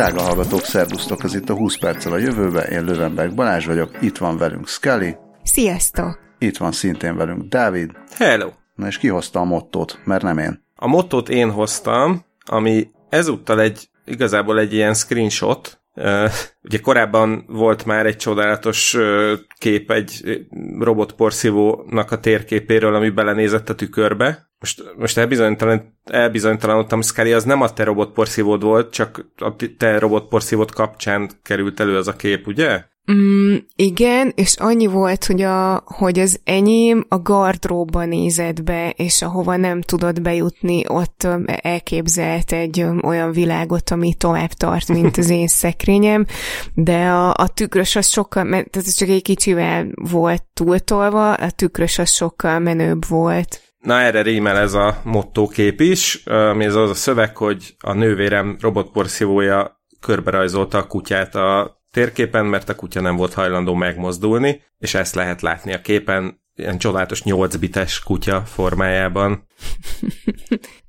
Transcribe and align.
Drága 0.00 0.22
hallgatók, 0.22 0.64
szervusztok, 0.64 1.24
ez 1.24 1.34
itt 1.34 1.48
a 1.48 1.54
20 1.54 1.78
perccel 1.78 2.12
a 2.12 2.18
jövőbe, 2.18 2.62
én 2.62 2.84
Lövenberg 2.84 3.34
Balázs 3.34 3.66
vagyok, 3.66 3.90
itt 4.00 4.18
van 4.18 4.36
velünk 4.36 4.68
Scully. 4.68 5.16
Sziasztok! 5.42 6.18
Itt 6.38 6.56
van 6.56 6.72
szintén 6.72 7.16
velünk 7.16 7.42
Dávid. 7.42 7.90
Hello! 8.16 8.50
Na 8.74 8.86
és 8.86 8.98
ki 8.98 9.08
hozta 9.08 9.40
a 9.40 9.44
mottót, 9.44 10.00
mert 10.04 10.22
nem 10.22 10.38
én. 10.38 10.64
A 10.76 10.86
mottót 10.86 11.28
én 11.28 11.50
hoztam, 11.50 12.24
ami 12.44 12.90
ezúttal 13.08 13.60
egy, 13.60 13.88
igazából 14.04 14.58
egy 14.58 14.74
ilyen 14.74 14.94
screenshot, 14.94 15.80
Uh, 15.94 16.30
ugye 16.62 16.78
korábban 16.78 17.44
volt 17.48 17.84
már 17.84 18.06
egy 18.06 18.16
csodálatos 18.16 18.94
uh, 18.94 19.32
kép 19.58 19.90
egy 19.90 20.40
robotporszívónak 20.78 22.10
a 22.10 22.20
térképéről, 22.20 22.94
ami 22.94 23.10
belenézett 23.10 23.68
a 23.68 23.74
tükörbe. 23.74 24.49
Most, 24.60 24.82
most 24.96 25.18
elbizonytalan, 25.18 25.98
elbizonytalanodtam, 26.04 27.02
Scully, 27.02 27.32
az 27.32 27.44
nem 27.44 27.60
a 27.60 27.72
te 27.72 27.84
robotporszívód 27.84 28.62
volt, 28.62 28.92
csak 28.92 29.26
a 29.36 29.56
te 29.76 29.98
robotporszívód 29.98 30.70
kapcsán 30.72 31.30
került 31.42 31.80
elő 31.80 31.96
az 31.96 32.08
a 32.08 32.16
kép, 32.16 32.46
ugye? 32.46 32.84
Mm, 33.12 33.56
igen, 33.74 34.32
és 34.34 34.56
annyi 34.58 34.86
volt, 34.86 35.24
hogy, 35.24 35.42
a, 35.42 35.82
hogy 35.86 36.18
az 36.18 36.40
enyém 36.44 37.04
a 37.08 37.18
gardróbban 37.18 38.08
nézett 38.08 38.62
be, 38.62 38.90
és 38.90 39.22
ahova 39.22 39.56
nem 39.56 39.80
tudott 39.80 40.22
bejutni, 40.22 40.82
ott 40.86 41.26
elképzelt 41.44 42.52
egy 42.52 42.82
olyan 43.02 43.32
világot, 43.32 43.90
ami 43.90 44.14
tovább 44.14 44.52
tart, 44.52 44.88
mint 44.88 45.16
az 45.16 45.28
én 45.28 45.46
szekrényem, 45.62 46.26
de 46.74 47.08
a, 47.08 47.34
a 47.34 47.48
tükrös 47.48 47.96
az 47.96 48.06
sokkal, 48.06 48.44
mert 48.44 48.76
ez 48.76 48.94
csak 48.94 49.08
egy 49.08 49.22
kicsivel 49.22 49.86
volt 49.94 50.44
túltolva, 50.54 51.32
a 51.32 51.50
tükrös 51.50 51.98
az 51.98 52.10
sokkal 52.10 52.58
menőbb 52.58 53.06
volt. 53.08 53.69
Na 53.80 54.00
erre 54.00 54.22
rímel 54.22 54.56
ez 54.56 54.74
a 54.74 55.00
mottókép 55.04 55.80
is, 55.80 56.24
ami 56.24 56.64
ez 56.64 56.74
az 56.74 56.90
a 56.90 56.94
szöveg, 56.94 57.36
hogy 57.36 57.76
a 57.80 57.92
nővérem 57.92 58.56
robotporszívója 58.60 59.80
körberajzolta 60.00 60.78
a 60.78 60.86
kutyát 60.86 61.34
a 61.34 61.80
térképen, 61.92 62.46
mert 62.46 62.68
a 62.68 62.74
kutya 62.74 63.00
nem 63.00 63.16
volt 63.16 63.34
hajlandó 63.34 63.74
megmozdulni, 63.74 64.62
és 64.78 64.94
ezt 64.94 65.14
lehet 65.14 65.40
látni 65.40 65.72
a 65.72 65.80
képen, 65.80 66.40
ilyen 66.60 66.78
csodálatos 66.78 67.22
8 67.22 67.56
bites 67.56 68.00
kutya 68.00 68.42
formájában. 68.46 69.46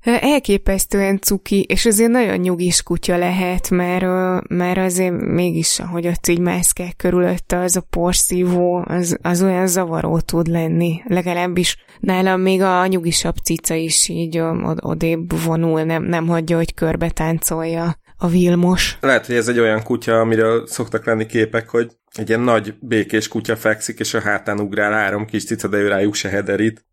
Elképesztően 0.20 1.18
cuki, 1.20 1.62
és 1.62 1.86
azért 1.86 2.10
nagyon 2.10 2.36
nyugis 2.36 2.82
kutya 2.82 3.16
lehet, 3.16 3.70
mert, 3.70 4.04
mert 4.48 4.78
azért 4.78 5.20
mégis, 5.20 5.78
ahogy 5.78 6.06
ott 6.06 6.26
így 6.26 6.38
mászkál 6.38 6.92
körülötte, 6.96 7.58
az 7.58 7.76
a 7.76 7.80
porszívó, 7.90 8.84
az, 8.86 9.18
az 9.22 9.42
olyan 9.42 9.66
zavaró 9.66 10.20
tud 10.20 10.46
lenni. 10.46 11.02
Legalábbis 11.04 11.76
nálam 12.00 12.40
még 12.40 12.62
a 12.62 12.86
nyugisabb 12.86 13.36
cica 13.36 13.74
is 13.74 14.08
így 14.08 14.38
od- 14.38 14.84
odébb 14.84 15.44
vonul, 15.44 15.82
nem, 15.82 16.04
nem 16.04 16.26
hagyja, 16.26 16.56
hogy 16.56 16.74
körbe 16.74 17.10
táncolja 17.10 18.00
a 18.22 18.28
Vilmos. 18.28 18.96
Lehet, 19.00 19.26
hogy 19.26 19.34
ez 19.34 19.48
egy 19.48 19.58
olyan 19.58 19.82
kutya, 19.82 20.20
amiről 20.20 20.66
szoktak 20.66 21.06
lenni 21.06 21.26
képek, 21.26 21.68
hogy 21.68 21.90
egy 22.12 22.28
ilyen 22.28 22.40
nagy 22.40 22.74
békés 22.80 23.28
kutya 23.28 23.56
fekszik, 23.56 23.98
és 23.98 24.14
a 24.14 24.20
hátán 24.20 24.60
ugrál 24.60 24.92
három 24.92 25.26
kis 25.26 25.44
cica, 25.44 25.68
de 25.68 25.76
ő 25.76 25.88
rájuk 25.88 26.14
se 26.14 26.28
hederít. 26.28 26.84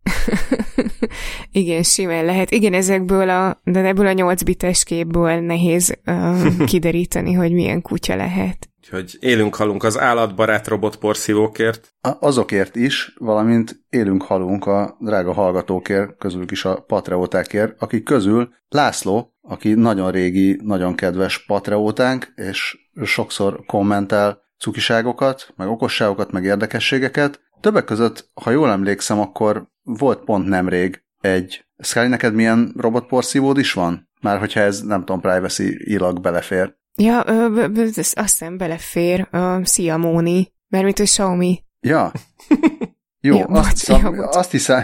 Igen, 1.52 1.84
simán 1.84 2.26
lehet. 2.26 2.52
Igen, 2.52 2.74
ezekből 2.74 3.30
a, 3.30 3.62
de 3.64 3.80
ebből 3.86 4.08
a 4.08 4.12
8 4.12 4.44
bites 4.44 4.84
képből 4.84 5.40
nehéz 5.40 5.98
uh, 6.06 6.66
kideríteni, 6.72 7.34
hogy 7.34 7.52
milyen 7.52 7.82
kutya 7.82 8.16
lehet. 8.16 8.70
Úgyhogy 8.92 9.18
élünk 9.20 9.56
halunk 9.56 9.84
az 9.84 10.00
állatbarát 10.00 10.68
robotporszívókért. 10.68 11.94
Azokért 12.20 12.76
is, 12.76 13.14
valamint 13.18 13.86
élünk 13.90 14.23
halunk 14.23 14.66
a 14.66 14.98
drága 15.00 15.34
hallgatókért, 15.34 16.18
közülük 16.18 16.52
is 16.52 16.66
a 16.66 16.82
patreótákért, 16.82 17.82
akik 17.82 18.04
közül 18.04 18.54
László, 18.70 19.33
aki 19.42 19.73
nagyon 19.73 20.11
régi, 20.11 20.60
nagyon 20.64 20.95
kedves 20.95 21.45
patreótánk, 21.45 22.33
és 22.36 22.77
sokszor 23.04 23.66
kommentel 23.66 24.42
cukiságokat, 24.60 25.54
meg 25.56 25.67
okosságokat, 25.67 26.32
meg 26.32 26.44
érdekességeket. 26.44 27.42
Többek 27.61 27.86
között, 27.86 28.30
ha 28.33 28.52
jól 28.52 28.70
emlékszem, 28.70 29.20
akkor 29.20 29.67
volt 29.83 30.23
pont 30.23 30.48
nemrég 30.48 31.04
egy... 31.21 31.66
Scully, 31.77 32.08
neked 32.08 32.33
milyen 32.33 32.73
robotporszívód 32.77 33.58
is 33.58 33.73
van? 33.73 34.10
Már 34.21 34.39
hogyha 34.39 34.60
ez, 34.60 34.82
nem 34.82 35.00
tudom, 35.00 35.21
privacy 35.21 35.77
ilag 35.80 36.21
belefér. 36.21 36.77
Ja, 37.02 37.23
ö, 37.26 37.67
ö, 37.76 37.87
azt 37.95 38.14
hiszem 38.14 38.58
belefér. 38.58 39.27
Ö, 39.32 39.60
szia, 39.64 39.98
Móni. 39.98 40.52
Mert 40.67 40.83
mint 40.83 40.99
a 40.99 41.04
Xiaomi. 41.04 41.64
Ja. 41.80 42.11
Jó, 43.21 43.37
ja, 43.37 43.45
azt, 43.45 43.70
hiszem, 43.70 44.15
ja, 44.15 44.27
azt 44.27 44.52
hiszem, 44.52 44.83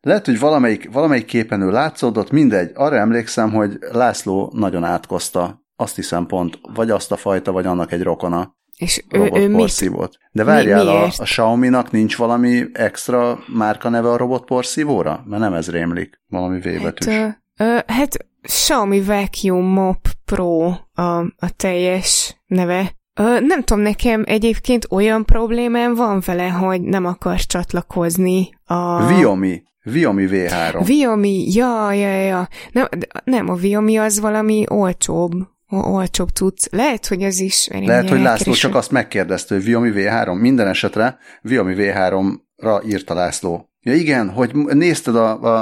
lehet, 0.00 0.26
hogy 0.26 0.38
valamelyik, 0.38 0.92
valamelyik 0.92 1.24
képen 1.24 1.60
ő 1.60 1.70
látszódott, 1.70 2.30
mindegy. 2.30 2.70
Arra 2.74 2.96
emlékszem, 2.96 3.52
hogy 3.52 3.78
László 3.92 4.52
nagyon 4.54 4.84
átkozta, 4.84 5.64
azt 5.76 5.96
hiszem 5.96 6.26
pont, 6.26 6.58
vagy 6.74 6.90
azt 6.90 7.12
a 7.12 7.16
fajta, 7.16 7.52
vagy 7.52 7.66
annak 7.66 7.92
egy 7.92 8.02
rokona. 8.02 8.56
És 8.76 9.04
ő, 9.10 9.30
ő 9.34 9.48
mit? 9.48 10.18
De 10.32 10.44
várjál, 10.44 10.84
mi, 10.84 10.90
a, 10.90 11.04
a 11.04 11.22
Xiaomi-nak 11.22 11.90
nincs 11.90 12.16
valami 12.16 12.64
extra 12.72 13.38
márka 13.46 13.88
neve 13.88 14.10
a 14.10 14.16
robotporszívóra? 14.16 15.22
Mert 15.26 15.42
nem 15.42 15.54
ez 15.54 15.70
rémlik, 15.70 16.20
valami 16.28 16.60
V 16.60 16.82
betűs. 16.82 17.14
Hát, 17.14 17.42
ö, 17.56 17.78
hát 17.86 18.16
Xiaomi 18.48 19.00
Vacuum 19.00 19.64
Mop 19.64 20.08
Pro 20.24 20.66
a, 20.92 21.18
a 21.20 21.50
teljes 21.56 22.40
neve. 22.46 22.92
Ö, 23.14 23.40
nem 23.40 23.62
tudom, 23.62 23.82
nekem 23.82 24.22
egyébként 24.26 24.86
olyan 24.90 25.24
problémám 25.24 25.94
van 25.94 26.22
vele, 26.26 26.48
hogy 26.48 26.80
nem 26.80 27.04
akar 27.04 27.40
csatlakozni 27.40 28.48
a... 28.64 29.06
Viomi. 29.06 29.62
Viomi 29.82 30.26
V3. 30.30 30.82
Viomi, 30.84 31.52
ja, 31.52 31.92
ja, 31.92 32.20
ja. 32.20 32.48
Nem, 32.72 32.88
nem, 33.24 33.48
a 33.48 33.54
Viomi 33.54 33.96
az 33.96 34.20
valami 34.20 34.64
olcsóbb 34.68 35.32
olcsóbb 35.70 36.30
tudsz. 36.30 36.68
Lehet, 36.70 37.06
hogy 37.06 37.22
az 37.22 37.40
is... 37.40 37.68
Lehet, 37.72 38.08
hogy 38.08 38.20
László 38.20 38.52
csak 38.52 38.74
azt 38.74 38.90
megkérdezte, 38.90 39.54
hogy 39.54 39.64
Viomi 39.64 39.90
V3. 39.94 40.40
Minden 40.40 40.66
esetre 40.66 41.18
Viomi 41.42 41.74
V3-ra 41.78 42.86
írta 42.86 43.14
László. 43.14 43.70
Ja 43.80 43.94
igen, 43.94 44.30
hogy 44.30 44.54
nézted 44.54 45.16
a... 45.16 45.42
a, 45.42 45.60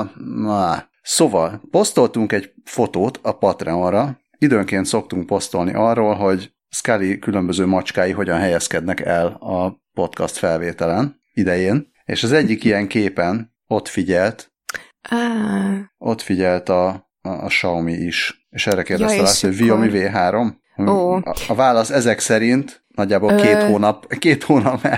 a 0.50 0.94
Szóval, 1.08 1.62
posztoltunk 1.70 2.32
egy 2.32 2.52
fotót 2.64 3.18
a 3.22 3.32
Patreonra, 3.32 4.20
időnként 4.38 4.86
szoktunk 4.86 5.26
posztolni 5.26 5.74
arról, 5.74 6.14
hogy 6.14 6.52
Scully 6.68 7.18
különböző 7.18 7.66
macskái 7.66 8.12
hogyan 8.12 8.38
helyezkednek 8.38 9.00
el 9.00 9.26
a 9.26 9.80
podcast 9.92 10.36
felvételen 10.36 11.20
idején, 11.32 11.90
és 12.04 12.22
az 12.22 12.32
egyik 12.32 12.64
ilyen 12.64 12.88
képen 12.88 13.54
ott 13.66 13.88
figyelt, 13.88 14.52
ah. 15.10 15.78
ott 15.98 16.20
figyelt 16.20 16.68
a, 16.68 16.88
a, 17.20 17.28
a 17.28 17.46
Xiaomi 17.46 17.92
is, 17.92 18.46
és 18.50 18.66
erre 18.66 18.82
kérdezte 18.82 19.16
ja, 19.16 19.22
azt, 19.22 19.40
hogy 19.40 19.56
Viomi 19.56 19.88
V3? 19.92 20.52
Oh. 20.76 21.14
A, 21.14 21.34
a 21.48 21.54
válasz 21.54 21.90
ezek 21.90 22.18
szerint 22.18 22.84
nagyjából 22.88 23.32
Ö... 23.32 23.40
két 23.40 23.62
hónap, 23.62 24.14
két 24.14 24.42
hónap 24.42 24.88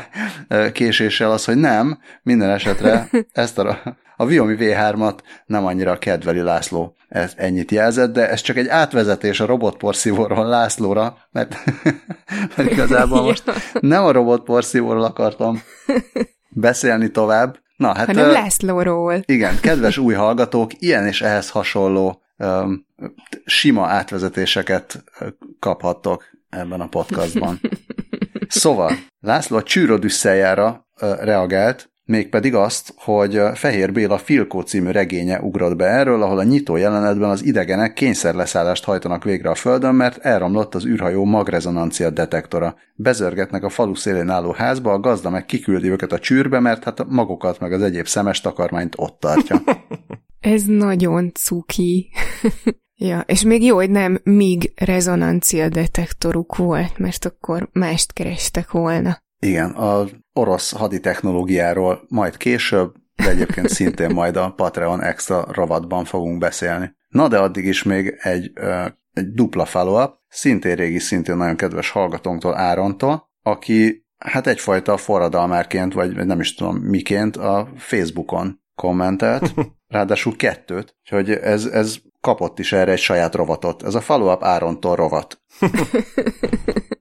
késéssel 0.73 1.31
az, 1.31 1.45
hogy 1.45 1.57
nem, 1.57 1.99
minden 2.23 2.51
esetre 2.51 3.09
ezt 3.33 3.59
a, 3.59 3.97
a 4.21 4.27
Viomi 4.27 4.57
V3-at 4.59 5.19
nem 5.47 5.67
annyira 5.67 5.99
kedveli 5.99 6.41
László. 6.41 6.97
Ez 7.09 7.33
ennyit 7.37 7.71
jelzett, 7.71 8.13
de 8.13 8.29
ez 8.29 8.41
csak 8.41 8.57
egy 8.57 8.69
átvezetés 8.69 9.41
a 9.41 9.47
robotporszívóról 9.47 10.47
Lászlóra, 10.47 11.17
mert, 11.31 11.57
mert 12.57 12.71
igazából 12.71 13.23
most 13.23 13.45
nem 13.81 14.05
a 14.05 14.13
robotporszívóról 14.13 15.05
akartam 15.05 15.63
beszélni 16.49 17.11
tovább. 17.11 17.59
Na, 17.77 17.95
hát, 17.95 18.07
hanem 18.07 18.31
Lászlóról. 18.31 19.23
Igen, 19.25 19.61
kedves 19.61 19.99
új 19.99 20.15
hallgatók, 20.15 20.71
ilyen 20.79 21.07
és 21.07 21.23
ehhez 21.23 21.51
hasonló 21.51 22.23
um, 22.37 22.87
sima 23.45 23.87
átvezetéseket 23.87 25.05
kaphattok 25.59 26.25
ebben 26.51 26.81
a 26.81 26.89
podcastban. 26.89 27.61
Szóval, 28.49 28.93
László 29.21 29.57
a 29.57 29.63
csűrodüsszeljára 29.63 30.87
reagált, 31.21 31.91
mégpedig 32.09 32.55
azt, 32.55 32.95
hogy 32.97 33.41
Fehér 33.55 33.93
Béla 33.93 34.19
Filkó 34.19 34.61
című 34.61 34.91
regénye 34.91 35.41
ugrott 35.41 35.77
be 35.77 35.85
erről, 35.85 36.23
ahol 36.23 36.39
a 36.39 36.43
nyitó 36.43 36.77
jelenetben 36.77 37.31
az 37.31 37.45
idegenek 37.45 37.93
kényszerleszállást 37.93 38.85
hajtanak 38.85 39.25
végre 39.25 39.51
a 39.51 39.55
Földön, 39.55 39.95
mert 39.95 40.19
elromlott 40.19 40.75
az 40.75 40.87
űrhajó 40.87 41.25
magrezonancia 41.25 42.11
detektora. 42.11 42.77
Bezörgetnek 42.95 43.63
a 43.65 43.69
falu 43.69 43.95
szélén 43.95 44.29
álló 44.29 44.53
házba, 44.53 44.93
a 44.93 45.01
gazda 45.01 45.31
meg 45.31 45.45
kiküldi 45.45 45.91
őket 45.91 46.13
a 46.13 46.19
csűrbe, 46.19 46.61
mert 46.61 46.85
hát 46.85 47.05
magukat 47.09 47.61
meg 47.61 47.73
az 47.73 47.83
egyéb 47.83 48.07
szemes 48.07 48.41
takarmányt 48.41 48.95
ott 48.97 49.21
tartja. 49.21 49.63
Ez 50.41 50.63
nagyon 50.63 51.33
cuki. 51.35 52.09
Ja, 53.01 53.21
és 53.21 53.43
még 53.43 53.65
jó, 53.65 53.75
hogy 53.75 53.91
nem 53.91 54.21
míg 54.23 54.73
rezonancia 54.77 55.69
detektoruk 55.69 56.57
volt, 56.57 56.99
mert 56.99 57.25
akkor 57.25 57.69
mást 57.73 58.13
kerestek 58.13 58.71
volna. 58.71 59.19
Igen, 59.41 59.71
az 59.71 60.11
orosz 60.33 60.73
haditechnológiáról 60.73 62.05
majd 62.09 62.37
később, 62.37 62.95
de 63.17 63.29
egyébként 63.29 63.69
szintén 63.69 64.11
majd 64.11 64.37
a 64.37 64.53
Patreon 64.57 65.03
extra 65.03 65.47
rovatban 65.53 66.05
fogunk 66.05 66.39
beszélni. 66.39 66.97
Na 67.09 67.29
de 67.29 67.39
addig 67.39 67.65
is 67.65 67.83
még 67.83 68.15
egy, 68.19 68.53
egy 69.13 69.33
dupla 69.33 69.65
follow-up, 69.65 70.15
szintén 70.29 70.75
régi, 70.75 70.99
szintén 70.99 71.37
nagyon 71.37 71.57
kedves 71.57 71.91
hallgatónktól, 71.91 72.57
Árontól, 72.57 73.31
aki 73.43 74.07
hát 74.19 74.47
egyfajta 74.47 74.97
forradalmárként, 74.97 75.93
vagy 75.93 76.27
nem 76.27 76.41
is 76.41 76.55
tudom 76.55 76.77
miként 76.77 77.37
a 77.37 77.69
Facebookon 77.77 78.61
kommentelt, 78.75 79.55
ráadásul 79.89 80.37
kettőt, 80.37 80.97
úgyhogy 81.01 81.31
ez, 81.31 81.65
ez 81.65 81.97
kapott 82.21 82.59
is 82.59 82.73
erre 82.73 82.93
egy 82.93 82.99
saját 82.99 83.35
rovatot. 83.35 83.83
Ez 83.83 83.95
a 83.95 84.01
follow-up 84.01 84.45
Árontól 84.45 84.97
rovat. 84.97 85.41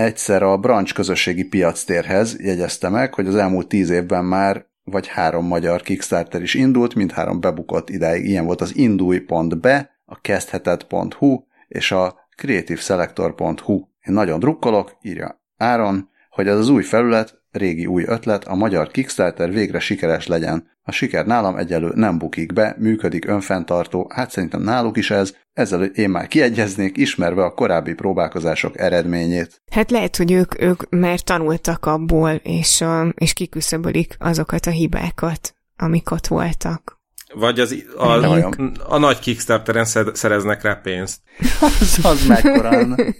Egyszer 0.00 0.42
a 0.42 0.56
branch 0.56 0.94
közösségi 0.94 1.44
piactérhez 1.44 2.36
jegyezte 2.38 2.88
meg, 2.88 3.14
hogy 3.14 3.26
az 3.26 3.34
elmúlt 3.34 3.68
tíz 3.68 3.90
évben 3.90 4.24
már 4.24 4.66
vagy 4.84 5.06
három 5.06 5.46
magyar 5.46 5.82
Kickstarter 5.82 6.42
is 6.42 6.54
indult, 6.54 6.94
mindhárom 6.94 7.40
bebukott 7.40 7.90
idáig. 7.90 8.24
Ilyen 8.24 8.44
volt 8.44 8.60
az 8.60 8.76
indulj.be, 8.76 9.90
a 10.04 10.20
kezdheted.hu 10.20 11.42
és 11.68 11.92
a 11.92 12.28
creativeselector.hu. 12.36 13.74
Én 13.76 14.14
nagyon 14.14 14.38
drukkolok, 14.38 14.96
írja 15.02 15.42
Áron, 15.56 16.08
hogy 16.30 16.48
ez 16.48 16.58
az 16.58 16.68
új 16.68 16.82
felület, 16.82 17.42
régi 17.50 17.86
új 17.86 18.04
ötlet, 18.06 18.44
a 18.44 18.54
magyar 18.54 18.90
Kickstarter 18.90 19.50
végre 19.50 19.78
sikeres 19.78 20.26
legyen. 20.26 20.70
A 20.90 20.92
siker 20.92 21.26
nálam 21.26 21.56
egyelő 21.56 21.92
nem 21.94 22.18
bukik 22.18 22.52
be, 22.52 22.76
működik 22.78 23.28
önfenntartó, 23.28 24.10
hát 24.14 24.30
szerintem 24.30 24.62
náluk 24.62 24.96
is 24.96 25.10
ez, 25.10 25.34
ezzel 25.52 25.82
én 25.82 26.10
már 26.10 26.28
kiegyeznék, 26.28 26.96
ismerve 26.96 27.44
a 27.44 27.54
korábbi 27.54 27.94
próbálkozások 27.94 28.78
eredményét. 28.78 29.62
Hát 29.70 29.90
lehet, 29.90 30.16
hogy 30.16 30.32
ők, 30.32 30.62
ők 30.62 30.88
már 30.88 31.20
tanultak 31.20 31.86
abból, 31.86 32.30
és, 32.30 32.84
és 33.14 33.32
kiküszöbölik 33.32 34.16
azokat 34.18 34.66
a 34.66 34.70
hibákat, 34.70 35.54
amik 35.76 36.10
ott 36.10 36.26
voltak. 36.26 37.00
Vagy 37.34 37.60
az, 37.60 37.84
a, 37.96 38.06
a, 38.06 38.50
a 38.88 38.98
nagy 38.98 39.18
Kickstarteren 39.18 39.84
szereznek 40.12 40.62
rá 40.62 40.74
pénzt. 40.74 41.20
az, 41.60 41.98
az 42.02 42.26
mekkorán. 42.26 43.14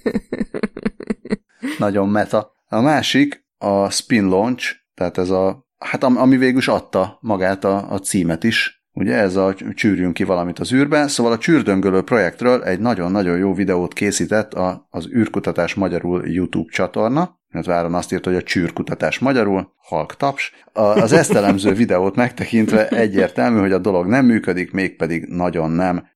Nagyon 1.79 2.09
meta. 2.09 2.53
A 2.69 2.81
másik 2.81 3.45
a 3.59 3.91
Spin 3.91 4.25
Launch, 4.25 4.77
tehát 4.95 5.19
ez 5.19 5.31
a, 5.31 5.69
hát 5.85 6.05
ami 6.05 6.37
végül 6.37 6.59
is 6.59 6.69
adta 6.69 7.19
magát 7.21 7.65
a, 7.65 7.93
a 7.93 7.99
címet 7.99 8.45
is, 8.45 8.81
Ugye 8.93 9.15
ez 9.15 9.37
a 9.37 9.55
csűrjünk 9.75 10.15
ki 10.15 10.25
valamit 10.25 10.59
az 10.59 10.73
űrbe, 10.73 11.09
szóval 11.09 11.33
a 11.33 11.39
csűrdöngölő 11.39 12.03
projektről 12.03 12.63
egy 12.65 12.81
nagyon-nagyon 12.81 13.39
jó 13.39 13.55
videót 13.55 13.93
készített 13.93 14.55
a, 14.55 14.87
az 14.91 15.09
űrkutatás 15.15 15.75
magyarul 15.75 16.29
YouTube 16.29 16.73
csatorna, 16.73 17.39
mert 17.49 17.69
Áron 17.69 17.95
azt 17.95 18.13
írt, 18.13 18.25
hogy 18.25 18.35
a 18.35 18.43
csűrkutatás 18.43 19.19
magyarul, 19.19 19.73
halk 19.77 20.17
taps. 20.17 20.53
A, 20.73 20.81
az 20.81 21.13
ezt 21.13 21.35
elemző 21.35 21.73
videót 21.73 22.17
megtekintve 22.17 22.89
egyértelmű, 22.89 23.61
hogy 23.61 23.73
a 23.73 23.79
dolog 23.79 24.07
nem 24.07 24.25
működik, 24.25 24.73
mégpedig 24.73 25.25
nagyon 25.29 25.71
nem. 25.71 26.07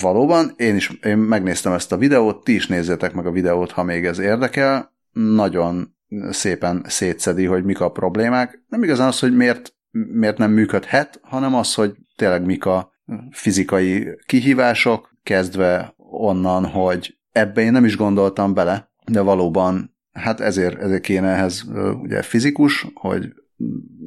Valóban, 0.00 0.52
én 0.56 0.76
is 0.76 0.90
én 1.02 1.18
megnéztem 1.18 1.72
ezt 1.72 1.92
a 1.92 1.96
videót, 1.96 2.44
ti 2.44 2.54
is 2.54 2.66
nézzétek 2.66 3.14
meg 3.14 3.26
a 3.26 3.30
videót, 3.30 3.70
ha 3.70 3.82
még 3.82 4.04
ez 4.04 4.18
érdekel. 4.18 4.92
Nagyon 5.12 5.94
szépen 6.30 6.84
szétszedi, 6.86 7.44
hogy 7.44 7.64
mik 7.64 7.80
a 7.80 7.90
problémák. 7.90 8.62
Nem 8.68 8.82
igazán 8.82 9.08
az, 9.08 9.18
hogy 9.18 9.36
miért, 9.36 9.74
miért 9.90 10.38
nem 10.38 10.50
működhet, 10.50 11.20
hanem 11.22 11.54
az, 11.54 11.74
hogy 11.74 11.94
tényleg 12.16 12.44
mik 12.44 12.64
a 12.64 12.92
fizikai 13.30 14.08
kihívások, 14.26 15.10
kezdve 15.22 15.94
onnan, 15.96 16.66
hogy 16.66 17.18
ebbe 17.32 17.60
én 17.60 17.72
nem 17.72 17.84
is 17.84 17.96
gondoltam 17.96 18.54
bele, 18.54 18.90
de 19.06 19.20
valóban 19.20 19.96
hát 20.12 20.40
ezért, 20.40 20.78
ezért 20.80 21.02
kéne 21.02 21.28
ehhez 21.28 21.64
ugye 22.02 22.22
fizikus, 22.22 22.86
hogy 22.94 23.32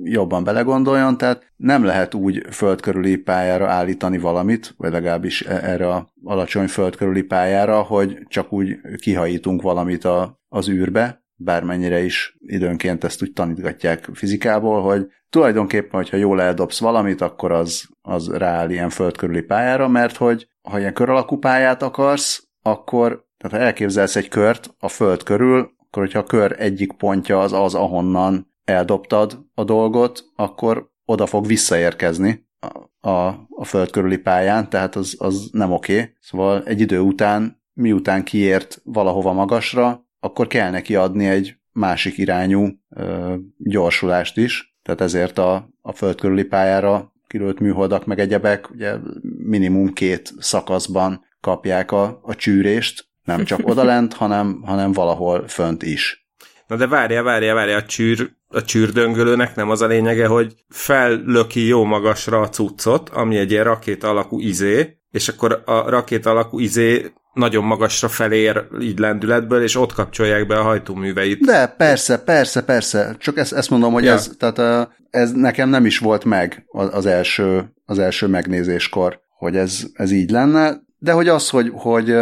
jobban 0.04 0.44
belegondoljon, 0.44 1.18
tehát 1.18 1.54
nem 1.56 1.84
lehet 1.84 2.14
úgy 2.14 2.46
földkörüli 2.50 3.18
pályára 3.18 3.70
állítani 3.70 4.18
valamit, 4.18 4.74
vagy 4.78 4.92
legalábbis 4.92 5.42
e, 5.42 5.60
erre 5.64 5.88
a 5.88 6.14
alacsony 6.24 6.68
földkörüli 6.68 7.22
pályára, 7.22 7.82
hogy 7.82 8.26
csak 8.28 8.54
úgy 8.54 8.80
kihajítunk 8.98 9.62
valamit 9.62 10.04
a, 10.06 10.40
az 10.48 10.70
űrbe, 10.70 11.25
bármennyire 11.36 12.04
is 12.04 12.38
időnként 12.40 13.04
ezt 13.04 13.22
úgy 13.22 13.34
tanítgatják 13.34 14.10
fizikából, 14.14 14.82
hogy 14.82 15.08
tulajdonképpen, 15.30 16.00
hogyha 16.00 16.18
jól 16.18 16.42
eldobsz 16.42 16.80
valamit, 16.80 17.22
akkor 17.22 17.52
az, 17.52 17.84
az 18.02 18.30
rááll 18.30 18.70
ilyen 18.70 18.90
földkörüli 18.90 19.42
pályára, 19.42 19.88
mert 19.88 20.16
hogy 20.16 20.48
ha 20.62 20.80
ilyen 20.80 20.94
kör 20.94 21.10
alakú 21.10 21.38
pályát 21.38 21.82
akarsz, 21.82 22.48
akkor, 22.62 23.26
tehát 23.38 23.58
ha 23.58 23.64
elképzelsz 23.64 24.16
egy 24.16 24.28
kört 24.28 24.76
a 24.80 24.88
föld 24.88 25.24
körül, 25.24 25.60
akkor 25.60 26.04
hogyha 26.04 26.20
a 26.20 26.24
kör 26.24 26.56
egyik 26.60 26.92
pontja 26.92 27.42
az 27.42 27.54
az, 27.54 27.76
ahonnan 27.76 28.54
eldobtad 28.64 29.40
a 29.54 29.64
dolgot, 29.64 30.24
akkor 30.36 30.90
oda 31.06 31.26
fog 31.26 31.46
visszaérkezni 31.46 32.48
a, 32.60 33.10
a, 33.10 33.48
a 33.50 33.66
föld 33.66 33.90
körüli 33.90 34.18
pályán, 34.18 34.70
tehát 34.70 34.96
az, 34.96 35.16
az 35.18 35.50
nem 35.52 35.72
oké. 35.72 35.94
Okay. 35.94 36.14
Szóval 36.20 36.64
egy 36.64 36.82
idő 36.82 37.00
után, 37.00 37.64
miután 37.74 38.24
kiért 38.24 38.82
valahova 38.84 39.34
magasra, 39.34 40.05
akkor 40.26 40.48
kell 40.48 40.70
neki 40.70 40.96
adni 40.96 41.28
egy 41.28 41.56
másik 41.72 42.18
irányú 42.18 42.68
ö, 42.90 43.36
gyorsulást 43.58 44.38
is, 44.38 44.76
tehát 44.84 45.02
ezért 45.02 45.38
a, 45.38 45.70
a 45.82 45.92
föld 45.92 46.20
körüli 46.20 46.44
pályára 46.44 47.14
kilőtt 47.28 47.60
műholdak 47.60 48.06
meg 48.06 48.20
egyebek, 48.20 48.72
ugye 48.72 48.96
minimum 49.38 49.94
két 49.94 50.34
szakaszban 50.40 51.26
kapják 51.42 51.92
a, 51.92 52.20
a 52.24 52.36
csűrést, 52.36 53.08
nem 53.24 53.44
csak 53.44 53.68
odalent, 53.72 54.14
hanem, 54.14 54.62
hanem 54.66 54.92
valahol 54.92 55.48
fönt 55.48 55.84
is. 55.84 56.28
Na 56.68 56.76
de 56.76 56.88
várja, 56.88 57.24
várja, 57.24 57.54
várja, 57.54 57.76
a, 57.76 57.84
csűr, 57.84 58.32
a 58.48 58.64
csűrdöngölőnek 58.64 59.56
nem 59.56 59.70
az 59.70 59.82
a 59.82 59.88
lényege, 59.88 60.28
hogy 60.28 60.54
fellöki 60.70 61.66
jó 61.66 61.84
magasra 61.84 62.40
a 62.42 62.50
cuccot, 62.50 63.10
ami 63.10 63.38
egy 63.38 63.52
ilyen 63.52 63.64
rakéta 63.64 64.10
alakú 64.10 64.40
izé, 64.40 64.98
és 65.16 65.28
akkor 65.28 65.62
a 65.66 65.90
rakéta 65.90 66.30
alakú 66.30 66.60
izé 66.60 67.12
nagyon 67.34 67.64
magasra 67.64 68.08
felér 68.08 68.68
így 68.82 69.00
lendületből, 69.00 69.64
és 69.64 69.76
ott 69.76 69.94
kapcsolják 69.94 70.48
be 70.48 70.58
a 70.58 70.64
hajtóműveit. 70.64 71.46
De 71.46 71.68
persze, 71.68 72.24
persze, 72.24 72.64
persze. 72.64 73.16
Csak 73.20 73.38
ezt, 73.38 73.54
ezt 73.54 73.70
mondom, 73.70 73.94
hogy 73.94 74.04
ja. 74.04 74.14
ez, 74.14 74.32
tehát 74.38 74.90
ez 75.10 75.32
nekem 75.32 75.70
nem 75.70 75.86
is 75.86 76.00
volt 76.00 76.26
meg 76.26 76.66
az 76.72 77.06
első, 77.06 77.74
az 77.86 78.00
első 78.00 78.28
megnézéskor, 78.28 79.20
hogy 79.38 79.56
ez, 79.56 79.86
ez 79.94 80.12
így 80.12 80.30
lenne, 80.30 80.84
de 80.98 81.12
hogy 81.12 81.28
az, 81.28 81.50
hogy, 81.50 81.72
hogy 81.74 82.16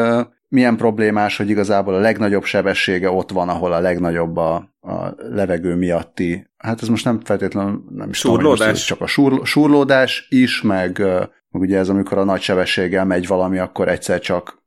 milyen 0.48 0.78
problémás, 0.78 1.38
hogy 1.38 1.50
igazából 1.50 1.94
a 1.94 2.00
legnagyobb 2.00 2.44
sebessége 2.44 3.10
ott 3.10 3.32
van, 3.32 3.50
ahol 3.50 3.74
a 3.74 3.80
legnagyobb 3.80 4.38
a, 4.38 4.54
a 4.82 5.16
levegő 5.18 5.76
miatti, 5.76 6.48
hát 6.58 6.82
ez 6.82 6.88
most 6.88 7.06
nem 7.06 7.20
feltétlenül 7.24 7.84
nem 7.90 8.10
is. 8.10 8.20
Tudom, 8.20 8.56
csak 8.74 9.02
a 9.02 9.08
sur, 9.08 9.46
surlódás 9.46 10.28
is, 10.30 10.62
meg, 10.62 11.02
meg 11.54 11.62
ugye 11.62 11.78
ez, 11.78 11.90
amikor 11.90 12.18
a 12.18 12.24
nagy 12.24 12.42
sebességgel 12.42 13.06
megy 13.06 13.28
valami, 13.28 13.58
akkor 13.58 13.88
egyszer 13.88 14.20
csak 14.20 14.64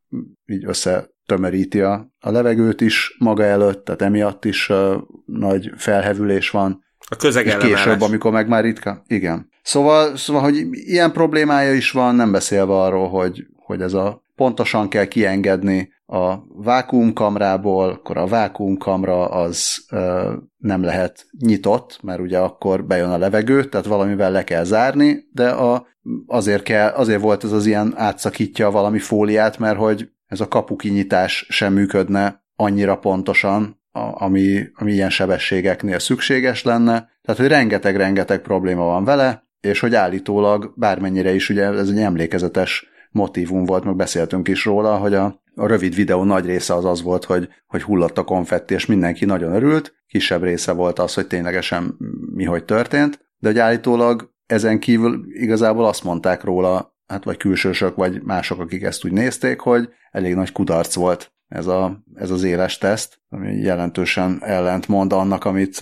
így 0.47 0.65
összetömeríti 0.65 1.81
a, 1.81 2.11
a 2.21 2.31
levegőt 2.31 2.81
is 2.81 3.17
maga 3.19 3.45
előtt, 3.45 3.85
tehát 3.85 4.03
emiatt 4.03 4.45
is 4.45 4.69
uh, 4.69 4.95
nagy 5.27 5.71
felhevülés 5.77 6.51
van. 6.51 6.85
A 7.09 7.17
közeg 7.17 7.47
És 7.47 7.57
később, 7.57 8.01
amikor 8.01 8.33
meg 8.33 8.49
már 8.49 8.63
ritka. 8.63 9.03
Igen. 9.07 9.49
Szóval, 9.63 10.17
szóval, 10.17 10.43
hogy 10.43 10.67
ilyen 10.71 11.13
problémája 11.13 11.73
is 11.73 11.91
van, 11.91 12.15
nem 12.15 12.33
beszélve 12.33 12.73
arról, 12.73 13.09
hogy, 13.09 13.47
hogy 13.57 13.81
ez 13.81 13.93
a 13.93 14.23
pontosan 14.37 14.89
kell 14.89 15.05
kiengedni 15.05 15.93
a 16.07 16.35
vákuumkamrából, 16.63 17.89
akkor 17.89 18.17
a 18.17 18.27
vákuumkamra 18.27 19.29
az 19.29 19.85
ö, 19.91 20.33
nem 20.57 20.83
lehet 20.83 21.27
nyitott, 21.39 21.99
mert 22.03 22.21
ugye 22.21 22.39
akkor 22.39 22.85
bejön 22.85 23.11
a 23.11 23.19
levegő, 23.19 23.65
tehát 23.65 23.87
valamivel 23.87 24.31
le 24.31 24.45
kell 24.45 24.65
zárni, 24.65 25.29
de 25.33 25.49
a, 25.49 25.87
azért, 26.27 26.63
kell, 26.63 26.89
azért 26.89 27.21
volt 27.21 27.45
ez 27.45 27.53
az 27.53 27.67
ilyen 27.67 27.93
átszakítja 27.97 28.71
valami 28.71 28.99
fóliát, 28.99 29.59
mert 29.59 29.79
hogy 29.79 30.09
ez 30.27 30.41
a 30.41 30.49
kapukinyitás 30.49 31.47
sem 31.49 31.73
működne 31.73 32.45
annyira 32.57 32.99
pontosan, 32.99 33.81
a, 33.93 34.25
ami, 34.25 34.69
ami 34.75 34.93
ilyen 34.93 35.11
sebességeknél 35.11 35.99
szükséges 35.99 36.63
lenne. 36.63 37.09
Tehát, 37.23 37.41
hogy 37.41 37.51
rengeteg-rengeteg 37.51 38.41
probléma 38.41 38.85
van 38.85 39.05
vele, 39.05 39.45
és 39.61 39.81
hogy 39.81 39.95
állítólag 39.95 40.73
bármennyire 40.77 41.35
is 41.35 41.49
ugye 41.49 41.65
ez 41.65 41.89
egy 41.89 41.99
emlékezetes 41.99 42.87
motivum 43.11 43.65
volt, 43.65 43.85
meg 43.85 43.97
beszéltünk 43.97 44.49
is 44.49 44.65
róla, 44.65 44.97
hogy 44.97 45.15
a, 45.15 45.43
a 45.59 45.67
rövid 45.67 45.95
videó 45.95 46.25
nagy 46.25 46.47
része 46.47 46.75
az 46.75 46.85
az 46.85 47.03
volt, 47.03 47.25
hogy, 47.25 47.49
hogy 47.67 47.83
hullott 47.83 48.19
a 48.19 48.25
konfetti, 48.25 48.75
és 48.75 48.87
mindenki 48.87 49.25
nagyon 49.25 49.53
örült, 49.53 49.95
kisebb 50.07 50.43
része 50.43 50.73
volt 50.73 50.99
az, 50.99 51.15
hogy 51.15 51.27
ténylegesen 51.27 51.97
mi 52.35 52.45
hogy 52.45 52.65
történt, 52.65 53.27
de 53.39 53.49
hogy 53.49 53.59
állítólag 53.59 54.35
ezen 54.47 54.79
kívül 54.79 55.25
igazából 55.29 55.85
azt 55.85 56.05
mondták 56.05 56.45
róla, 56.45 56.95
hát 57.07 57.25
vagy 57.25 57.37
külsősök, 57.37 57.95
vagy 57.95 58.23
mások, 58.23 58.61
akik 58.61 58.83
ezt 58.83 59.05
úgy 59.05 59.13
nézték, 59.13 59.61
hogy 59.61 59.89
elég 60.11 60.35
nagy 60.35 60.53
kudarc 60.53 60.95
volt 60.95 61.33
ez, 61.49 61.67
a, 61.67 62.03
ez 62.15 62.31
az 62.31 62.43
éles 62.43 62.79
teszt, 62.79 63.21
ami 63.29 63.55
jelentősen 63.57 64.39
ellentmond 64.41 65.13
annak, 65.13 65.45
amit, 65.45 65.77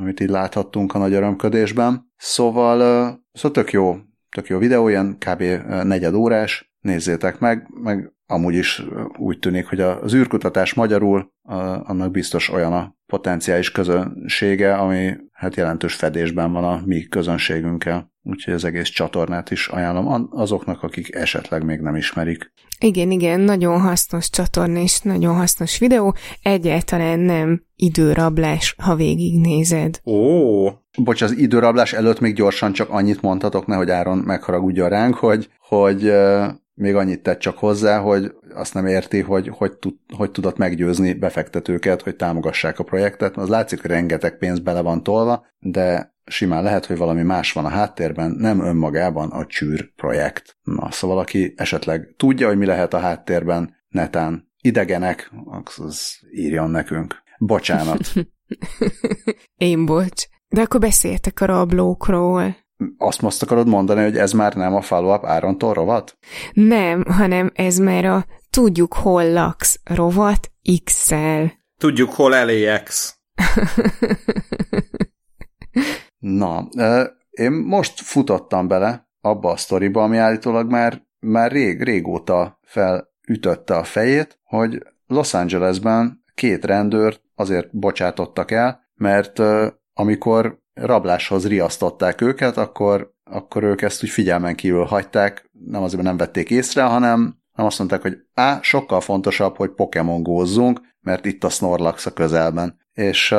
amit 0.00 0.20
így 0.20 0.28
láthattunk 0.28 0.94
a 0.94 0.98
nagy 0.98 1.12
örömködésben. 1.12 2.12
Szóval, 2.16 2.78
szóval 3.32 3.50
tök 3.50 3.72
jó, 3.72 3.96
tök 4.28 4.46
jó 4.46 4.58
videó, 4.58 4.88
ilyen 4.88 5.16
kb. 5.18 5.42
negyed 5.82 6.14
órás, 6.14 6.69
nézzétek 6.80 7.38
meg, 7.38 7.68
meg 7.82 8.12
amúgy 8.26 8.54
is 8.54 8.82
úgy 9.18 9.38
tűnik, 9.38 9.66
hogy 9.66 9.80
az 9.80 10.14
űrkutatás 10.14 10.74
magyarul, 10.74 11.32
annak 11.42 12.10
biztos 12.10 12.50
olyan 12.50 12.72
a 12.72 12.94
potenciális 13.10 13.70
közönsége, 13.70 14.74
ami 14.74 15.16
hát 15.32 15.56
jelentős 15.56 15.94
fedésben 15.94 16.52
van 16.52 16.64
a 16.64 16.80
mi 16.84 17.02
közönségünkkel. 17.02 18.12
Úgyhogy 18.22 18.54
az 18.54 18.64
egész 18.64 18.88
csatornát 18.88 19.50
is 19.50 19.68
ajánlom 19.68 20.28
azoknak, 20.30 20.82
akik 20.82 21.14
esetleg 21.14 21.64
még 21.64 21.80
nem 21.80 21.96
ismerik. 21.96 22.52
Igen, 22.80 23.10
igen, 23.10 23.40
nagyon 23.40 23.80
hasznos 23.80 24.30
csatorna 24.30 24.78
és 24.78 25.00
nagyon 25.00 25.34
hasznos 25.34 25.78
videó. 25.78 26.14
Egyáltalán 26.42 27.18
nem 27.18 27.62
időrablás, 27.76 28.74
ha 28.82 28.94
végignézed. 28.94 30.00
Ó! 30.04 30.68
Bocs, 30.98 31.22
az 31.22 31.36
időrablás 31.36 31.92
előtt 31.92 32.20
még 32.20 32.34
gyorsan 32.34 32.72
csak 32.72 32.90
annyit 32.90 33.22
mondhatok, 33.22 33.66
nehogy 33.66 33.90
Áron 33.90 34.18
megharagudjon 34.18 34.88
ránk, 34.88 35.14
hogy, 35.14 35.48
hogy 35.58 36.12
még 36.74 36.94
annyit 36.94 37.22
tett 37.22 37.38
csak 37.38 37.58
hozzá, 37.58 37.98
hogy 37.98 38.32
azt 38.54 38.74
nem 38.74 38.86
érti, 38.86 39.20
hogy 39.20 39.48
hogy, 39.48 39.72
tud, 39.72 39.94
hogy 40.16 40.30
tudott 40.30 40.56
meggyőzni 40.56 41.12
befektetőket, 41.12 42.02
hogy 42.02 42.16
támogassák 42.16 42.78
a 42.78 42.84
projektet. 42.84 43.36
Az 43.36 43.48
látszik, 43.48 43.80
hogy 43.80 43.90
rengeteg 43.90 44.38
pénz 44.38 44.58
bele 44.58 44.80
van 44.80 45.02
tolva, 45.02 45.46
de 45.58 46.14
simán 46.24 46.62
lehet, 46.62 46.86
hogy 46.86 46.96
valami 46.96 47.22
más 47.22 47.52
van 47.52 47.64
a 47.64 47.68
háttérben, 47.68 48.30
nem 48.30 48.60
önmagában 48.60 49.30
a 49.30 49.46
csűr 49.46 49.92
projekt. 49.96 50.56
Na, 50.62 50.90
szóval 50.90 51.18
aki 51.18 51.54
esetleg 51.56 52.14
tudja, 52.16 52.46
hogy 52.46 52.58
mi 52.58 52.66
lehet 52.66 52.94
a 52.94 52.98
háttérben, 52.98 53.76
netán 53.88 54.50
idegenek, 54.60 55.32
az 55.76 56.18
írjon 56.32 56.70
nekünk. 56.70 57.22
Bocsánat. 57.38 58.12
Én 59.56 59.86
bocs. 59.86 60.24
De 60.48 60.60
akkor 60.60 60.80
beszéltek 60.80 61.40
a 61.40 61.44
rablókról. 61.44 62.56
Azt 62.98 63.20
most 63.20 63.42
akarod 63.42 63.68
mondani, 63.68 64.02
hogy 64.02 64.16
ez 64.16 64.32
már 64.32 64.54
nem 64.54 64.74
a 64.74 64.80
follow-up 64.80 65.24
Árontól 65.24 65.74
rovat? 65.74 66.18
Nem, 66.52 67.04
hanem 67.08 67.50
ez 67.54 67.78
már 67.78 68.04
a 68.04 68.26
tudjuk 68.50 68.94
hol 68.94 69.32
laksz 69.32 69.80
rovat 69.84 70.52
X-el. 70.84 71.52
Tudjuk 71.78 72.12
hol 72.12 72.30
LAX. 72.30 73.18
Na, 76.18 76.68
én 77.30 77.52
most 77.52 78.00
futottam 78.00 78.68
bele 78.68 79.08
abba 79.20 79.50
a 79.50 79.56
sztoriba, 79.56 80.02
ami 80.02 80.16
állítólag 80.16 80.70
már, 80.70 81.02
már 81.18 81.52
rég, 81.52 81.82
régóta 81.82 82.60
felütötte 82.62 83.76
a 83.76 83.84
fejét, 83.84 84.38
hogy 84.42 84.82
Los 85.06 85.34
Angelesben 85.34 86.24
két 86.34 86.64
rendőrt 86.64 87.22
azért 87.34 87.76
bocsátottak 87.76 88.50
el, 88.50 88.88
mert 88.94 89.42
amikor 89.92 90.58
rabláshoz 90.74 91.46
riasztották 91.46 92.20
őket, 92.20 92.56
akkor, 92.56 93.14
akkor 93.24 93.62
ők 93.62 93.82
ezt 93.82 94.04
úgy 94.04 94.10
figyelmen 94.10 94.54
kívül 94.54 94.84
hagyták, 94.84 95.50
nem 95.52 95.82
azért, 95.82 96.02
nem 96.02 96.16
vették 96.16 96.50
észre, 96.50 96.82
hanem, 96.82 97.39
hanem 97.52 97.70
azt 97.70 97.78
mondták, 97.78 98.02
hogy 98.02 98.16
á, 98.34 98.58
sokkal 98.62 99.00
fontosabb, 99.00 99.56
hogy 99.56 99.70
Pokémon 99.70 100.22
gózzunk, 100.22 100.80
mert 101.00 101.24
itt 101.24 101.44
a 101.44 101.48
Snorlax 101.48 102.06
a 102.06 102.12
közelben. 102.12 102.78
És 102.92 103.34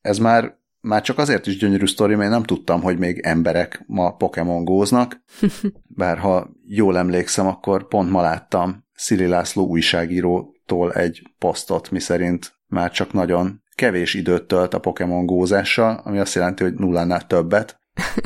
ez 0.00 0.18
már 0.18 0.58
már 0.80 1.02
csak 1.02 1.18
azért 1.18 1.46
is 1.46 1.56
gyönyörű 1.56 1.86
sztori, 1.86 2.14
mert 2.14 2.30
nem 2.30 2.42
tudtam, 2.42 2.82
hogy 2.82 2.98
még 2.98 3.18
emberek 3.18 3.84
ma 3.86 4.16
Pokémon 4.16 4.64
góznak, 4.64 5.22
bár 5.96 6.18
ha 6.18 6.50
jól 6.66 6.98
emlékszem, 6.98 7.46
akkor 7.46 7.88
pont 7.88 8.10
ma 8.10 8.22
láttam 8.22 8.84
Szili 8.94 9.26
László 9.26 9.66
újságírótól 9.66 10.92
egy 10.92 11.22
posztot, 11.38 11.90
miszerint 11.90 12.54
már 12.66 12.90
csak 12.90 13.12
nagyon 13.12 13.62
kevés 13.74 14.14
időt 14.14 14.46
tölt 14.46 14.74
a 14.74 14.78
Pokémon 14.78 15.26
gózással, 15.26 16.00
ami 16.04 16.18
azt 16.18 16.34
jelenti, 16.34 16.62
hogy 16.62 16.74
nullánál 16.74 17.26
többet, 17.26 17.80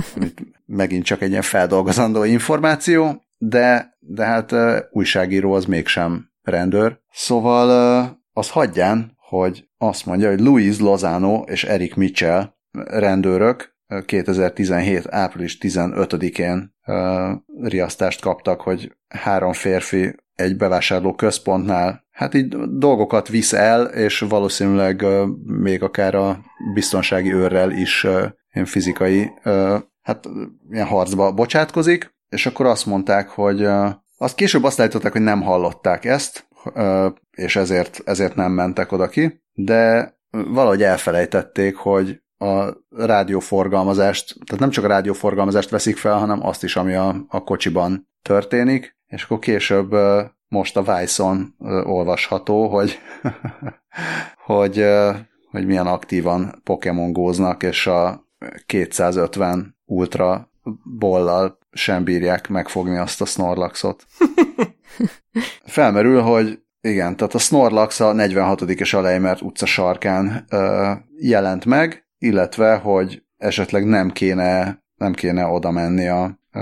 megint 0.66 1.04
csak 1.04 1.22
egy 1.22 1.30
ilyen 1.30 1.42
feldolgozandó 1.42 2.24
információ, 2.24 3.23
de, 3.38 3.96
de 3.98 4.24
hát 4.24 4.52
uh, 4.52 4.78
újságíró 4.90 5.52
az 5.52 5.64
mégsem 5.64 6.30
rendőr. 6.42 6.98
Szóval 7.10 8.02
uh, 8.02 8.10
az 8.32 8.50
hagyján, 8.50 9.12
hogy 9.16 9.68
azt 9.78 10.06
mondja, 10.06 10.28
hogy 10.28 10.40
Louis 10.40 10.78
Lozano 10.78 11.42
és 11.42 11.64
Eric 11.64 11.94
Mitchell 11.94 12.54
rendőrök 12.84 13.76
2017. 14.06 15.06
április 15.08 15.58
15-én 15.60 16.74
uh, 16.86 17.30
riasztást 17.62 18.20
kaptak, 18.20 18.60
hogy 18.60 18.96
három 19.08 19.52
férfi 19.52 20.14
egy 20.34 20.56
bevásárló 20.56 21.14
központnál 21.14 22.04
hát 22.10 22.34
így 22.34 22.48
dolgokat 22.56 23.28
visz 23.28 23.52
el, 23.52 23.84
és 23.84 24.18
valószínűleg 24.18 25.02
uh, 25.02 25.28
még 25.46 25.82
akár 25.82 26.14
a 26.14 26.40
biztonsági 26.74 27.32
őrrel 27.32 27.70
is 27.70 28.04
uh, 28.04 28.24
ilyen 28.52 28.66
fizikai 28.66 29.30
hát 30.04 30.28
ilyen 30.70 30.86
harcba 30.86 31.32
bocsátkozik, 31.32 32.13
és 32.34 32.46
akkor 32.46 32.66
azt 32.66 32.86
mondták, 32.86 33.28
hogy 33.28 33.64
azt 34.16 34.34
később 34.34 34.64
azt 34.64 34.80
állították, 34.80 35.12
hogy 35.12 35.20
nem 35.20 35.42
hallották 35.42 36.04
ezt, 36.04 36.48
és 37.30 37.56
ezért, 37.56 38.00
ezért 38.04 38.34
nem 38.34 38.52
mentek 38.52 38.92
oda 38.92 39.08
ki, 39.08 39.42
de 39.52 40.12
valahogy 40.30 40.82
elfelejtették, 40.82 41.76
hogy 41.76 42.22
a 42.38 42.68
rádióforgalmazást, 42.90 44.34
tehát 44.44 44.60
nem 44.60 44.70
csak 44.70 44.84
a 44.84 44.88
rádióforgalmazást 44.88 45.70
veszik 45.70 45.96
fel, 45.96 46.18
hanem 46.18 46.46
azt 46.46 46.64
is, 46.64 46.76
ami 46.76 46.94
a, 46.94 47.24
a 47.28 47.44
kocsiban 47.44 48.08
történik, 48.22 48.96
és 49.06 49.22
akkor 49.24 49.38
később 49.38 49.94
most 50.48 50.76
a 50.76 50.98
Vice-on 50.98 51.54
olvasható, 51.84 52.68
hogy, 52.68 52.98
hogy, 54.46 54.84
hogy 55.50 55.66
milyen 55.66 55.86
aktívan 55.86 56.60
Pokémon 56.64 57.12
góznak, 57.12 57.62
és 57.62 57.86
a 57.86 58.28
250 58.66 59.76
ultra 59.84 60.50
bollal 60.98 61.58
sem 61.74 62.04
bírják 62.04 62.48
megfogni 62.48 62.96
azt 62.96 63.20
a 63.20 63.24
Snorlaxot. 63.24 64.06
Felmerül, 65.64 66.20
hogy 66.20 66.58
igen, 66.80 67.16
tehát 67.16 67.34
a 67.34 67.38
Snorlax 67.38 68.00
a 68.00 68.12
46. 68.12 68.60
és 68.60 68.94
Aleimer 68.94 69.38
utca 69.42 69.66
sarkán 69.66 70.44
ö, 70.50 70.92
jelent 71.18 71.64
meg, 71.64 72.06
illetve, 72.18 72.74
hogy 72.74 73.22
esetleg 73.36 73.84
nem 73.84 74.10
kéne, 74.10 74.82
nem 74.96 75.12
kéne 75.12 75.46
oda 75.46 75.70
menni 75.70 76.08
a, 76.08 76.38
ö, 76.52 76.60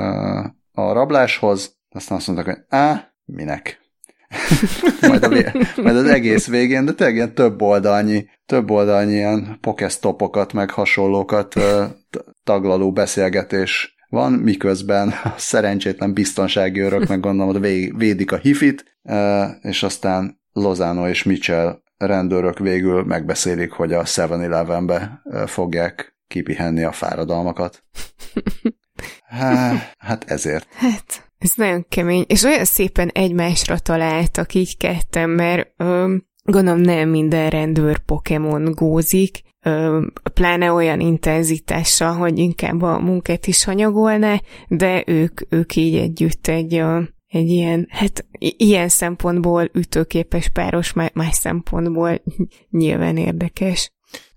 a 0.73 0.93
rabláshoz, 0.93 1.77
aztán 1.91 2.19
azt 2.19 2.27
mondták, 2.27 2.55
hogy 2.55 2.65
á, 2.69 3.13
minek? 3.25 3.81
majd, 5.09 5.23
a 5.23 5.29
majd 5.83 5.97
az 5.97 6.05
egész 6.05 6.49
végén, 6.49 6.85
de 6.85 6.93
tényleg 6.93 7.15
ilyen 7.17 7.35
több 7.35 7.63
oldalnyi, 7.63 8.29
több 8.47 8.71
oldalnyi 8.71 9.13
ilyen 9.13 9.59
pokesztopokat, 9.61 10.53
meg 10.53 10.71
hasonlókat 10.71 11.57
ö, 11.57 11.85
taglaló 12.45 12.93
beszélgetés 12.93 13.92
van, 14.13 14.33
miközben 14.33 15.09
a 15.09 15.35
szerencsétlen 15.37 16.13
biztonsági 16.13 16.81
őrök 16.81 17.09
meg 17.09 17.21
gondolom, 17.21 17.53
hogy 17.53 17.97
védik 17.97 18.33
a 18.33 18.37
hifit, 18.37 18.99
és 19.61 19.83
aztán 19.83 20.41
Lozano 20.53 21.09
és 21.09 21.23
Mitchell 21.23 21.83
rendőrök 21.97 22.59
végül 22.59 23.05
megbeszélik, 23.05 23.71
hogy 23.71 23.93
a 23.93 24.03
7-Eleven-be 24.03 25.23
fogják 25.47 26.17
kipihenni 26.27 26.83
a 26.83 26.93
fáradalmakat. 26.93 27.85
Hát 29.99 30.25
ezért. 30.27 30.67
Hát, 30.73 31.31
ez 31.39 31.53
nagyon 31.55 31.87
kemény, 31.89 32.25
és 32.27 32.43
olyan 32.43 32.65
szépen 32.65 33.09
egymásra 33.09 33.79
találtak 33.79 34.55
így 34.55 34.77
ketten, 34.77 35.31
mert 35.31 35.73
ö, 35.77 36.15
gondolom 36.45 36.81
nem 36.81 37.09
minden 37.09 37.51
rendőr 37.51 37.99
Pokémon 37.99 38.73
gózik, 38.73 39.43
pláne 40.35 40.73
olyan 40.73 41.01
intenzitással, 41.01 42.13
hogy 42.13 42.39
inkább 42.39 42.83
a 42.83 42.99
munkát 42.99 43.47
is 43.47 43.65
hanyagolná, 43.65 44.41
de 44.69 45.03
ők, 45.07 45.41
ők 45.49 45.77
így 45.77 45.97
együtt 45.97 46.47
egy, 46.47 46.83
egy 47.27 47.49
ilyen, 47.49 47.87
hát 47.91 48.27
ilyen 48.39 48.89
szempontból 48.89 49.71
ütőképes 49.73 50.49
páros, 50.49 50.93
más 50.93 51.35
szempontból 51.35 52.23
nyilván 52.71 53.17
érdekes. 53.17 53.93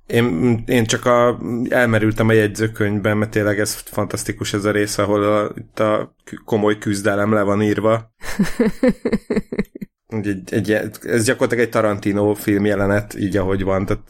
Én, 0.07 0.63
én 0.67 0.85
csak 0.85 1.05
a, 1.05 1.39
elmerültem 1.69 2.27
a 2.29 2.33
jegyzőkönyvben, 2.33 3.17
mert 3.17 3.31
tényleg 3.31 3.59
ez 3.59 3.73
fantasztikus 3.75 4.53
ez 4.53 4.65
a 4.65 4.71
rész, 4.71 4.97
ahol 4.97 5.23
a, 5.23 5.51
itt 5.55 5.79
a 5.79 6.15
komoly 6.45 6.77
küzdelem 6.77 7.33
le 7.33 7.41
van 7.41 7.61
írva. 7.61 8.11
egy, 10.07 10.53
egy, 10.53 10.71
ez 11.01 11.25
gyakorlatilag 11.25 11.63
egy 11.63 11.69
Tarantino 11.69 12.33
film 12.33 12.65
jelenet, 12.65 13.15
így 13.17 13.37
ahogy 13.37 13.63
van, 13.63 13.85
tehát 13.85 14.03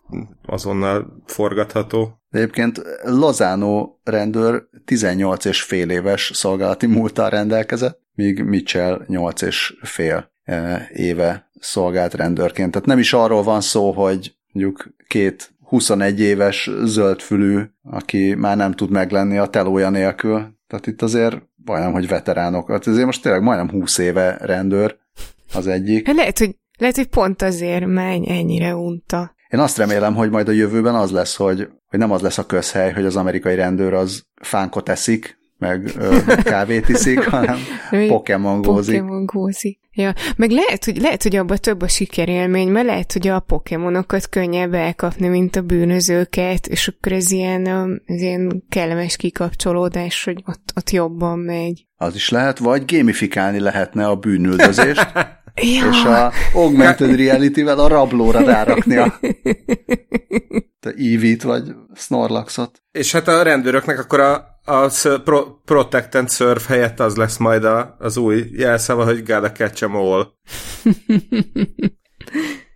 azonnal 0.46 1.24
forgatható. 1.26 2.20
Egyébként 2.32 2.82
Lozano 3.04 3.90
rendőr 4.04 4.64
18 4.86 5.46
és 5.46 5.62
fél 5.62 5.90
éves 5.90 6.32
szolgálati 6.34 6.86
múltal 6.86 7.30
rendelkezett, 7.30 8.02
míg 8.14 8.44
Mitchell 8.44 9.02
8 9.08 9.42
és 9.42 9.78
fél 9.82 10.32
e, 10.44 10.90
éve 10.94 11.50
szolgált 11.60 12.14
rendőrként. 12.14 12.72
Tehát 12.72 12.88
nem 12.88 13.00
is 13.00 13.14
arról 13.14 13.44
van 13.44 13.62
szó, 13.62 13.92
hogy 13.92 14.36
mondjuk 14.52 14.94
két 15.08 15.54
21 15.62 16.20
éves 16.20 16.70
zöldfülű, 16.84 17.62
aki 17.84 18.34
már 18.34 18.58
nem 18.58 18.72
tud 18.72 18.90
meglenni 18.90 19.38
a 19.38 19.48
telója 19.48 19.90
nélkül. 19.90 20.54
Tehát 20.68 20.88
itt 20.88 21.02
azért 21.02 21.42
majdnem, 21.66 21.92
hogy 21.92 22.08
veteránok. 22.08 22.72
Hát 22.72 22.88
azért 22.88 23.06
most 23.06 23.22
tényleg 23.22 23.42
majdnem 23.42 23.70
20 23.70 23.98
éve 23.98 24.38
rendőr 24.42 24.98
az 25.56 25.68
egyik. 25.68 26.08
Hát 26.08 26.16
lehet, 26.16 26.38
hogy, 26.38 26.56
lehet, 26.78 26.96
hogy 26.96 27.08
pont 27.08 27.42
azért 27.42 27.86
menj 27.86 28.30
ennyire 28.30 28.76
unta. 28.76 29.36
Én 29.50 29.60
azt 29.60 29.78
remélem, 29.78 30.16
hogy 30.16 30.30
majd 30.30 30.48
a 30.48 30.52
jövőben 30.52 30.96
az 30.96 31.12
lesz, 31.12 31.36
hogy, 31.36 31.68
hogy 31.88 32.00
nem 32.00 32.12
az 32.12 32.22
lesz 32.22 32.38
a 32.38 32.46
közhely, 32.46 32.94
hogy 32.94 33.06
az 33.06 33.16
amerikai 33.16 33.56
rendőr 33.56 33.94
az 33.94 34.24
fánkot 34.42 34.90
eszik, 34.90 35.38
meg 35.58 35.92
ö, 35.98 36.18
kávét 36.44 36.90
iszik, 36.90 37.24
hanem 37.36 37.58
Pokémon 38.08 38.62
gózik. 38.62 39.00
Pokémon 39.00 39.26
gózik. 39.26 39.80
Ja, 39.92 40.14
meg 40.36 40.50
lehet, 40.50 40.86
hogy, 40.86 40.98
lehet, 40.98 41.24
hogy 41.24 41.36
abban 41.36 41.58
több 41.58 41.82
a 41.82 41.88
sikerélmény, 41.88 42.68
mert 42.68 42.86
lehet, 42.86 43.14
hogy 43.14 43.28
a 43.28 43.40
pokémonokat 43.40 44.30
könnyebb 44.30 44.74
elkapni, 44.74 45.28
mint 45.28 45.56
a 45.56 45.62
bűnözőket, 45.62 46.68
és 46.68 46.88
akkor 46.88 47.12
ez 47.12 47.32
ilyen, 47.32 47.68
ez 48.06 48.22
ilyen 48.22 48.64
kellemes 48.70 49.16
kikapcsolódás, 49.16 50.24
hogy 50.24 50.44
ott, 50.46 50.72
ott 50.76 50.90
jobban 50.90 51.40
megy. 51.40 51.86
Az 51.96 52.16
is 52.16 52.30
lehet, 52.30 52.58
vagy 52.58 52.96
gamifikálni 52.96 53.60
lehetne 53.60 54.08
a 54.08 54.16
bűnüldözést, 54.16 55.12
ja. 55.16 55.90
és 55.90 56.04
a 56.04 56.32
augmented 56.54 57.16
reality-vel 57.16 57.80
a 57.80 57.88
rablóra 57.88 58.40
rárakni 58.40 58.96
a, 58.96 59.04
a 60.82 60.94
Eevee-t, 60.98 61.42
vagy 61.42 61.76
Snorlaxot. 61.94 62.82
És 62.92 63.12
hát 63.12 63.28
a 63.28 63.44
rendőröknek 63.44 64.00
akkor 64.00 64.20
a 64.20 64.55
a 64.66 64.88
pro, 65.24 65.46
Protect 65.66 66.16
and 66.16 66.30
Surf 66.30 66.68
helyett 66.68 67.00
az 67.00 67.16
lesz 67.16 67.38
majd 67.38 67.64
a, 67.64 67.96
az 68.00 68.18
új 68.18 68.50
jelszava, 68.52 69.04
hogy 69.04 69.24
gotta 69.24 69.52
catch 69.52 69.84
em 69.84 69.96
all. 69.96 70.28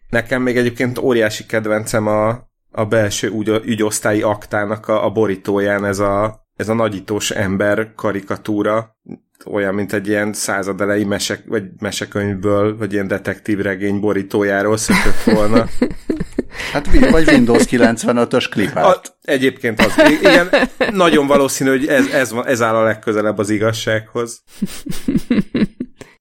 Nekem 0.10 0.42
még 0.42 0.58
egyébként 0.58 0.98
óriási 0.98 1.46
kedvencem 1.46 2.08
a, 2.08 2.50
a 2.72 2.86
belső 2.86 3.28
ügy, 3.28 3.62
ügyosztályi 3.66 4.22
aktának 4.22 4.88
a, 4.88 5.06
a 5.06 5.10
borítóján 5.10 5.86
ez 5.86 6.00
a, 6.00 6.48
ez 6.56 6.70
a 6.70 6.74
nagyítós 6.74 7.32
ember 7.32 7.94
karikatúra, 7.96 8.98
olyan, 9.46 9.74
mint 9.74 9.94
egy 9.94 10.08
ilyen 10.08 10.34
századelei 10.34 11.04
mesek, 11.04 11.44
vagy 11.48 11.64
mesekönyvből, 11.80 12.78
vagy 12.78 12.94
ilyen 12.94 13.08
detektív 13.08 13.60
regény 13.60 14.00
borítójáról 14.00 14.78
szökött 14.78 15.36
volna. 15.36 15.66
Hát 16.72 17.10
vagy 17.10 17.28
Windows 17.28 17.66
95-ös 17.70 18.48
klipát. 18.50 19.18
Egyébként 19.22 19.80
az. 19.80 19.94
Igen, 20.22 20.50
nagyon 20.92 21.28
valószínű, 21.28 21.70
hogy 21.70 21.88
ez, 21.88 22.08
ez, 22.08 22.32
van, 22.32 22.48
ez 22.48 22.62
áll 22.62 22.76
a 22.76 22.84
legközelebb 22.84 23.38
az 23.38 23.50
igazsághoz. 23.50 24.44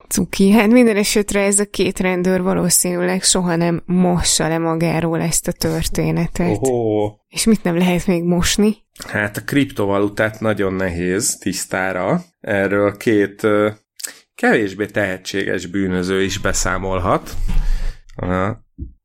Cuki, 0.09 0.51
hát 0.51 0.71
minden 0.71 0.97
esetre 0.97 1.41
ez 1.41 1.59
a 1.59 1.65
két 1.65 1.99
rendőr 1.99 2.43
valószínűleg 2.43 3.23
soha 3.23 3.57
nem 3.57 3.83
mossa 3.87 4.49
le 4.49 4.59
magáról 4.59 5.21
ezt 5.21 5.49
a 5.49 5.53
történetet. 5.53 6.59
Oho. 6.61 7.15
És 7.29 7.45
mit 7.45 7.63
nem 7.63 7.77
lehet 7.77 8.07
még 8.07 8.23
mosni? 8.23 8.77
Hát 9.07 9.37
a 9.37 9.41
kriptovalutát 9.41 10.41
nagyon 10.41 10.75
nehéz 10.75 11.37
tisztára. 11.37 12.23
Erről 12.41 12.97
két 12.97 13.47
kevésbé 14.35 14.87
tehetséges 14.87 15.67
bűnöző 15.67 16.23
is 16.23 16.39
beszámolhat. 16.39 17.35
A 18.17 18.57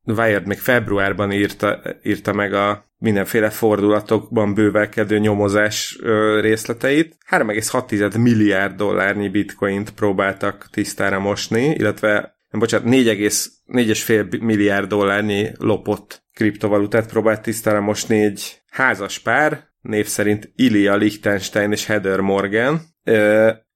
Wired 0.04 0.46
még 0.46 0.58
februárban 0.58 1.32
írta, 1.32 1.80
írta 2.02 2.32
meg 2.32 2.52
a 2.52 2.84
mindenféle 2.98 3.50
fordulatokban 3.50 4.54
bővelkedő 4.54 5.18
nyomozás 5.18 5.98
részleteit. 6.40 7.16
3,6 7.30 8.20
milliárd 8.20 8.76
dollárnyi 8.76 9.28
bitcoint 9.28 9.90
próbáltak 9.90 10.68
tisztára 10.70 11.18
mosni, 11.18 11.64
illetve 11.64 12.34
nem, 12.50 12.60
bocsánat, 12.60 12.86
4,5 12.86 14.40
milliárd 14.40 14.88
dollárnyi 14.88 15.50
lopott 15.58 16.22
kriptovalutát 16.34 17.08
próbált 17.08 17.42
tisztára 17.42 17.80
mosni 17.80 18.22
egy 18.22 18.62
házas 18.70 19.18
pár, 19.18 19.68
név 19.80 20.06
szerint 20.06 20.52
Ilya 20.54 20.96
Liechtenstein 20.96 21.72
és 21.72 21.86
Heather 21.86 22.20
Morgan, 22.20 22.80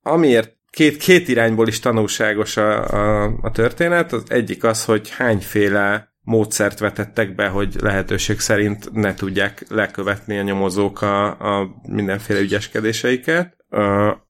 amiért 0.03 0.57
két, 0.71 0.97
két 0.97 1.29
irányból 1.29 1.69
is 1.69 1.79
tanulságos 1.79 2.57
a, 2.57 2.89
a, 2.89 3.25
a 3.43 3.51
történet. 3.51 4.13
Az 4.13 4.23
egyik 4.29 4.65
az, 4.65 4.85
hogy 4.85 5.11
hányféle 5.11 6.08
módszert 6.29 6.79
vetettek 6.79 7.35
be, 7.35 7.49
hogy 7.49 7.77
lehetőség 7.81 8.39
szerint 8.39 8.93
ne 8.93 9.15
tudják 9.15 9.65
lekövetni 9.69 10.39
a 10.39 10.43
nyomozók 10.43 11.03
a, 11.03 11.27
a 11.27 11.69
mindenféle 11.83 12.41
ügyeskedéseiket. 12.41 13.57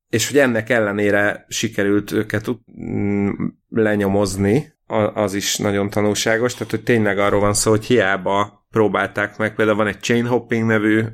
És 0.09 0.28
hogy 0.28 0.38
ennek 0.38 0.71
ellenére 0.71 1.45
sikerült 1.49 2.12
őket 2.12 2.47
mm, 2.81 3.28
lenyomozni, 3.69 4.73
az 5.14 5.35
is 5.35 5.57
nagyon 5.57 5.90
tanulságos, 5.90 6.55
tehát 6.55 6.71
hogy 6.71 6.83
tényleg 6.83 7.19
arról 7.19 7.40
van 7.40 7.55
szó, 7.55 7.71
hogy 7.71 7.85
hiába 7.85 8.67
próbálták 8.71 9.37
meg, 9.38 9.55
például 9.55 9.76
van 9.76 9.87
egy 9.87 10.00
chain 10.00 10.26
hopping 10.26 10.67
nevű 10.67 11.05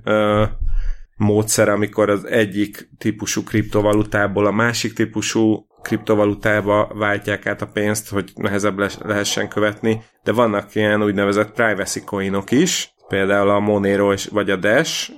módszer, 1.16 1.68
amikor 1.68 2.10
az 2.10 2.24
egyik 2.24 2.88
típusú 2.98 3.42
kriptovalutából 3.42 4.46
a 4.46 4.52
másik 4.52 4.92
típusú 4.92 5.66
kriptovalutába 5.84 6.90
váltják 6.94 7.46
át 7.46 7.62
a 7.62 7.66
pénzt, 7.66 8.08
hogy 8.08 8.32
nehezebb 8.34 8.78
lehessen 9.04 9.48
követni, 9.48 10.02
de 10.22 10.32
vannak 10.32 10.74
ilyen 10.74 11.02
úgynevezett 11.02 11.52
privacy 11.52 12.04
coinok 12.04 12.50
is, 12.50 12.94
például 13.08 13.48
a 13.48 13.60
Monero 13.60 14.12
és, 14.12 14.26
vagy 14.26 14.50
a 14.50 14.56
Dash, 14.56 15.10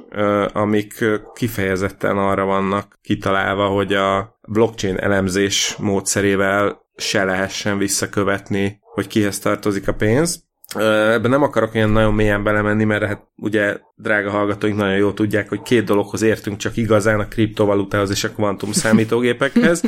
amik 0.52 1.04
kifejezetten 1.35 2.18
arra 2.18 2.44
vannak 2.44 2.99
kitalálva, 3.02 3.66
hogy 3.66 3.94
a 3.94 4.38
blockchain 4.49 4.97
elemzés 4.97 5.76
módszerével 5.78 6.84
se 6.97 7.25
lehessen 7.25 7.78
visszakövetni, 7.78 8.78
hogy 8.80 9.06
kihez 9.06 9.38
tartozik 9.38 9.88
a 9.88 9.95
pénz. 9.95 10.46
Ebben 10.75 11.31
nem 11.31 11.43
akarok 11.43 11.75
ilyen 11.75 11.91
nagyon 11.91 12.15
mélyen 12.15 12.43
belemenni, 12.43 12.85
mert 12.85 13.05
hát 13.05 13.23
ugye 13.37 13.79
drága 13.95 14.31
hallgatóink 14.31 14.76
nagyon 14.76 14.97
jól 14.97 15.15
tudják, 15.15 15.49
hogy 15.49 15.63
két 15.63 15.85
dologhoz 15.85 16.23
értünk 16.23 16.57
csak 16.57 16.76
igazán, 16.76 17.21
a 17.21 17.29
kriptovalutához 17.29 18.11
és 18.11 18.25
a 18.25 18.31
kvantum 18.31 18.73
számítógépekhez. 18.73 19.83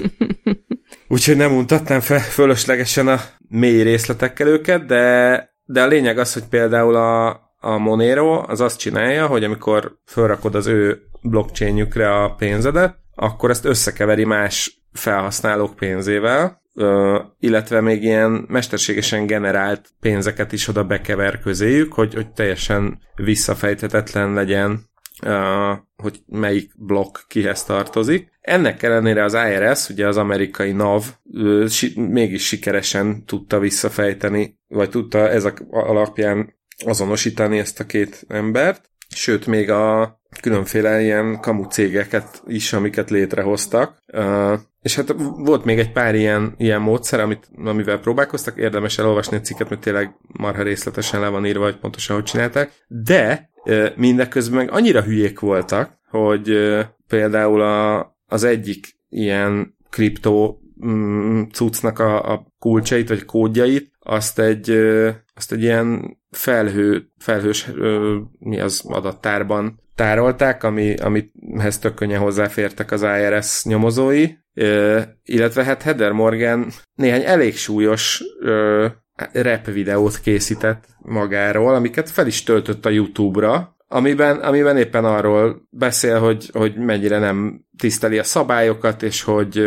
Úgyhogy 1.09 1.37
nem 1.37 1.51
mutatnám 1.51 2.01
fel 2.01 2.21
fölöslegesen 2.21 3.09
a 3.09 3.21
mély 3.49 3.83
részletekkel 3.83 4.47
őket, 4.47 4.87
de, 4.87 5.45
de 5.65 5.83
a 5.83 5.87
lényeg 5.87 6.19
az, 6.19 6.33
hogy 6.33 6.45
például 6.51 6.95
a, 6.95 7.29
a 7.61 7.79
Monero 7.79 8.43
az 8.47 8.61
azt 8.61 8.79
csinálja, 8.79 9.27
hogy 9.27 9.45
amikor 9.45 9.99
felrakod 10.05 10.55
az 10.55 10.67
ő 10.67 11.01
blockchainjükre 11.23 12.15
a 12.15 12.35
pénzedet, 12.35 12.97
akkor 13.15 13.51
ezt 13.51 13.65
összekeveri 13.65 14.25
más 14.25 14.83
felhasználók 14.93 15.77
pénzével, 15.77 16.63
illetve 17.39 17.81
még 17.81 18.03
ilyen 18.03 18.45
mesterségesen 18.49 19.27
generált 19.27 19.89
pénzeket 20.01 20.53
is 20.53 20.69
oda 20.69 20.85
bekever 20.85 21.41
közéjük, 21.41 21.93
hogy, 21.93 22.15
hogy 22.15 22.33
teljesen 22.33 22.99
visszafejthetetlen 23.15 24.33
legyen, 24.33 24.87
hogy 25.97 26.23
melyik 26.27 26.73
blokk 26.77 27.19
kihez 27.29 27.65
tartozik. 27.65 28.31
Ennek 28.41 28.83
ellenére 28.83 29.25
az 29.25 29.35
IRS, 29.35 29.89
ugye 29.89 30.07
az 30.07 30.17
amerikai 30.17 30.73
NAV 30.73 31.05
mégis 31.95 32.47
sikeresen 32.47 33.25
tudta 33.25 33.59
visszafejteni, 33.59 34.59
vagy 34.69 34.91
tudta 34.91 35.29
ezek 35.29 35.63
alapján 35.71 36.55
azonosítani 36.85 37.59
ezt 37.59 37.81
a 37.81 37.87
két 37.87 38.25
embert, 38.29 38.91
sőt 39.15 39.47
még 39.47 39.71
a 39.71 40.19
különféle 40.41 41.01
ilyen 41.01 41.41
kamu 41.41 41.65
cégeket 41.65 42.43
is, 42.47 42.73
amiket 42.73 43.11
létrehoztak. 43.11 43.97
És 44.89 44.95
hát 44.95 45.15
volt 45.37 45.65
még 45.65 45.79
egy 45.79 45.93
pár 45.93 46.15
ilyen, 46.15 46.55
ilyen 46.57 46.81
módszer, 46.81 47.21
amit, 47.21 47.51
amivel 47.65 47.99
próbálkoztak, 47.99 48.57
érdemes 48.57 48.99
elolvasni 48.99 49.37
a 49.37 49.41
cikket, 49.41 49.69
mert 49.69 49.81
tényleg 49.81 50.15
marha 50.39 50.63
részletesen 50.63 51.21
le 51.21 51.29
van 51.29 51.47
írva, 51.47 51.65
hogy 51.65 51.77
pontosan 51.77 52.17
hogy 52.17 52.25
csinálták, 52.25 52.73
de 52.87 53.51
mindeközben 53.97 54.59
meg 54.59 54.71
annyira 54.71 55.03
hülyék 55.03 55.41
voltak, 55.41 55.99
hogy 56.11 56.59
például 57.09 57.61
a, 57.61 57.99
az 58.27 58.45
egyik 58.45 58.99
ilyen 59.09 59.77
kriptó 59.91 60.61
mm, 60.87 61.43
cuccnak 61.53 61.99
a, 61.99 62.33
a 62.33 62.47
kulcsait, 62.59 63.09
vagy 63.09 63.25
kódjait, 63.25 63.88
azt 64.11 64.39
egy, 64.39 64.71
azt 65.35 65.53
egy 65.53 65.63
ilyen 65.63 66.19
felhő, 66.31 67.11
felhős 67.19 67.71
mi 68.39 68.61
az 68.61 68.83
adattárban 68.87 69.81
tárolták, 69.95 70.63
ami, 70.63 70.95
amihez 70.95 71.79
tök 71.79 71.95
könnyen 71.95 72.21
hozzáfértek 72.21 72.91
az 72.91 73.03
IRS 73.03 73.65
nyomozói, 73.65 74.27
illetve 75.23 75.65
hát 75.65 75.83
Heather 75.83 76.13
Morgan 76.13 76.67
néhány 76.95 77.23
elég 77.25 77.57
súlyos 77.57 78.23
rap 79.33 79.67
videót 79.67 80.21
készített 80.21 80.85
magáról, 80.99 81.75
amiket 81.75 82.11
fel 82.11 82.27
is 82.27 82.43
töltött 82.43 82.87
a 82.87 82.91
YouTube-ra, 82.91 83.77
amiben, 83.89 84.37
amiben 84.37 84.77
éppen 84.77 85.05
arról 85.05 85.63
beszél, 85.71 86.19
hogy, 86.19 86.51
hogy 86.53 86.77
mennyire 86.77 87.19
nem 87.19 87.65
tiszteli 87.79 88.19
a 88.19 88.25
szabályokat, 88.25 89.03
és 89.03 89.23
hogy, 89.23 89.63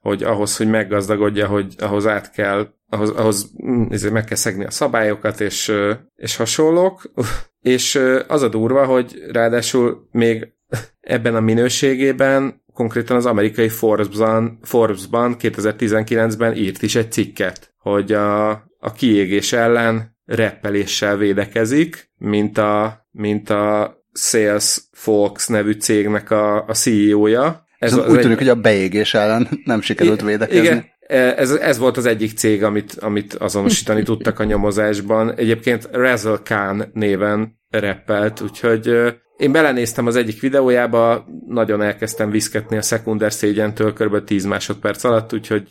hogy 0.00 0.22
ahhoz, 0.22 0.56
hogy 0.56 0.68
meggazdagodja, 0.68 1.46
hogy 1.46 1.74
ahhoz 1.78 2.06
át 2.06 2.30
kell, 2.30 2.68
ahhoz, 2.88 3.10
ahhoz 3.10 3.50
mm, 3.66 3.86
meg 4.12 4.24
kell 4.24 4.36
szegni 4.36 4.64
a 4.64 4.70
szabályokat, 4.70 5.40
és, 5.40 5.72
és 6.16 6.36
hasonlók. 6.36 7.12
És 7.60 8.00
az 8.28 8.42
a 8.42 8.48
durva, 8.48 8.84
hogy 8.84 9.22
ráadásul 9.32 10.08
még 10.10 10.52
ebben 11.00 11.34
a 11.34 11.40
minőségében 11.40 12.62
konkrétan 12.72 13.16
az 13.16 13.26
amerikai 13.26 13.68
Forbes-ban, 13.68 14.58
Forbes-ban 14.62 15.36
2019-ben 15.38 16.56
írt 16.56 16.82
is 16.82 16.94
egy 16.94 17.12
cikket, 17.12 17.74
hogy 17.78 18.12
a, 18.12 18.50
a 18.78 18.92
kiégés 18.96 19.52
ellen 19.52 20.16
reppeléssel 20.24 21.16
védekezik, 21.16 22.10
mint 22.16 22.58
a, 22.58 23.06
mint 23.10 23.50
a 23.50 23.96
Sales 24.12 24.80
Fox 24.92 25.46
nevű 25.46 25.72
cégnek 25.72 26.30
a, 26.30 26.64
a 26.66 26.72
CEO-ja. 26.72 27.66
Ez 27.78 27.96
úgy 27.96 28.04
tűnik, 28.04 28.24
egy... 28.24 28.36
hogy 28.36 28.48
a 28.48 28.54
beégés 28.54 29.14
ellen 29.14 29.48
nem 29.64 29.80
sikerült 29.80 30.22
védekezni. 30.22 30.60
Igen, 30.60 30.86
ez, 31.08 31.50
ez 31.50 31.78
volt 31.78 31.96
az 31.96 32.06
egyik 32.06 32.38
cég, 32.38 32.62
amit, 32.62 32.94
amit 32.94 33.34
azonosítani 33.34 34.02
tudtak 34.02 34.38
a 34.38 34.44
nyomozásban. 34.44 35.34
Egyébként 35.34 35.88
Razzle 35.92 36.40
Khan 36.42 36.90
néven 36.92 37.58
reppelt, 37.70 38.40
úgyhogy 38.40 39.14
én 39.36 39.52
belenéztem 39.52 40.06
az 40.06 40.16
egyik 40.16 40.40
videójába, 40.40 41.26
nagyon 41.46 41.82
elkezdtem 41.82 42.30
viszketni 42.30 42.76
a 42.76 42.82
szekunder 42.82 43.32
szégyentől 43.32 43.92
kb. 43.92 44.24
10 44.24 44.44
másodperc 44.44 45.04
alatt, 45.04 45.32
úgyhogy 45.32 45.68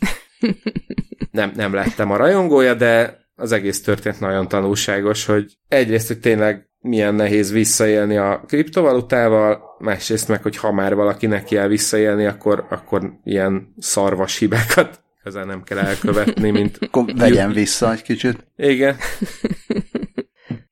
nem, 1.32 1.52
nem 1.56 1.73
lettem 1.73 2.12
a 2.12 2.17
rajongója, 2.17 2.73
de 2.73 3.26
az 3.36 3.52
egész 3.52 3.82
történet 3.82 4.19
nagyon 4.19 4.47
tanulságos, 4.47 5.26
hogy 5.26 5.58
egyrészt, 5.67 6.08
hogy 6.08 6.19
tényleg 6.19 6.69
milyen 6.80 7.15
nehéz 7.15 7.52
visszaélni 7.52 8.17
a 8.17 8.43
kriptovalutával, 8.47 9.60
másrészt 9.80 10.28
meg, 10.28 10.41
hogy 10.41 10.58
ha 10.58 10.71
már 10.71 10.95
valaki 10.95 11.26
neki 11.26 11.58
el 11.58 11.67
visszaélni, 11.67 12.26
akkor, 12.26 12.65
akkor 12.69 13.13
ilyen 13.23 13.73
szarvas 13.78 14.38
hibákat 14.38 15.06
ezzel 15.27 15.45
nem 15.45 15.63
kell 15.63 15.77
elkövetni, 15.77 16.49
mint... 16.49 16.77
Akkor 16.81 17.05
vegyen 17.15 17.51
vissza 17.51 17.91
egy 17.91 18.01
kicsit. 18.01 18.47
Igen. 18.55 18.95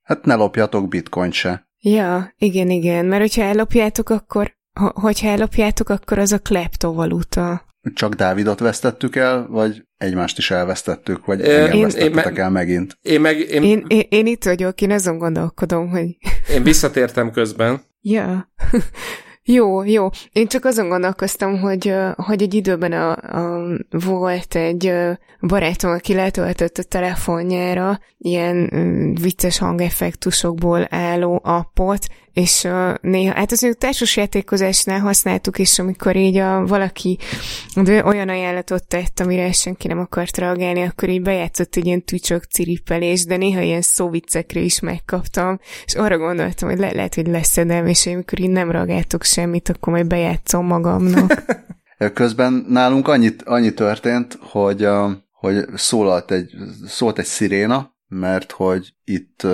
Hát 0.04 0.26
ne 0.26 0.36
lopjatok 0.36 0.88
bitcoin 0.88 1.32
se. 1.32 1.68
Ja, 1.80 2.34
igen, 2.38 2.70
igen, 2.70 3.06
mert 3.06 3.22
hogyha 3.22 3.42
ellopjátok, 3.42 4.10
akkor, 4.10 4.56
ha, 4.74 4.92
hogyha 4.96 5.28
ellopjátok, 5.28 5.90
akkor 5.90 6.20
az 6.20 6.32
a 6.32 6.40
kleptovaluta. 6.40 7.66
Csak 7.94 8.14
Dávidot 8.14 8.60
vesztettük 8.60 9.16
el, 9.16 9.48
vagy 9.50 9.84
egymást 9.98 10.38
is 10.38 10.52
elvesztettük, 10.52 11.26
vagy 11.26 11.42
engem 11.42 11.76
én, 11.76 11.82
vesztettetek 11.82 12.38
én, 12.38 12.44
el 12.44 12.50
megint? 12.50 12.98
Én, 13.02 13.22
meg, 13.22 13.40
én, 13.40 13.64
én, 13.64 13.86
én, 13.88 14.04
én 14.10 14.26
itt 14.26 14.44
vagyok, 14.44 14.82
én 14.82 14.92
azon 14.92 15.18
gondolkodom, 15.18 15.90
hogy... 15.90 16.18
Én 16.54 16.64
visszatértem 16.64 17.32
közben. 17.32 17.82
Ja. 18.02 18.54
Jó, 19.48 19.84
jó. 19.84 20.10
Én 20.32 20.48
csak 20.48 20.66
azon 20.66 20.90
gondolkoztam, 20.90 21.60
hogy, 21.60 21.94
hogy 22.16 22.42
egy 22.42 22.54
időben 22.54 22.92
a, 22.92 23.12
a, 23.12 23.68
volt 23.90 24.56
egy 24.56 24.94
barátom, 25.42 25.92
aki 25.92 26.14
letöltött 26.14 26.78
a 26.78 26.84
telefonjára 26.84 28.00
ilyen 28.18 28.70
vicces 29.22 29.58
hangeffektusokból 29.58 30.88
álló 30.90 31.40
appot, 31.44 32.08
és 32.36 32.64
uh, 32.64 32.94
néha, 33.02 33.34
hát 33.34 33.52
az 33.52 33.64
ők 33.64 33.78
társasjátékozásnál 33.78 35.00
használtuk 35.00 35.60
is, 35.60 35.80
amikor 35.80 36.16
így 36.16 36.38
a, 36.38 36.66
valaki 36.66 37.18
de 37.76 38.06
olyan 38.06 38.30
ajánlatot 38.30 38.88
tett, 38.88 39.20
amire 39.20 39.52
senki 39.52 39.88
nem 39.88 40.00
akart 40.00 40.38
reagálni, 40.38 40.82
akkor 40.82 41.10
így 41.10 41.22
bejátszott 41.22 41.76
egy 41.76 41.86
ilyen 41.86 42.04
tücsök 42.04 42.44
ciripelés, 42.44 43.26
de 43.26 43.38
néha 43.38 43.62
ilyen 43.62 43.82
szóviccekre 43.82 44.60
is 44.60 44.80
megkaptam, 44.80 45.60
és 45.86 45.96
arra 45.96 46.18
gondoltam, 46.18 46.70
hogy 46.70 46.80
le, 46.80 46.92
lehet, 46.92 47.16
hogy 47.16 47.28
leszedem, 47.28 47.88
és 47.88 48.06
én 48.06 48.14
amikor 48.14 48.40
így 48.40 48.50
nem 48.50 48.72
reagáltok 48.72 49.24
semmit, 49.24 49.70
akkor 49.70 49.94
majd 49.94 50.08
bejátszom 50.08 50.66
magamnak. 50.66 51.44
Közben 52.14 52.66
nálunk 52.70 53.08
annyit, 53.08 53.42
annyi 53.42 53.74
történt, 53.74 54.38
hogy, 54.42 54.88
hogy 55.32 55.66
szólalt 55.76 56.32
egy, 56.32 56.52
szólt 56.86 57.20
egy 57.20 57.26
sziréna, 57.26 57.96
mert 58.08 58.52
hogy 58.52 58.94
itt 59.04 59.48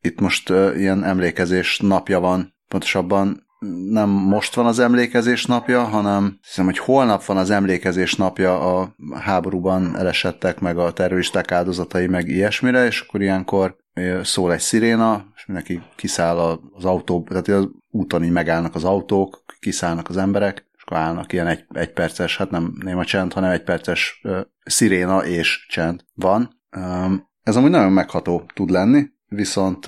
itt 0.00 0.20
most 0.20 0.50
uh, 0.50 0.72
ilyen 0.76 1.04
emlékezés 1.04 1.78
napja 1.78 2.20
van, 2.20 2.54
pontosabban 2.68 3.48
nem 3.90 4.08
most 4.08 4.54
van 4.54 4.66
az 4.66 4.78
emlékezés 4.78 5.46
napja, 5.46 5.82
hanem 5.82 6.38
hiszem, 6.42 6.64
hogy 6.64 6.78
holnap 6.78 7.24
van 7.24 7.36
az 7.36 7.50
emlékezés 7.50 8.14
napja 8.14 8.78
a 8.78 8.94
háborúban 9.14 9.96
elesettek, 9.96 10.60
meg 10.60 10.78
a 10.78 10.92
terroristák 10.92 11.52
áldozatai, 11.52 12.06
meg 12.06 12.28
ilyesmire, 12.28 12.86
és 12.86 13.00
akkor 13.00 13.20
ilyenkor 13.20 13.76
szól 14.22 14.52
egy 14.52 14.60
sziréna, 14.60 15.26
és 15.36 15.46
mindenki 15.46 15.82
kiszáll 15.96 16.38
az 16.72 16.84
autó, 16.84 17.26
tehát 17.28 17.48
az 17.48 17.68
úton 17.90 18.24
így 18.24 18.30
megállnak 18.30 18.74
az 18.74 18.84
autók, 18.84 19.44
kiszállnak 19.58 20.08
az 20.08 20.16
emberek, 20.16 20.68
és 20.76 20.82
akkor 20.82 20.96
állnak 20.96 21.32
ilyen 21.32 21.46
egy, 21.46 21.64
egy 21.68 21.92
perces, 21.92 22.36
hát 22.36 22.50
nem 22.50 22.72
néma 22.84 23.04
csend, 23.04 23.32
hanem 23.32 23.50
egy 23.50 23.62
perces 23.62 24.20
uh, 24.22 24.40
sziréna 24.64 25.24
és 25.26 25.66
csend 25.68 26.04
van. 26.14 26.60
Um, 26.76 27.28
ez 27.42 27.56
amúgy 27.56 27.70
nagyon 27.70 27.92
megható 27.92 28.50
tud 28.54 28.70
lenni, 28.70 29.06
viszont 29.30 29.86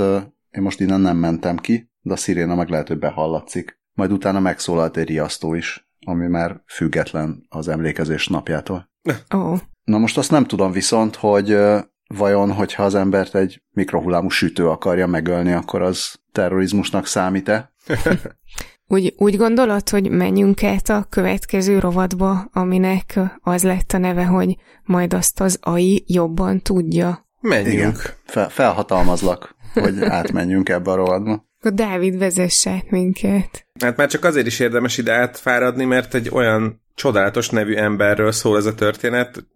én 0.50 0.62
most 0.62 0.80
innen 0.80 1.00
nem 1.00 1.16
mentem 1.16 1.56
ki, 1.56 1.90
de 2.00 2.12
a 2.12 2.16
sziréna 2.16 2.54
meg 2.54 2.68
lehet, 2.68 2.88
hogy 2.88 2.98
behallatszik. 2.98 3.80
Majd 3.94 4.12
utána 4.12 4.40
megszólalt 4.40 4.96
egy 4.96 5.08
riasztó 5.08 5.54
is, 5.54 5.88
ami 6.06 6.26
már 6.26 6.62
független 6.66 7.46
az 7.48 7.68
emlékezés 7.68 8.28
napjától. 8.28 8.90
Oh. 9.34 9.58
Na 9.84 9.98
most 9.98 10.18
azt 10.18 10.30
nem 10.30 10.44
tudom 10.44 10.72
viszont, 10.72 11.16
hogy 11.16 11.58
vajon, 12.06 12.52
hogyha 12.52 12.82
az 12.82 12.94
embert 12.94 13.34
egy 13.34 13.62
mikrohullámú 13.70 14.28
sütő 14.28 14.68
akarja 14.68 15.06
megölni, 15.06 15.52
akkor 15.52 15.82
az 15.82 16.20
terrorizmusnak 16.32 17.06
számít-e? 17.06 17.72
úgy, 18.86 19.14
úgy 19.18 19.36
gondolod, 19.36 19.88
hogy 19.88 20.10
menjünk 20.10 20.62
át 20.62 20.88
a 20.88 21.06
következő 21.08 21.78
rovatba, 21.78 22.48
aminek 22.52 23.20
az 23.40 23.62
lett 23.62 23.92
a 23.92 23.98
neve, 23.98 24.24
hogy 24.24 24.56
majd 24.84 25.14
azt 25.14 25.40
az 25.40 25.58
AI 25.60 26.04
jobban 26.06 26.60
tudja? 26.60 27.30
Menjünk. 27.42 27.76
Igen, 27.76 27.96
fel, 28.24 28.48
felhatalmazlak, 28.48 29.54
hogy 29.74 30.02
átmenjünk 30.18 30.68
ebbe 30.68 30.90
a 30.90 30.94
rovatba. 30.94 31.50
Akkor 31.58 31.74
Dávid 31.74 32.18
vezess 32.18 32.66
át 32.66 32.90
minket. 32.90 33.66
Hát 33.80 33.96
már 33.96 34.08
csak 34.08 34.24
azért 34.24 34.46
is 34.46 34.58
érdemes 34.58 34.98
ide 34.98 35.12
átfáradni, 35.12 35.84
mert 35.84 36.14
egy 36.14 36.28
olyan 36.32 36.82
csodálatos 36.94 37.48
nevű 37.50 37.74
emberről 37.74 38.32
szól 38.32 38.56
ez 38.56 38.66
a 38.66 38.74
történet, 38.74 39.46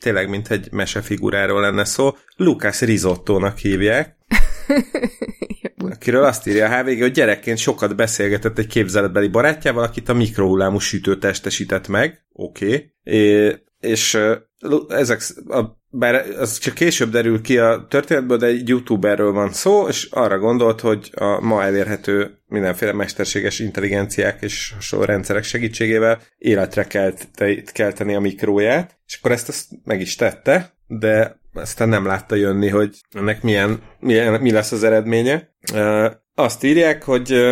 tényleg 0.00 0.28
mint 0.28 0.50
egy 0.50 0.68
mesefiguráról 0.72 1.60
lenne 1.60 1.84
szó. 1.84 2.16
Lucas 2.36 2.80
Risottónak 2.80 3.58
hívják. 3.58 4.16
akiről 5.90 6.24
azt 6.24 6.46
írja 6.46 6.68
a 6.68 6.76
HVG, 6.76 7.00
hogy 7.00 7.12
gyerekként 7.12 7.58
sokat 7.58 7.96
beszélgetett 7.96 8.58
egy 8.58 8.66
képzeletbeli 8.66 9.28
barátjával, 9.28 9.82
akit 9.82 10.08
a 10.08 10.14
mikrohullámú 10.14 10.78
sütő 10.78 11.18
testesített 11.18 11.88
meg. 11.88 12.24
Oké. 12.32 12.92
Okay. 13.04 13.62
És 13.80 14.18
ezek 14.88 15.22
a 15.48 15.64
bár 15.96 16.26
az 16.38 16.58
csak 16.58 16.74
később 16.74 17.10
derül 17.10 17.40
ki 17.40 17.58
a 17.58 17.86
történetből, 17.88 18.36
de 18.36 18.46
egy 18.46 18.68
youtuberről 18.68 19.32
van 19.32 19.52
szó, 19.52 19.88
és 19.88 20.08
arra 20.10 20.38
gondolt, 20.38 20.80
hogy 20.80 21.10
a 21.14 21.40
ma 21.40 21.64
elérhető 21.64 22.38
mindenféle 22.46 22.92
mesterséges 22.92 23.58
intelligenciák 23.58 24.42
és 24.42 24.72
hasonló 24.74 25.04
rendszerek 25.04 25.44
segítségével 25.44 26.20
életre 26.38 26.84
kelt, 26.84 27.28
kelteni 27.72 28.14
a 28.14 28.20
mikróját, 28.20 28.98
és 29.06 29.16
akkor 29.18 29.32
ezt, 29.32 29.48
ezt 29.48 29.68
meg 29.84 30.00
is 30.00 30.14
tette, 30.14 30.74
de 30.86 31.40
aztán 31.54 31.88
nem 31.88 32.06
látta 32.06 32.34
jönni, 32.34 32.68
hogy 32.68 33.00
ennek 33.12 33.42
milyen, 33.42 33.82
milyen 34.00 34.40
mi 34.40 34.50
lesz 34.50 34.72
az 34.72 34.84
eredménye. 34.84 35.48
Azt 36.34 36.64
írják, 36.64 37.02
hogy 37.02 37.44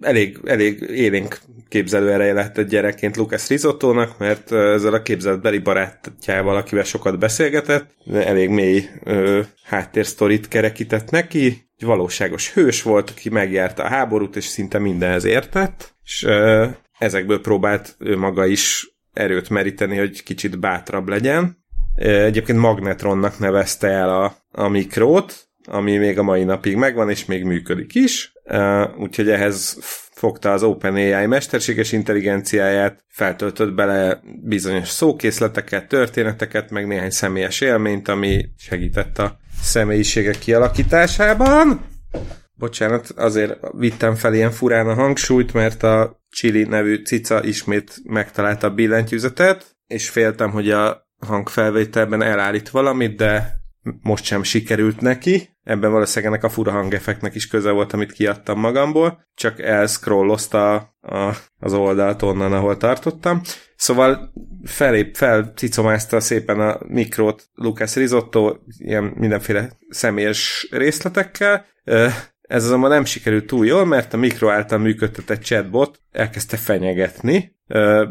elég, 0.00 0.38
elég 0.44 0.80
élénk 0.80 1.38
képzelő 1.68 2.12
ereje 2.12 2.32
lett 2.32 2.58
egy 2.58 2.66
gyerekként 2.66 3.16
Lucas 3.16 3.48
Risottónak, 3.48 4.18
mert 4.18 4.52
ezzel 4.52 4.94
a 4.94 5.02
képzeletbeli 5.02 5.58
barátjával, 5.58 6.56
akivel 6.56 6.84
sokat 6.84 7.18
beszélgetett, 7.18 7.94
elég 8.12 8.48
mély 8.48 8.88
ö, 9.04 9.40
háttérsztorit 9.62 10.48
kerekített 10.48 11.10
neki, 11.10 11.46
egy 11.76 11.86
valóságos 11.86 12.52
hős 12.52 12.82
volt, 12.82 13.10
aki 13.10 13.28
megjárta 13.28 13.82
a 13.82 13.88
háborút, 13.88 14.36
és 14.36 14.44
szinte 14.44 14.78
mindenhez 14.78 15.24
értett, 15.24 15.96
és 16.04 16.22
ö, 16.22 16.66
ezekből 16.98 17.40
próbált 17.40 17.96
ő 17.98 18.16
maga 18.16 18.46
is 18.46 18.92
erőt 19.12 19.48
meríteni, 19.48 19.96
hogy 19.96 20.22
kicsit 20.22 20.60
bátrabb 20.60 21.08
legyen. 21.08 21.56
Egyébként 21.94 22.58
Magnetronnak 22.58 23.38
nevezte 23.38 23.88
el 23.88 24.22
a, 24.22 24.36
a 24.50 24.68
mikrót, 24.68 25.47
ami 25.68 25.96
még 25.96 26.18
a 26.18 26.22
mai 26.22 26.44
napig 26.44 26.76
megvan, 26.76 27.10
és 27.10 27.24
még 27.24 27.44
működik 27.44 27.94
is. 27.94 28.32
Úgyhogy 28.98 29.30
ehhez 29.30 29.76
fogta 30.10 30.52
az 30.52 30.62
OpenAI 30.62 31.26
mesterséges 31.26 31.92
intelligenciáját, 31.92 33.04
feltöltött 33.08 33.74
bele 33.74 34.20
bizonyos 34.42 34.88
szókészleteket, 34.88 35.88
történeteket, 35.88 36.70
meg 36.70 36.86
néhány 36.86 37.10
személyes 37.10 37.60
élményt, 37.60 38.08
ami 38.08 38.44
segített 38.56 39.18
a 39.18 39.38
személyiségek 39.62 40.38
kialakításában. 40.38 41.80
Bocsánat, 42.54 43.08
azért 43.16 43.56
vittem 43.72 44.14
fel 44.14 44.34
ilyen 44.34 44.50
furán 44.50 44.88
a 44.88 44.94
hangsúlyt, 44.94 45.52
mert 45.52 45.82
a 45.82 46.22
Chili 46.30 46.62
nevű 46.62 47.02
cica 47.02 47.44
ismét 47.44 47.94
megtalálta 48.04 48.66
a 48.66 48.74
billentyűzetet, 48.74 49.76
és 49.86 50.08
féltem, 50.08 50.50
hogy 50.50 50.70
a 50.70 51.08
hangfelvételben 51.26 52.22
elállít 52.22 52.68
valamit, 52.68 53.16
de 53.16 53.56
most 54.00 54.24
sem 54.24 54.42
sikerült 54.42 55.00
neki. 55.00 55.56
Ebben 55.68 55.90
valószínűleg 55.90 56.32
ennek 56.32 56.44
a 56.44 56.48
fura 56.48 56.70
hangeffektnek 56.70 57.34
is 57.34 57.48
köze 57.48 57.70
volt, 57.70 57.92
amit 57.92 58.12
kiadtam 58.12 58.58
magamból, 58.58 59.26
csak 59.34 59.60
elscrollozta 59.60 60.74
a, 61.00 61.36
az 61.58 61.72
oldalt 61.72 62.22
onnan, 62.22 62.52
ahol 62.52 62.76
tartottam. 62.76 63.40
Szóval 63.76 64.32
felép, 64.64 65.16
felcicomázta 65.16 66.20
szépen 66.20 66.60
a 66.60 66.78
mikrót 66.86 67.48
Lucas 67.54 67.94
Risotto 67.94 68.56
ilyen 68.78 69.04
mindenféle 69.04 69.70
személyes 69.88 70.68
részletekkel. 70.70 71.66
Ez 72.48 72.64
azonban 72.64 72.90
nem 72.90 73.04
sikerült 73.04 73.46
túl 73.46 73.66
jól, 73.66 73.84
mert 73.84 74.14
a 74.14 74.16
mikro 74.16 74.48
által 74.48 74.78
működtetett 74.78 75.42
chatbot 75.42 76.00
elkezdte 76.12 76.56
fenyegetni, 76.56 77.56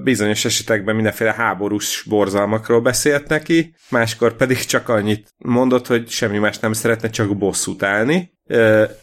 bizonyos 0.04 0.46
esetekben 0.46 0.96
mindenféle 0.96 1.34
háborús 1.34 2.04
borzalmakról 2.10 2.82
beszélt 2.82 3.28
neki, 3.28 3.74
máskor 3.90 4.36
pedig 4.36 4.66
csak 4.66 4.90
annyit 4.90 5.34
mondott, 5.38 5.88
hogy 5.88 6.10
semmi 6.10 6.38
más 6.38 6.60
nem 6.60 6.74
szeretne, 6.74 7.10
csak 7.10 7.38
bosszút 7.38 7.84
állni, 7.84 8.32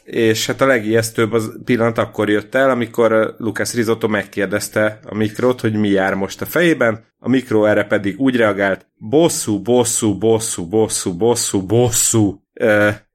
és 0.05 0.47
hát 0.47 0.61
a 0.61 0.67
legijesztőbb 0.67 1.33
az 1.33 1.61
pillanat 1.65 1.99
akkor 1.99 2.31
jött 2.31 2.55
el, 2.55 2.71
amikor 2.71 3.35
Lucas 3.39 3.75
Risotto 3.75 4.09
megkérdezte 4.09 4.99
a 5.05 5.15
mikrót, 5.15 5.61
hogy 5.61 5.75
mi 5.75 5.89
jár 5.89 6.15
most 6.15 6.41
a 6.41 6.47
fejében, 6.47 7.05
a 7.19 7.29
mikró 7.29 7.65
erre 7.65 7.85
pedig 7.85 8.21
úgy 8.21 8.37
reagált, 8.37 8.87
bosszú, 8.97 9.63
bosszú, 9.63 10.19
bosszú, 10.19 10.69
bosszú, 10.69 11.17
bosszú, 11.17 11.67
bosszú, 11.67 12.43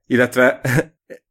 illetve 0.06 0.60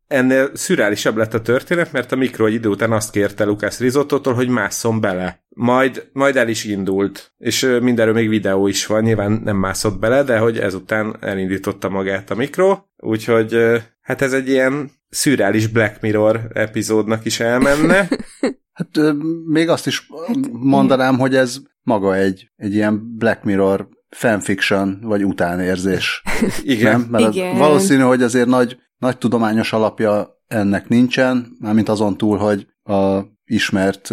ennél 0.10 0.50
szürálisabb 0.54 1.18
lett 1.18 1.34
a 1.34 1.42
történet, 1.42 1.92
mert 1.92 2.12
a 2.12 2.16
mikro 2.16 2.46
egy 2.46 2.54
idő 2.54 2.70
után 2.70 2.92
azt 2.92 3.12
kérte 3.12 3.44
Lucas 3.44 3.80
Rizottotól, 3.80 4.34
hogy 4.34 4.48
másszon 4.48 5.02
bele. 5.02 5.44
Majd, 5.50 6.10
majd 6.14 6.36
el 6.36 6.48
is 6.48 6.64
indult, 6.64 7.34
és 7.38 7.78
mindenről 7.82 8.14
még 8.14 8.30
videó 8.30 8.68
is 8.68 8.86
van, 8.86 9.04
nyilván 9.04 9.32
nem 9.32 9.58
mászott 9.58 10.00
bele, 10.00 10.24
de 10.24 10.38
hogy 10.38 10.58
ezután 10.58 11.16
elindította 11.20 11.90
magát 11.90 12.32
a 12.32 12.36
mikro, 12.36 12.78
úgyhogy 12.98 13.58
hát 14.02 14.22
ez 14.22 14.34
egy 14.34 14.50
ilyen 14.50 14.92
szürális 15.10 15.68
Black 15.68 16.02
Mirror 16.02 16.42
epizódnak 16.54 17.26
is 17.26 17.40
elmenne. 17.40 18.08
Hát 18.80 19.14
még 19.46 19.70
azt 19.70 19.88
is 19.88 20.08
mondanám, 20.52 21.18
hogy 21.18 21.36
ez 21.36 21.58
maga 21.82 22.16
egy, 22.16 22.52
egy 22.56 22.74
ilyen 22.74 23.18
Black 23.18 23.44
Mirror 23.44 23.88
fanfiction, 24.10 25.00
vagy 25.02 25.26
utánérzés. 25.26 26.24
Igen. 26.64 27.00
Nem? 27.00 27.08
Mert 27.10 27.34
Igen. 27.34 27.58
valószínű, 27.58 28.02
hogy 28.02 28.24
azért 28.24 28.48
nagy, 28.48 28.78
nagy 29.00 29.18
tudományos 29.18 29.74
alapja 29.74 30.38
ennek 30.48 30.88
nincsen, 30.88 31.56
mármint 31.60 31.90
azon 31.90 32.18
túl, 32.18 32.38
hogy 32.38 32.68
a 32.84 33.20
ismert 33.46 34.08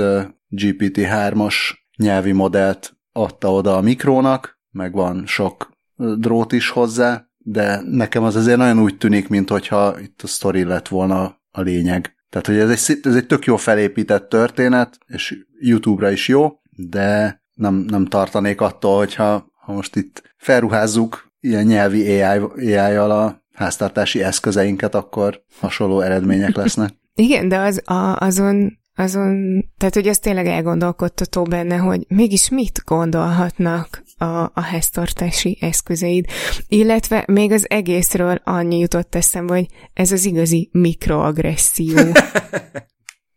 GPT-3-as 0.51 1.55
nyelvi 1.96 2.33
modellt 2.33 2.96
adta 3.12 3.53
oda 3.53 3.77
a 3.77 3.81
mikrónak, 3.81 4.61
meg 4.70 4.92
van 4.92 5.27
sok 5.27 5.70
drót 5.96 6.53
is 6.53 6.68
hozzá, 6.68 7.27
de 7.38 7.81
nekem 7.85 8.22
az 8.22 8.37
azért 8.37 8.59
nagyon 8.59 8.83
úgy 8.83 8.96
tűnik, 8.96 9.29
mint 9.29 9.49
hogyha 9.49 10.01
itt 10.01 10.22
a 10.22 10.27
sztori 10.27 10.64
lett 10.64 10.88
volna 10.88 11.40
a 11.51 11.61
lényeg. 11.61 12.16
Tehát, 12.29 12.46
hogy 12.46 12.57
ez 12.57 12.90
egy, 12.90 13.01
ez 13.03 13.14
egy 13.14 13.27
tök 13.27 13.44
jó 13.44 13.57
felépített 13.57 14.29
történet, 14.29 14.99
és 15.07 15.44
YouTube-ra 15.61 16.11
is 16.11 16.29
jó, 16.29 16.53
de 16.70 17.42
nem, 17.55 17.75
nem 17.75 18.07
tartanék 18.07 18.61
attól, 18.61 18.96
hogyha 18.96 19.55
ha 19.66 19.72
most 19.72 19.96
itt 19.96 20.35
felruházzuk 20.37 21.33
ilyen 21.40 21.64
nyelvi 21.64 22.22
AI-jal 22.22 23.11
a 23.11 23.44
háztartási 23.57 24.23
eszközeinket, 24.23 24.95
akkor 24.95 25.42
hasonló 25.61 26.01
eredmények 26.01 26.57
lesznek. 26.57 26.95
Igen, 27.14 27.49
de 27.49 27.59
az, 27.59 27.83
a, 27.85 28.16
azon, 28.16 28.79
azon, 28.95 29.64
tehát 29.77 29.95
hogy 29.95 30.09
az 30.09 30.19
tényleg 30.19 30.47
elgondolkodtató 30.47 31.42
benne, 31.42 31.77
hogy 31.77 32.05
mégis 32.09 32.49
mit 32.49 32.83
gondolhatnak 32.85 34.03
a, 34.19 34.25
a 34.25 34.61
háztartási 34.61 35.59
eszközeid. 35.61 36.27
Illetve 36.69 37.25
még 37.27 37.53
az 37.53 37.71
egészről 37.71 38.40
annyi 38.45 38.79
jutott 38.79 39.14
eszembe, 39.14 39.55
hogy 39.55 39.66
ez 39.92 40.12
az 40.12 40.25
igazi 40.25 40.69
mikroagresszió. 40.73 41.97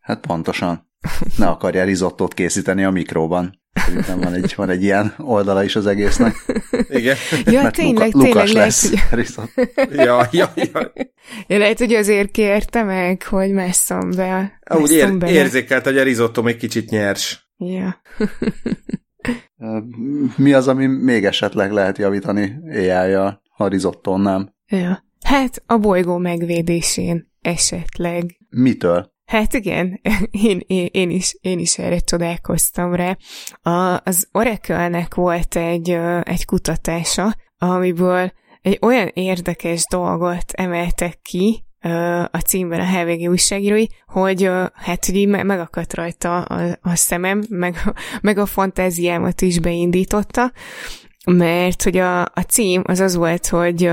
hát 0.07 0.19
pontosan. 0.19 0.87
Ne 1.37 1.47
akarja 1.47 1.83
risottót 1.83 2.33
készíteni 2.33 2.83
a 2.83 2.89
mikróban. 2.89 3.58
Szerintem 3.85 4.19
van 4.19 4.33
egy, 4.33 4.53
van 4.55 4.69
egy 4.69 4.83
ilyen 4.83 5.13
oldala 5.17 5.63
is 5.63 5.75
az 5.75 5.85
egésznek. 5.85 6.35
Igen. 6.89 7.15
Ja, 7.45 7.61
Mert 7.61 7.75
tényleg, 7.75 8.13
Luka, 8.13 8.25
tényleg 8.25 8.47
lesz, 8.47 8.91
lehet, 8.91 9.09
hogy... 9.09 9.95
ja, 9.95 10.27
ja, 10.31 10.51
ja. 10.55 10.91
Ja, 11.47 11.57
lehet, 11.57 11.79
hogy 11.79 11.93
azért 11.93 12.31
kérte 12.31 12.83
meg, 12.83 13.23
hogy 13.23 13.51
messzom 13.51 14.11
be. 14.11 14.59
Úgy 14.75 14.91
ér, 14.91 15.23
érzékelt, 15.25 15.83
hogy 15.83 15.97
a 15.97 16.03
risotto 16.03 16.41
még 16.41 16.57
kicsit 16.57 16.89
nyers. 16.89 17.49
Ja. 17.57 18.01
Mi 20.35 20.53
az, 20.53 20.67
ami 20.67 20.85
még 20.85 21.25
esetleg 21.25 21.71
lehet 21.71 21.97
javítani 21.97 22.55
éjjel, 22.71 23.41
ha 23.51 23.67
rizottón 23.67 24.21
nem? 24.21 24.53
Ja. 24.67 25.03
Hát 25.21 25.63
a 25.65 25.77
bolygó 25.77 26.17
megvédésén 26.17 27.31
esetleg. 27.41 28.37
Mitől? 28.49 29.11
Hát 29.29 29.53
igen, 29.53 30.01
én, 30.47 30.61
én, 30.91 31.09
is, 31.09 31.37
én 31.41 31.59
is 31.59 31.77
erre 31.77 31.99
csodálkoztam 31.99 32.95
rá. 32.95 33.17
A, 33.61 34.01
az 34.03 34.27
Oracle-nek 34.31 35.15
volt 35.15 35.55
egy, 35.55 35.89
egy 36.23 36.45
kutatása, 36.45 37.35
amiből 37.57 38.31
egy 38.61 38.77
olyan 38.81 39.11
érdekes 39.13 39.85
dolgot 39.89 40.51
emeltek 40.51 41.19
ki, 41.21 41.63
a 42.31 42.37
címben 42.45 42.79
a 42.79 42.85
HVG 42.85 43.29
újságírói, 43.29 43.85
hogy 44.07 44.49
hát, 44.73 45.05
hogy 45.05 45.15
így 45.15 45.27
megakadt 45.27 45.93
rajta 45.93 46.41
a, 46.41 46.77
a 46.81 46.95
szemem, 46.95 47.43
meg, 47.49 47.75
meg 48.21 48.37
a 48.37 48.45
fantáziámat 48.45 49.41
is 49.41 49.59
beindította, 49.59 50.51
mert 51.31 51.83
hogy 51.83 51.97
a, 51.97 52.21
a 52.21 52.45
cím 52.47 52.81
az 52.85 52.99
az 52.99 53.15
volt, 53.15 53.47
hogy 53.47 53.85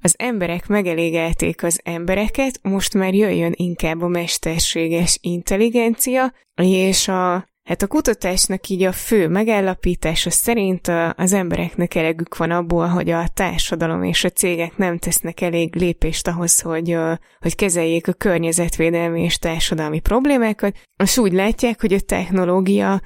az 0.00 0.14
emberek 0.18 0.66
megelégelték 0.66 1.62
az 1.62 1.80
embereket, 1.84 2.58
most 2.62 2.94
már 2.94 3.14
jöjjön 3.14 3.52
inkább 3.56 4.02
a 4.02 4.08
mesterséges 4.08 5.18
intelligencia, 5.20 6.32
és 6.54 7.08
a, 7.08 7.46
Hát 7.62 7.82
a 7.82 7.86
kutatásnak 7.86 8.68
így 8.68 8.82
a 8.82 8.92
fő 8.92 9.28
megállapítása 9.28 10.30
szerint 10.30 10.88
az 11.16 11.32
embereknek 11.32 11.94
elegük 11.94 12.36
van 12.36 12.50
abból, 12.50 12.86
hogy 12.86 13.10
a 13.10 13.28
társadalom 13.34 14.02
és 14.02 14.24
a 14.24 14.30
cégek 14.30 14.76
nem 14.76 14.98
tesznek 14.98 15.40
elég 15.40 15.76
lépést 15.76 16.28
ahhoz, 16.28 16.60
hogy, 16.60 16.96
hogy 17.40 17.54
kezeljék 17.54 18.08
a 18.08 18.12
környezetvédelmi 18.12 19.22
és 19.22 19.38
társadalmi 19.38 20.00
problémákat, 20.00 20.76
és 21.02 21.18
úgy 21.18 21.32
látják, 21.32 21.80
hogy 21.80 21.92
a 21.92 22.00
technológia 22.00 23.00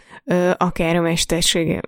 akár 0.56 0.96
a 0.96 1.00
mestersége, 1.00 1.80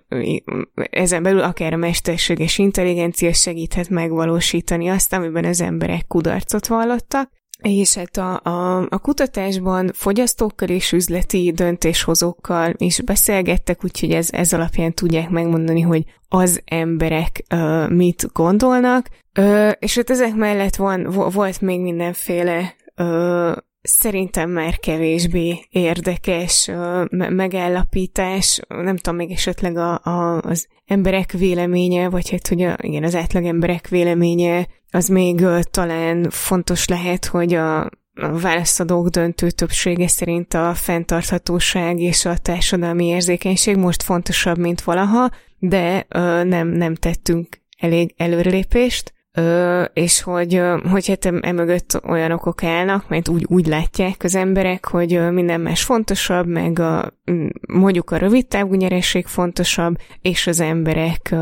ezen 0.73 1.23
belül 1.23 1.41
akár 1.41 1.73
a 1.73 1.77
mesterséges 1.77 2.57
intelligencia 2.57 3.33
segíthet 3.33 3.89
megvalósítani 3.89 4.87
azt, 4.87 5.13
amiben 5.13 5.45
az 5.45 5.61
emberek 5.61 6.07
kudarcot 6.07 6.67
vallottak, 6.67 7.31
és 7.61 7.95
hát 7.95 8.17
a, 8.17 8.39
a, 8.43 8.85
a 8.89 8.99
kutatásban 8.99 9.91
fogyasztókkal 9.93 10.67
és 10.67 10.91
üzleti 10.91 11.51
döntéshozókkal 11.51 12.73
is 12.77 13.01
beszélgettek, 13.01 13.83
úgyhogy 13.83 14.11
ez, 14.11 14.29
ez 14.31 14.53
alapján 14.53 14.93
tudják 14.93 15.29
megmondani, 15.29 15.81
hogy 15.81 16.03
az 16.27 16.61
emberek 16.65 17.43
uh, 17.53 17.89
mit 17.89 18.29
gondolnak. 18.33 19.09
Uh, 19.39 19.71
és 19.79 19.95
hát 19.95 20.09
ezek 20.09 20.35
mellett 20.35 20.75
van, 20.75 21.03
volt 21.33 21.61
még 21.61 21.79
mindenféle 21.79 22.75
uh, 22.97 23.55
szerintem 23.81 24.49
már 24.49 24.77
kevésbé 24.77 25.59
érdekes 25.69 26.67
uh, 26.71 27.29
megállapítás, 27.29 28.59
nem 28.67 28.97
tudom, 28.97 29.15
még 29.15 29.31
esetleg 29.31 29.77
a, 29.77 29.99
a, 30.03 30.41
az 30.41 30.67
emberek 30.85 31.31
véleménye, 31.31 32.09
vagy 32.09 32.29
hát, 32.29 32.47
hogy 32.47 32.61
a, 32.61 32.75
igen, 32.81 33.03
az 33.03 33.15
átlag 33.15 33.45
emberek 33.45 33.87
véleménye 33.87 34.67
az 34.91 35.07
még 35.07 35.45
talán 35.71 36.29
fontos 36.29 36.87
lehet, 36.87 37.25
hogy 37.25 37.53
a, 37.53 37.81
a 37.81 37.89
válaszadók 38.41 39.07
döntő 39.07 39.49
többsége 39.49 40.07
szerint 40.07 40.53
a 40.53 40.73
fenntarthatóság 40.73 41.99
és 41.99 42.25
a 42.25 42.37
társadalmi 42.37 43.05
érzékenység 43.05 43.75
most 43.75 44.03
fontosabb, 44.03 44.57
mint 44.57 44.81
valaha, 44.81 45.29
de 45.59 46.05
ö, 46.09 46.43
nem, 46.43 46.67
nem 46.67 46.95
tettünk 46.95 47.47
elég 47.77 48.13
előrelépést, 48.17 49.13
ö, 49.33 49.83
és 49.93 50.21
hogy, 50.21 50.61
hogy 50.91 51.07
hát 51.07 51.25
emögött 51.25 51.99
olyan 52.03 52.31
okok 52.31 52.63
állnak, 52.63 53.09
mert 53.09 53.27
úgy, 53.27 53.45
úgy 53.47 53.67
látják 53.67 54.23
az 54.23 54.35
emberek, 54.35 54.85
hogy 54.85 55.31
minden 55.31 55.61
más 55.61 55.83
fontosabb, 55.83 56.47
meg 56.47 56.79
a, 56.79 57.13
mondjuk 57.67 58.11
a 58.11 58.17
rövid 58.17 58.47
távú 58.47 58.73
nyeresség 58.73 59.25
fontosabb, 59.25 59.97
és 60.21 60.47
az 60.47 60.59
emberek 60.59 61.35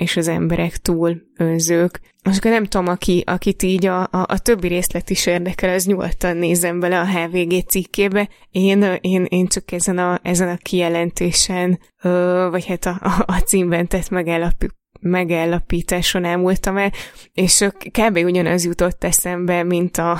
és 0.00 0.16
az 0.16 0.28
emberek 0.28 0.76
túl 0.76 1.22
önzők. 1.36 2.00
Most 2.24 2.38
akkor 2.38 2.50
nem 2.50 2.64
tudom, 2.64 2.86
aki, 2.86 3.22
akit 3.26 3.62
így 3.62 3.86
a, 3.86 4.00
a, 4.02 4.24
a 4.26 4.38
többi 4.38 4.68
részlet 4.68 5.10
is 5.10 5.26
érdekel, 5.26 5.74
az 5.74 5.86
nyugodtan 5.86 6.36
nézem 6.36 6.80
bele 6.80 7.00
a 7.00 7.06
HVG 7.06 7.66
cikkébe. 7.66 8.28
Én, 8.50 8.98
én, 9.00 9.24
én 9.28 9.46
csak 9.46 9.72
ezen 9.72 9.98
a, 9.98 10.20
ezen 10.22 10.48
a 10.48 10.56
kijelentésen, 10.56 11.78
ö, 12.02 12.46
vagy 12.50 12.66
hát 12.66 12.86
a, 12.86 12.98
a, 13.00 13.24
a 13.26 13.38
címben 13.38 13.86
tett 13.86 14.08
megállapít 14.08 14.74
megállapításon 15.02 16.24
elmúltam 16.24 16.76
el, 16.76 16.92
és 17.32 17.66
kb. 17.90 18.16
ugyanaz 18.16 18.64
jutott 18.64 19.04
eszembe, 19.04 19.62
mint 19.62 19.96
a, 19.96 20.18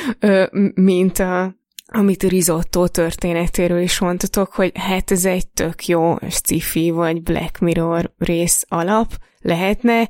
mint 0.74 1.18
a 1.18 1.54
amit 1.96 2.22
risotto 2.22 2.88
történetéről 2.88 3.80
is 3.80 3.98
mondtatok, 3.98 4.52
hogy 4.52 4.72
hát 4.74 5.10
ez 5.10 5.24
egy 5.24 5.48
tök 5.48 5.86
jó 5.86 6.14
sci 6.30 6.90
vagy 6.90 7.22
Black 7.22 7.58
Mirror 7.58 8.12
rész 8.18 8.64
alap 8.68 9.18
lehetne, 9.40 10.08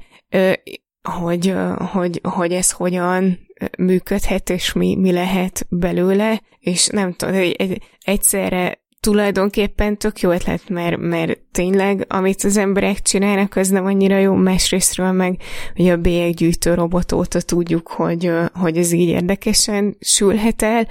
hogy, 1.03 1.55
hogy, 1.93 2.21
hogy 2.23 2.53
ez 2.53 2.71
hogyan 2.71 3.39
működhet, 3.79 4.51
és 4.51 4.73
mi, 4.73 4.97
mi 4.97 5.13
lehet 5.13 5.67
belőle, 5.69 6.43
és 6.59 6.87
nem 6.87 7.13
tudom, 7.13 7.51
egyszerre 8.05 8.84
tulajdonképpen 9.05 9.99
tök 9.99 10.21
jó 10.21 10.31
ötlet, 10.31 10.69
mert, 10.69 10.97
mert 10.97 11.39
tényleg, 11.53 12.05
amit 12.09 12.45
az 12.45 12.57
emberek 12.57 13.01
csinálnak, 13.01 13.57
az 13.57 13.69
nem 13.69 13.85
annyira 13.85 14.19
jó, 14.19 14.35
másrésztről 14.35 15.13
meg, 15.13 15.41
hogy 15.77 15.89
a 15.89 15.97
bélyeggyűjtő 15.97 16.75
robot 16.75 17.13
óta 17.13 17.41
tudjuk, 17.41 17.89
hogy, 17.89 18.31
hogy 18.53 18.77
ez 18.77 18.93
így 18.93 19.09
érdekesen 19.09 19.97
sülhet 20.01 20.63
el, 20.63 20.89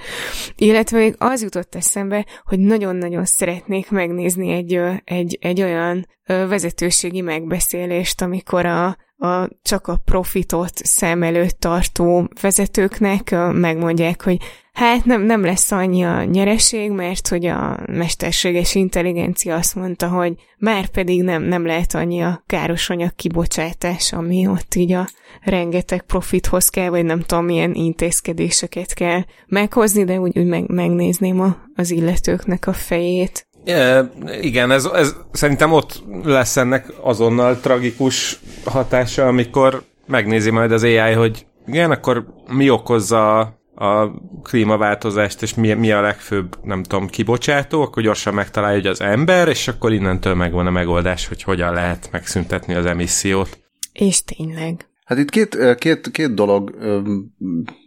illetve 0.56 0.98
még 0.98 1.14
az 1.18 1.42
jutott 1.42 1.74
eszembe, 1.74 2.26
hogy 2.44 2.58
nagyon-nagyon 2.58 3.24
szeretnék 3.24 3.90
megnézni 3.90 4.52
egy, 4.52 4.80
egy, 5.04 5.38
egy 5.40 5.62
olyan 5.62 6.06
vezetőségi 6.26 7.20
megbeszélést, 7.20 8.22
amikor 8.22 8.66
a, 8.66 8.96
a, 9.24 9.48
csak 9.62 9.86
a 9.86 10.00
profitot 10.04 10.72
szem 10.74 11.22
előtt 11.22 11.60
tartó 11.60 12.28
vezetőknek 12.40 13.34
megmondják, 13.52 14.22
hogy 14.22 14.38
hát 14.72 15.04
nem, 15.04 15.22
nem 15.22 15.44
lesz 15.44 15.70
annyi 15.70 16.04
a 16.04 16.24
nyereség, 16.24 16.90
mert 16.90 17.28
hogy 17.28 17.46
a 17.46 17.78
mesterséges 17.86 18.74
intelligencia 18.74 19.54
azt 19.54 19.74
mondta, 19.74 20.08
hogy 20.08 20.34
már 20.58 20.86
pedig 20.86 21.22
nem, 21.22 21.42
nem 21.42 21.66
lehet 21.66 21.94
annyi 21.94 22.22
a 22.22 22.42
káros 22.46 22.90
anyag 22.90 23.14
kibocsátás, 23.14 24.12
ami 24.12 24.46
ott 24.46 24.74
így 24.74 24.92
a 24.92 25.08
rengeteg 25.40 26.02
profithoz 26.02 26.68
kell, 26.68 26.88
vagy 26.88 27.04
nem 27.04 27.20
tudom, 27.20 27.44
milyen 27.44 27.74
intézkedéseket 27.74 28.94
kell 28.94 29.22
meghozni, 29.46 30.04
de 30.04 30.20
úgy, 30.20 30.38
úgy 30.38 30.46
meg, 30.46 30.68
megnézném 30.68 31.40
a, 31.40 31.56
az 31.74 31.90
illetőknek 31.90 32.66
a 32.66 32.72
fejét. 32.72 33.46
Yeah, 33.64 34.06
igen, 34.40 34.70
ez, 34.70 34.84
ez 34.84 35.14
szerintem 35.32 35.72
ott 35.72 36.02
lesz 36.22 36.56
ennek 36.56 36.92
azonnal 37.00 37.60
tragikus 37.60 38.38
hatása, 38.64 39.26
amikor 39.26 39.82
megnézi 40.06 40.50
majd 40.50 40.72
az 40.72 40.82
AI, 40.82 41.12
hogy 41.12 41.46
igen, 41.66 41.90
akkor 41.90 42.26
mi 42.46 42.70
okozza 42.70 43.38
a 43.74 44.10
klímaváltozást, 44.42 45.42
és 45.42 45.54
mi, 45.54 45.72
mi 45.72 45.92
a 45.92 46.00
legfőbb, 46.00 46.58
nem 46.62 46.82
tudom, 46.82 47.08
kibocsátó, 47.08 47.82
akkor 47.82 48.02
gyorsan 48.02 48.34
megtalálja, 48.34 48.76
hogy 48.76 48.86
az 48.86 49.00
ember, 49.00 49.48
és 49.48 49.68
akkor 49.68 49.92
innentől 49.92 50.34
megvan 50.34 50.66
a 50.66 50.70
megoldás, 50.70 51.28
hogy 51.28 51.42
hogyan 51.42 51.72
lehet 51.72 52.08
megszüntetni 52.12 52.74
az 52.74 52.86
emissziót. 52.86 53.58
És 53.92 54.24
tényleg. 54.24 54.88
Hát 55.04 55.18
itt 55.18 55.30
két, 55.30 55.74
két, 55.78 56.10
két 56.10 56.34
dolog 56.34 56.76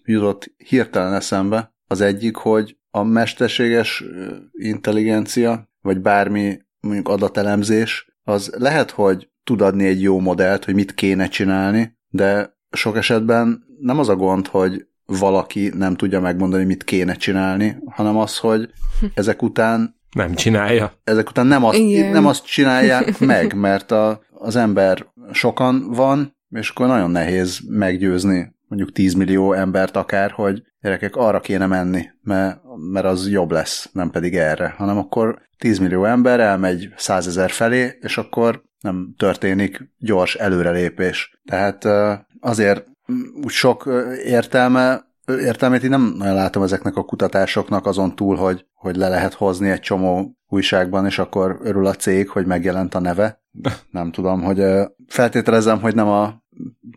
jutott 0.03 0.51
hirtelen 0.57 1.13
eszembe. 1.13 1.73
Az 1.87 2.01
egyik, 2.01 2.35
hogy 2.35 2.77
a 2.91 3.03
mesterséges 3.03 4.03
intelligencia, 4.51 5.66
vagy 5.87 6.01
bármi 6.01 6.59
mondjuk 6.79 7.09
adatelemzés, 7.09 8.07
az 8.23 8.53
lehet, 8.57 8.91
hogy 8.91 9.29
tud 9.43 9.61
adni 9.61 9.85
egy 9.85 10.01
jó 10.01 10.19
modellt, 10.19 10.65
hogy 10.65 10.73
mit 10.73 10.93
kéne 10.93 11.27
csinálni, 11.27 11.97
de 12.09 12.57
sok 12.71 12.97
esetben 12.97 13.63
nem 13.79 13.99
az 13.99 14.09
a 14.09 14.15
gond, 14.15 14.47
hogy 14.47 14.87
valaki 15.05 15.71
nem 15.75 15.95
tudja 15.95 16.19
megmondani, 16.19 16.63
mit 16.63 16.83
kéne 16.83 17.13
csinálni, 17.13 17.77
hanem 17.85 18.17
az, 18.17 18.37
hogy 18.37 18.69
ezek 19.13 19.41
után 19.41 19.95
nem 20.15 20.33
csinálja. 20.33 20.93
Ezek 21.03 21.29
után 21.29 21.47
nem 21.47 21.63
azt, 21.63 21.79
nem 22.11 22.25
azt 22.25 22.45
csinálják 22.45 23.19
meg, 23.33 23.53
mert 23.55 23.91
a, 23.91 24.21
az 24.31 24.55
ember 24.55 25.05
sokan 25.31 25.91
van, 25.91 26.35
és 26.49 26.69
akkor 26.69 26.87
nagyon 26.87 27.11
nehéz 27.11 27.59
meggyőzni 27.67 28.55
mondjuk 28.67 28.91
10 28.91 29.13
millió 29.13 29.53
embert 29.53 29.95
akár, 29.95 30.31
hogy 30.31 30.63
gyerekek, 30.81 31.15
arra 31.15 31.39
kéne 31.39 31.65
menni, 31.65 32.05
mert, 32.21 32.59
mert 32.91 33.05
az 33.05 33.29
jobb 33.29 33.51
lesz, 33.51 33.89
nem 33.93 34.09
pedig 34.09 34.35
erre, 34.35 34.73
hanem 34.77 34.97
akkor 34.97 35.41
10 35.57 35.79
millió 35.79 36.05
ember 36.05 36.39
elmegy 36.39 36.89
100 36.95 37.27
ezer 37.27 37.49
felé, 37.49 37.97
és 38.01 38.17
akkor 38.17 38.63
nem 38.79 39.13
történik 39.17 39.91
gyors 39.97 40.35
előrelépés. 40.35 41.39
Tehát 41.45 41.87
azért 42.39 42.85
úgy 43.43 43.51
sok 43.51 43.89
értelme, 44.25 45.05
értelmét 45.25 45.83
én 45.83 45.89
nem 45.89 46.13
nagyon 46.17 46.35
látom 46.35 46.63
ezeknek 46.63 46.95
a 46.95 47.03
kutatásoknak 47.03 47.85
azon 47.85 48.15
túl, 48.15 48.35
hogy, 48.35 48.65
hogy 48.73 48.95
le 48.95 49.09
lehet 49.09 49.33
hozni 49.33 49.69
egy 49.69 49.79
csomó 49.79 50.37
újságban, 50.47 51.05
és 51.05 51.19
akkor 51.19 51.57
örül 51.61 51.85
a 51.85 51.93
cég, 51.93 52.29
hogy 52.29 52.45
megjelent 52.45 52.95
a 52.95 52.99
neve. 52.99 53.41
Nem 53.91 54.11
tudom, 54.11 54.41
hogy 54.41 54.63
feltételezem, 55.07 55.81
hogy 55.81 55.95
nem, 55.95 56.07
a, 56.07 56.43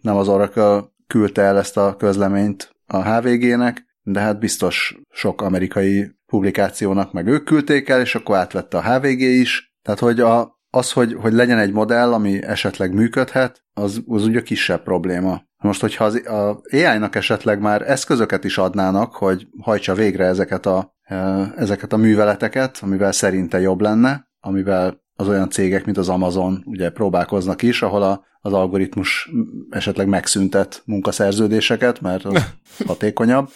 nem 0.02 0.16
az 0.16 0.28
Oracle 0.28 0.84
küldte 1.10 1.42
el 1.42 1.58
ezt 1.58 1.76
a 1.76 1.96
közleményt 1.96 2.76
a 2.86 3.02
HVG-nek, 3.02 3.84
de 4.02 4.20
hát 4.20 4.38
biztos 4.38 4.96
sok 5.12 5.42
amerikai 5.42 6.10
publikációnak 6.26 7.12
meg 7.12 7.26
ők 7.26 7.44
küldték 7.44 7.88
el, 7.88 8.00
és 8.00 8.14
akkor 8.14 8.36
átvette 8.36 8.76
a 8.76 8.82
HVG 8.82 9.20
is. 9.20 9.74
Tehát, 9.82 10.00
hogy 10.00 10.20
a, 10.20 10.58
az, 10.70 10.92
hogy, 10.92 11.14
hogy 11.14 11.32
legyen 11.32 11.58
egy 11.58 11.72
modell, 11.72 12.12
ami 12.12 12.42
esetleg 12.42 12.94
működhet, 12.94 13.64
az, 13.72 14.02
az 14.06 14.24
ugye 14.24 14.42
kisebb 14.42 14.82
probléma. 14.82 15.42
Most, 15.62 15.80
hogyha 15.80 16.04
az, 16.04 16.26
a 16.26 16.60
AI-nak 16.70 17.14
esetleg 17.14 17.60
már 17.60 17.90
eszközöket 17.90 18.44
is 18.44 18.58
adnának, 18.58 19.14
hogy 19.14 19.46
hajtsa 19.60 19.94
végre 19.94 20.24
ezeket 20.24 20.66
a, 20.66 20.94
e, 21.02 21.16
ezeket 21.56 21.92
a 21.92 21.96
műveleteket, 21.96 22.78
amivel 22.80 23.12
szerinte 23.12 23.60
jobb 23.60 23.80
lenne, 23.80 24.28
amivel 24.40 25.02
az 25.20 25.28
olyan 25.28 25.50
cégek, 25.50 25.84
mint 25.84 25.96
az 25.96 26.08
Amazon 26.08 26.62
ugye 26.66 26.90
próbálkoznak 26.90 27.62
is, 27.62 27.82
ahol 27.82 28.02
a, 28.02 28.24
az 28.40 28.52
algoritmus 28.52 29.30
esetleg 29.70 30.08
megszüntet 30.08 30.82
munkaszerződéseket, 30.86 32.00
mert 32.00 32.24
az 32.24 32.44
hatékonyabb, 32.86 33.50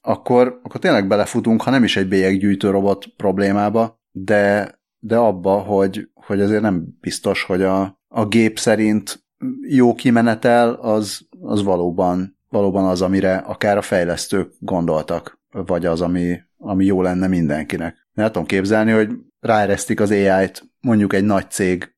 akkor, 0.00 0.60
akkor 0.62 0.80
tényleg 0.80 1.06
belefutunk, 1.06 1.62
ha 1.62 1.70
nem 1.70 1.84
is 1.84 1.96
egy 1.96 2.08
bélyeggyűjtő 2.08 2.70
robot 2.70 3.06
problémába, 3.16 4.00
de, 4.10 4.74
de 4.98 5.16
abba, 5.16 5.58
hogy, 5.58 6.08
hogy 6.14 6.40
azért 6.40 6.62
nem 6.62 6.84
biztos, 7.00 7.42
hogy 7.42 7.62
a, 7.62 8.00
a 8.08 8.26
gép 8.26 8.58
szerint 8.58 9.24
jó 9.68 9.94
kimenetel, 9.94 10.72
az, 10.72 11.20
az 11.40 11.62
valóban, 11.62 12.38
valóban 12.48 12.84
az, 12.84 13.02
amire 13.02 13.36
akár 13.36 13.76
a 13.76 13.82
fejlesztők 13.82 14.52
gondoltak, 14.58 15.40
vagy 15.50 15.86
az, 15.86 16.00
ami, 16.00 16.38
ami 16.58 16.84
jó 16.84 17.02
lenne 17.02 17.26
mindenkinek. 17.26 18.08
Nem 18.12 18.26
tudom 18.26 18.46
képzelni, 18.46 18.90
hogy 18.90 19.08
ráeresztik 19.46 20.00
az 20.00 20.10
AI-t 20.10 20.62
mondjuk 20.80 21.12
egy 21.12 21.24
nagy 21.24 21.50
cég 21.50 21.94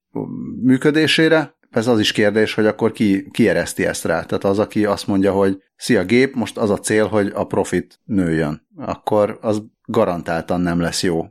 működésére, 0.63 1.57
ez 1.71 1.87
az 1.87 2.01
is 2.01 2.13
kérdés, 2.13 2.55
hogy 2.55 2.67
akkor 2.67 2.93
ki, 2.93 3.29
ki 3.31 3.49
ereszti 3.49 3.87
ezt 3.87 4.05
rá. 4.05 4.23
Tehát 4.23 4.45
az, 4.45 4.59
aki 4.59 4.85
azt 4.85 5.07
mondja, 5.07 5.33
hogy 5.33 5.63
szia 5.77 6.05
gép, 6.05 6.35
most 6.35 6.57
az 6.57 6.71
a 6.71 6.79
cél, 6.79 7.07
hogy 7.07 7.33
a 7.35 7.47
profit 7.47 8.01
nőjön. 8.05 8.67
Akkor 8.77 9.39
az 9.41 9.63
garantáltan 9.85 10.61
nem 10.61 10.81
lesz 10.81 11.03
jó 11.03 11.27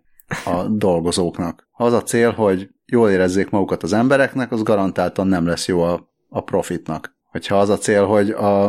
a 0.45 0.63
dolgozóknak. 0.69 1.67
Ha 1.71 1.86
az 1.86 1.93
a 1.93 2.03
cél, 2.03 2.32
hogy 2.32 2.69
jól 2.86 3.10
érezzék 3.10 3.49
magukat 3.49 3.84
az 3.84 3.93
embereknek, 3.93 4.51
az 4.51 4.63
garantáltan 4.63 5.27
nem 5.27 5.45
lesz 5.45 5.67
jó 5.67 5.82
a, 5.82 6.12
a 6.30 6.43
profitnak. 6.43 7.15
Hogyha 7.32 7.60
az 7.60 7.69
a 7.69 7.77
cél, 7.77 8.06
hogy 8.06 8.30
a, 8.30 8.65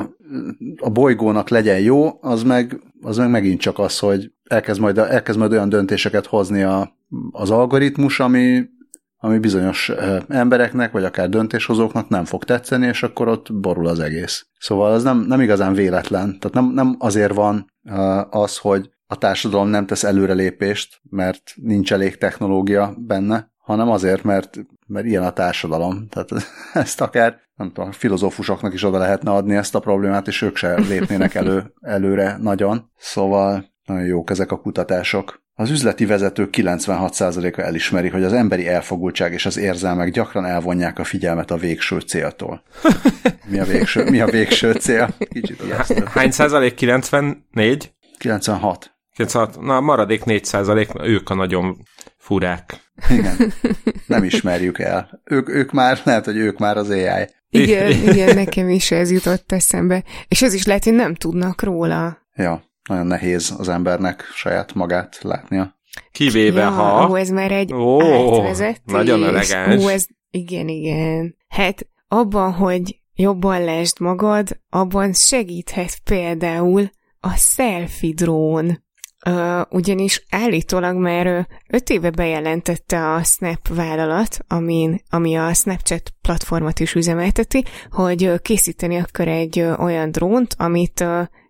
a 0.76 0.90
bolygónak 0.92 1.48
legyen 1.48 1.80
jó, 1.80 2.18
az 2.20 2.42
meg, 2.42 2.80
az 3.00 3.16
meg 3.16 3.30
megint 3.30 3.60
csak 3.60 3.78
az, 3.78 3.98
hogy 3.98 4.32
elkezd 4.44 4.80
majd, 4.80 4.98
elkezd 4.98 5.38
majd 5.38 5.52
olyan 5.52 5.68
döntéseket 5.68 6.26
hozni 6.26 6.62
a, 6.62 6.97
az 7.30 7.50
algoritmus, 7.50 8.20
ami, 8.20 8.64
ami 9.16 9.38
bizonyos 9.38 9.92
embereknek, 10.28 10.92
vagy 10.92 11.04
akár 11.04 11.28
döntéshozóknak 11.28 12.08
nem 12.08 12.24
fog 12.24 12.44
tetszeni, 12.44 12.86
és 12.86 13.02
akkor 13.02 13.28
ott 13.28 13.54
borul 13.54 13.86
az 13.86 14.00
egész. 14.00 14.46
Szóval 14.58 14.92
az 14.92 15.02
nem, 15.02 15.18
nem 15.18 15.40
igazán 15.40 15.72
véletlen. 15.72 16.38
Tehát 16.38 16.52
nem, 16.52 16.72
nem 16.72 16.96
azért 16.98 17.34
van 17.34 17.72
az, 18.30 18.58
hogy 18.58 18.90
a 19.06 19.16
társadalom 19.16 19.68
nem 19.68 19.86
tesz 19.86 20.04
előrelépést, 20.04 21.00
mert 21.10 21.52
nincs 21.54 21.92
elég 21.92 22.16
technológia 22.16 22.94
benne, 22.98 23.52
hanem 23.56 23.90
azért, 23.90 24.22
mert, 24.22 24.58
mert 24.86 25.06
ilyen 25.06 25.22
a 25.22 25.32
társadalom. 25.32 26.06
Tehát 26.08 26.30
ezt 26.84 27.00
akár, 27.00 27.40
nem 27.54 27.72
tudom, 27.72 27.92
filozófusoknak 27.92 28.72
is 28.72 28.82
oda 28.82 28.98
lehetne 28.98 29.30
adni 29.30 29.54
ezt 29.54 29.74
a 29.74 29.80
problémát, 29.80 30.26
és 30.26 30.42
ők 30.42 30.56
se 30.56 30.74
lépnének 30.74 31.34
elő, 31.34 31.72
előre 31.80 32.36
nagyon. 32.40 32.90
Szóval 32.96 33.76
nagyon 33.88 34.06
jók 34.06 34.30
ezek 34.30 34.52
a 34.52 34.60
kutatások. 34.60 35.42
Az 35.54 35.70
üzleti 35.70 36.06
vezetők 36.06 36.54
96%-a 36.56 37.60
elismeri, 37.60 38.08
hogy 38.08 38.24
az 38.24 38.32
emberi 38.32 38.68
elfogultság 38.68 39.32
és 39.32 39.46
az 39.46 39.56
érzelmek 39.56 40.10
gyakran 40.10 40.44
elvonják 40.44 40.98
a 40.98 41.04
figyelmet 41.04 41.50
a 41.50 41.56
végső 41.56 42.00
céltól. 42.00 42.62
Mi 43.50 43.58
a 43.58 43.64
végső, 43.64 44.10
mi 44.10 44.20
a 44.20 44.26
végső 44.26 44.72
cél? 44.72 45.14
Kicsit 45.18 45.62
Hány 46.04 46.30
százalék? 46.30 46.74
94? 46.74 47.92
96. 48.18 48.96
96. 49.14 49.60
Na, 49.60 49.76
a 49.76 49.80
maradék 49.80 50.24
4 50.24 50.44
százalék, 50.44 50.88
ők 51.02 51.30
a 51.30 51.34
nagyon 51.34 51.76
furák. 52.18 52.92
Igen. 53.10 53.52
Nem 54.06 54.24
ismerjük 54.24 54.78
el. 54.78 55.20
Ők, 55.24 55.48
ők 55.48 55.72
már, 55.72 56.00
lehet, 56.04 56.24
hogy 56.24 56.36
ők 56.36 56.58
már 56.58 56.76
az 56.76 56.90
AI. 56.90 57.28
Igen, 57.50 57.90
igen, 57.90 58.34
nekem 58.34 58.68
is 58.68 58.90
ez 58.90 59.10
jutott 59.10 59.52
eszembe. 59.52 60.04
És 60.28 60.42
ez 60.42 60.54
is 60.54 60.66
lehet, 60.66 60.84
hogy 60.84 60.92
nem 60.92 61.14
tudnak 61.14 61.62
róla. 61.62 62.18
Ja, 62.34 62.67
nagyon 62.88 63.06
nehéz 63.06 63.54
az 63.58 63.68
embernek 63.68 64.22
saját 64.34 64.74
magát 64.74 65.18
látnia. 65.22 65.76
Kivéve, 66.12 66.60
ja, 66.60 66.70
ha... 66.70 67.08
Ó, 67.08 67.14
ez 67.14 67.28
már 67.28 67.52
egy 67.52 67.72
ó, 67.72 68.02
átvezetés. 68.02 68.80
Nagyon 68.84 69.24
elegáns. 69.24 69.84
Ó, 69.84 69.88
ez, 69.88 70.06
igen, 70.30 70.68
igen. 70.68 71.36
Hát 71.48 71.86
abban, 72.08 72.52
hogy 72.52 73.00
jobban 73.14 73.64
lesd 73.64 74.00
magad, 74.00 74.60
abban 74.70 75.12
segíthet 75.12 75.98
például 76.04 76.90
a 77.20 77.30
selfie 77.36 78.14
drón. 78.14 78.86
Uh, 79.26 79.60
ugyanis 79.70 80.26
állítólag 80.30 80.96
már 80.96 81.46
öt 81.68 81.90
éve 81.90 82.10
bejelentette 82.10 83.12
a 83.12 83.22
Snap 83.22 83.68
vállalat, 83.68 84.38
amin, 84.46 85.02
ami 85.10 85.36
a 85.36 85.54
Snapchat 85.54 86.12
platformot 86.22 86.80
is 86.80 86.94
üzemelteti, 86.94 87.64
hogy 87.90 88.40
készíteni 88.42 88.96
akar 88.96 89.28
egy 89.28 89.60
olyan 89.60 90.10
drónt, 90.10 90.54
amit 90.58 91.04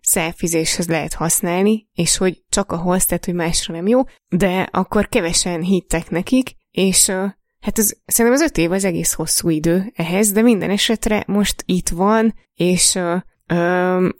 szelfizéshez 0.09 0.87
lehet 0.87 1.13
használni, 1.13 1.87
és 1.93 2.17
hogy 2.17 2.43
csak 2.49 2.71
ahhoz, 2.71 3.05
tehát 3.05 3.25
hogy 3.25 3.33
másra 3.33 3.73
nem 3.73 3.87
jó, 3.87 4.01
de 4.27 4.67
akkor 4.71 5.09
kevesen 5.09 5.61
hittek 5.61 6.09
nekik, 6.09 6.55
és 6.71 7.09
hát 7.59 7.79
ez, 7.79 7.93
szerintem 8.05 8.41
az 8.41 8.49
öt 8.49 8.57
év 8.57 8.71
az 8.71 8.83
egész 8.83 9.13
hosszú 9.13 9.49
idő 9.49 9.91
ehhez, 9.95 10.31
de 10.31 10.41
minden 10.41 10.69
esetre 10.69 11.23
most 11.27 11.63
itt 11.65 11.89
van, 11.89 12.35
és 12.53 12.99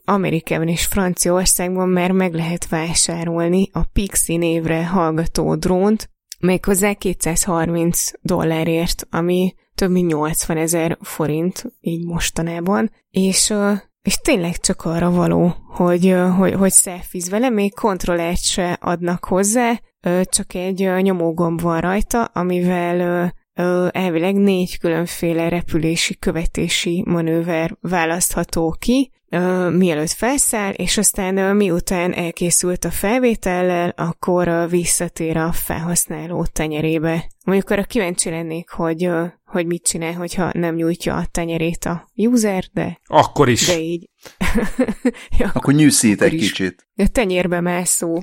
Amerikában 0.04 0.68
és 0.68 0.86
Franciaországban 0.86 1.88
már 1.88 2.10
meg 2.10 2.34
lehet 2.34 2.68
vásárolni 2.68 3.68
a 3.72 3.82
Pixie 3.82 4.38
névre 4.38 4.86
hallgató 4.86 5.54
drónt, 5.54 6.10
méghozzá 6.38 6.92
230 6.92 8.10
dollárért, 8.20 9.06
ami 9.10 9.54
több 9.74 9.90
mint 9.90 10.10
80 10.10 10.56
ezer 10.56 10.98
forint, 11.00 11.64
így 11.80 12.04
mostanában, 12.04 12.90
és 13.10 13.54
és 14.02 14.16
tényleg 14.16 14.56
csak 14.56 14.84
arra 14.84 15.10
való, 15.10 15.56
hogy, 15.68 16.16
hogy, 16.36 16.54
hogy 16.54 16.70
szelfiz 16.70 17.30
vele, 17.30 17.48
még 17.48 17.74
kontrollert 17.74 18.42
se 18.42 18.78
adnak 18.80 19.24
hozzá, 19.24 19.80
csak 20.22 20.54
egy 20.54 20.90
nyomógomb 21.00 21.60
van 21.60 21.80
rajta, 21.80 22.24
amivel 22.24 23.32
elvileg 23.90 24.34
négy 24.34 24.78
különféle 24.78 25.48
repülési 25.48 26.18
követési 26.18 27.02
manőver 27.06 27.76
választható 27.80 28.76
ki, 28.78 29.10
mielőtt 29.70 30.10
felszáll, 30.10 30.72
és 30.72 30.98
aztán 30.98 31.56
miután 31.56 32.12
elkészült 32.12 32.84
a 32.84 32.90
felvétellel, 32.90 33.92
akkor 33.96 34.68
visszatér 34.68 35.36
a 35.36 35.52
felhasználó 35.52 36.46
tenyerébe. 36.52 37.30
Mondjuk 37.44 37.70
arra 37.70 37.84
kíváncsi 37.84 38.30
lennék, 38.30 38.70
hogy, 38.70 39.10
hogy 39.44 39.66
mit 39.66 39.82
csinál, 39.82 40.12
hogyha 40.12 40.50
nem 40.52 40.74
nyújtja 40.74 41.16
a 41.16 41.26
tenyerét 41.30 41.84
a 41.84 42.08
user, 42.14 42.64
de... 42.72 43.00
Akkor 43.06 43.48
is. 43.48 43.66
De 43.66 43.80
így. 43.80 44.08
ja, 45.38 45.50
akkor 45.54 45.74
nyűszít 45.74 46.22
egy 46.22 46.36
kicsit. 46.36 46.86
A 46.96 47.08
tenyérbe 47.08 47.60
mászó. 47.60 48.22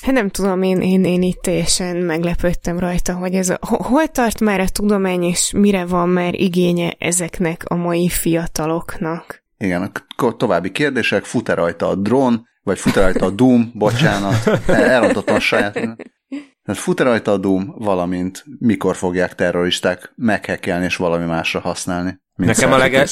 Hát 0.00 0.14
nem 0.14 0.28
tudom, 0.28 0.62
én, 0.62 0.80
én, 0.80 1.04
én 1.04 1.22
itt 1.22 1.40
teljesen 1.40 1.96
meglepődtem 1.96 2.78
rajta, 2.78 3.14
hogy 3.14 3.34
ez 3.34 3.48
a, 3.48 3.58
hol 3.60 4.06
tart 4.08 4.40
már 4.40 4.60
a 4.60 4.68
tudomány, 4.68 5.22
és 5.22 5.52
mire 5.56 5.84
van 5.84 6.08
már 6.08 6.34
igénye 6.34 6.94
ezeknek 6.98 7.64
a 7.64 7.74
mai 7.74 8.08
fiataloknak. 8.08 9.39
Igen, 9.64 9.92
a 10.16 10.36
további 10.36 10.70
kérdések, 10.70 11.24
fut-e 11.24 11.54
rajta 11.54 11.88
a 11.88 11.94
drón, 11.94 12.48
vagy 12.62 12.78
fut-e 12.78 13.00
rajta 13.00 13.26
a 13.26 13.30
Doom, 13.30 13.70
bocsánat, 13.74 14.46
elrontottam 14.66 15.34
a 15.34 15.40
saját. 15.40 15.72
Tehát 15.72 16.82
fut-e 16.82 17.04
rajta 17.04 17.32
a 17.32 17.36
Doom, 17.36 17.74
valamint 17.78 18.44
mikor 18.58 18.96
fogják 18.96 19.34
terroristák 19.34 20.12
meghekkelni 20.16 20.84
és 20.84 20.96
valami 20.96 21.24
másra 21.24 21.60
használni. 21.60 22.20
Nekem 22.34 22.72
a, 22.72 22.76
legel... 22.76 23.06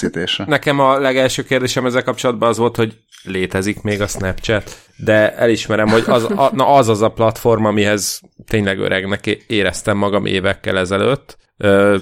Nekem 0.47 0.81
a 0.81 0.99
legelső 0.99 1.43
kérdésem 1.43 1.87
ezzel 1.87 2.03
kapcsolatban 2.03 2.49
az 2.49 2.59
volt, 2.59 2.77
hogy 2.77 2.99
létezik 3.23 3.83
még 3.83 4.01
a 4.01 4.07
Snapchat, 4.07 4.79
de 4.97 5.35
elismerem, 5.35 5.89
hogy 5.89 6.05
az 6.07 6.25
a, 6.25 6.51
na 6.53 6.67
az, 6.67 6.89
az 6.89 7.03
a 7.03 7.09
platform, 7.09 7.65
amihez 7.65 8.21
tényleg 8.47 8.79
öregnek 8.79 9.27
éreztem 9.27 9.97
magam 9.97 10.27
évekkel 10.27 10.79
ezelőtt. 10.79 11.37
Ö, 11.61 11.97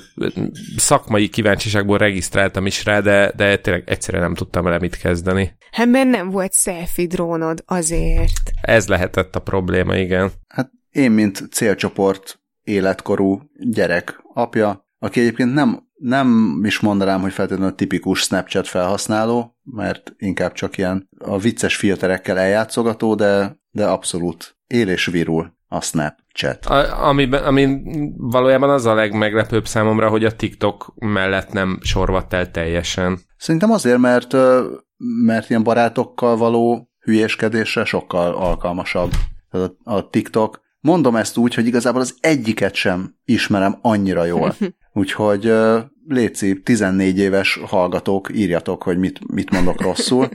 szakmai 0.77 1.29
kíváncsiságból 1.29 1.99
regisztráltam 1.99 2.67
is 2.67 2.85
rá, 2.85 3.01
de, 3.01 3.33
de 3.37 3.57
tényleg 3.57 3.83
egyszerűen 3.87 4.23
nem 4.23 4.35
tudtam 4.35 4.65
vele 4.65 4.79
mit 4.79 4.97
kezdeni. 4.97 5.57
Hát 5.71 5.87
mert 5.87 6.09
nem 6.09 6.31
volt 6.31 6.53
selfie 6.53 7.07
drónod, 7.07 7.63
azért. 7.67 8.51
Ez 8.61 8.89
lehetett 8.89 9.37
a 9.37 9.41
probléma, 9.41 9.97
igen. 9.97 10.31
Hát 10.49 10.71
én, 10.91 11.11
mint 11.11 11.43
célcsoport 11.51 12.41
életkorú 12.63 13.41
gyerek 13.59 14.21
apja, 14.35 14.87
aki 14.99 15.21
egyébként 15.21 15.55
nem 15.55 15.85
nem 15.99 16.61
is 16.65 16.81
mondanám, 16.81 17.21
hogy 17.21 17.33
feltétlenül 17.33 17.75
tipikus 17.75 18.21
Snapchat 18.21 18.67
felhasználó, 18.67 19.57
mert 19.63 20.15
inkább 20.17 20.53
csak 20.53 20.79
ilyen 20.79 21.09
a 21.19 21.39
vicces 21.39 21.77
filterekkel 21.77 22.39
eljátszogató, 22.39 23.15
de, 23.15 23.61
de 23.77 23.87
abszolút 23.87 24.57
él 24.67 24.89
és 24.89 25.07
virul 25.07 25.55
a 25.69 25.81
Snapchat. 25.81 26.67
A, 26.67 27.09
amiben, 27.09 27.45
ami 27.45 27.81
valójában 28.17 28.71
az 28.71 28.85
a 28.85 28.95
legmeglepőbb 28.95 29.67
számomra, 29.67 30.09
hogy 30.09 30.25
a 30.25 30.37
TikTok 30.37 30.95
mellett 30.97 31.53
nem 31.53 31.79
sorvadt 31.83 32.33
el 32.33 32.51
teljesen. 32.51 33.19
Szerintem 33.37 33.71
azért, 33.71 33.99
mert, 33.99 34.37
mert 35.25 35.51
ilyen 35.51 35.63
barátokkal 35.63 36.37
való 36.37 36.91
hülyéskedésre 37.01 37.85
sokkal 37.85 38.35
alkalmasabb. 38.35 39.11
A, 39.51 39.59
a 39.83 40.11
TikTok 40.11 40.65
Mondom 40.81 41.17
ezt 41.17 41.37
úgy, 41.37 41.55
hogy 41.55 41.67
igazából 41.67 42.01
az 42.01 42.17
egyiket 42.21 42.75
sem 42.75 43.15
ismerem 43.25 43.79
annyira 43.81 44.25
jól. 44.25 44.55
Úgyhogy 44.93 45.53
Léci, 46.09 46.61
14 46.63 47.19
éves 47.19 47.61
hallgatók, 47.67 48.31
írjatok, 48.35 48.83
hogy 48.83 48.99
mit, 48.99 49.33
mit 49.33 49.51
mondok 49.51 49.81
rosszul. 49.81 50.29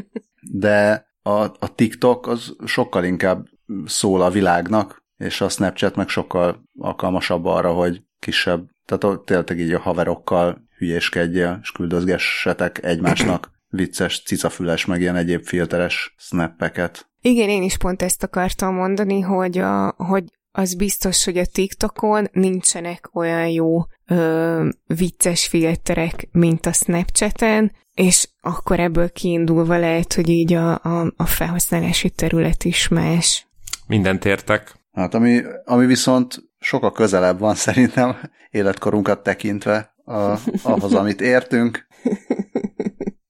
De 0.40 1.07
a, 1.28 1.42
a 1.58 1.74
TikTok 1.74 2.26
az 2.26 2.56
sokkal 2.64 3.04
inkább 3.04 3.46
szól 3.86 4.22
a 4.22 4.30
világnak, 4.30 5.02
és 5.16 5.40
a 5.40 5.48
Snapchat 5.48 5.96
meg 5.96 6.08
sokkal 6.08 6.62
alkalmasabb 6.78 7.44
arra, 7.44 7.72
hogy 7.72 8.02
kisebb, 8.18 8.68
tehát 8.84 9.20
tényleg 9.24 9.58
így 9.58 9.72
a 9.72 9.80
haverokkal 9.80 10.66
hülyéskedjél, 10.76 11.58
és 11.62 11.70
küldözgessetek 11.70 12.84
egymásnak 12.84 13.50
vicces, 13.68 14.22
cicafüles, 14.22 14.84
meg 14.84 15.00
ilyen 15.00 15.16
egyéb 15.16 15.44
filteres 15.44 16.14
snappeket. 16.18 17.10
Igen, 17.20 17.48
én 17.48 17.62
is 17.62 17.76
pont 17.76 18.02
ezt 18.02 18.22
akartam 18.22 18.74
mondani, 18.74 19.20
hogy, 19.20 19.58
a, 19.58 19.94
hogy 19.96 20.24
az 20.50 20.74
biztos, 20.74 21.24
hogy 21.24 21.38
a 21.38 21.46
TikTokon 21.46 22.28
nincsenek 22.32 23.10
olyan 23.12 23.48
jó 23.48 23.84
ö, 24.06 24.68
vicces 24.86 25.46
filterek, 25.46 26.28
mint 26.32 26.66
a 26.66 26.72
Snapchaten, 26.72 27.72
és 27.98 28.28
akkor 28.40 28.80
ebből 28.80 29.12
kiindulva 29.12 29.78
lehet, 29.78 30.12
hogy 30.12 30.28
így 30.28 30.52
a, 30.52 30.70
a, 30.82 31.12
a 31.16 31.26
felhasználási 31.26 32.10
terület 32.10 32.64
is 32.64 32.88
más. 32.88 33.46
Mindent 33.86 34.24
értek. 34.24 34.74
Hát 34.92 35.14
ami, 35.14 35.42
ami 35.64 35.86
viszont 35.86 36.36
sokkal 36.58 36.92
közelebb 36.92 37.38
van 37.38 37.54
szerintem 37.54 38.16
életkorunkat 38.50 39.22
tekintve 39.22 39.94
a, 40.04 40.38
ahhoz, 40.62 40.94
amit 40.94 41.20
értünk, 41.20 41.86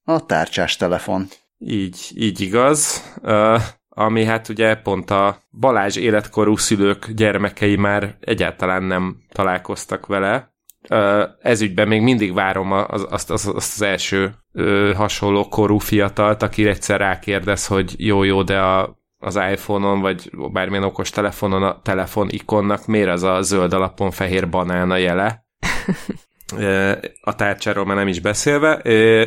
a 0.05 0.27
tárcsás 0.27 0.77
telefon. 0.77 1.27
Így, 1.59 2.11
így 2.15 2.41
igaz. 2.41 3.03
Uh, 3.23 3.63
ami 3.89 4.25
hát 4.25 4.49
ugye 4.49 4.75
pont 4.75 5.11
a 5.11 5.39
Balázs 5.59 5.97
életkorú 5.97 6.57
szülők 6.57 7.11
gyermekei 7.11 7.77
már 7.77 8.17
egyáltalán 8.21 8.83
nem 8.83 9.17
találkoztak 9.33 10.07
vele. 10.07 10.53
Ez 11.43 11.61
ügyben 11.61 11.89
még 11.89 12.03
mindig 12.03 12.35
várom 12.35 12.73
az, 12.73 13.07
azt, 13.11 13.31
azt, 13.31 13.49
azt 13.49 13.75
az 13.75 13.83
első 13.83 14.35
hasonló 14.95 15.49
korú 15.49 15.79
fiatalt, 15.79 16.43
aki 16.43 16.67
egyszer 16.67 16.99
rákérdez, 16.99 17.67
hogy 17.67 17.95
jó-jó, 17.97 18.43
de 18.43 18.61
a, 18.61 18.99
az 19.19 19.39
iPhone-on, 19.53 20.01
vagy 20.01 20.31
bármilyen 20.53 20.85
okos 20.85 21.11
telefonon 21.11 21.63
a 21.63 21.81
telefon 21.83 22.29
ikonnak 22.31 22.87
miért 22.87 23.09
az 23.09 23.23
a 23.23 23.43
zöld 23.43 23.73
alapon 23.73 24.11
fehér 24.11 24.49
banán 24.49 24.91
a 24.91 24.97
jele? 24.97 25.45
a 27.21 27.35
tárcsáról 27.35 27.85
már 27.85 27.97
nem 27.97 28.09
is 28.09 28.21
beszélve, 28.21 28.75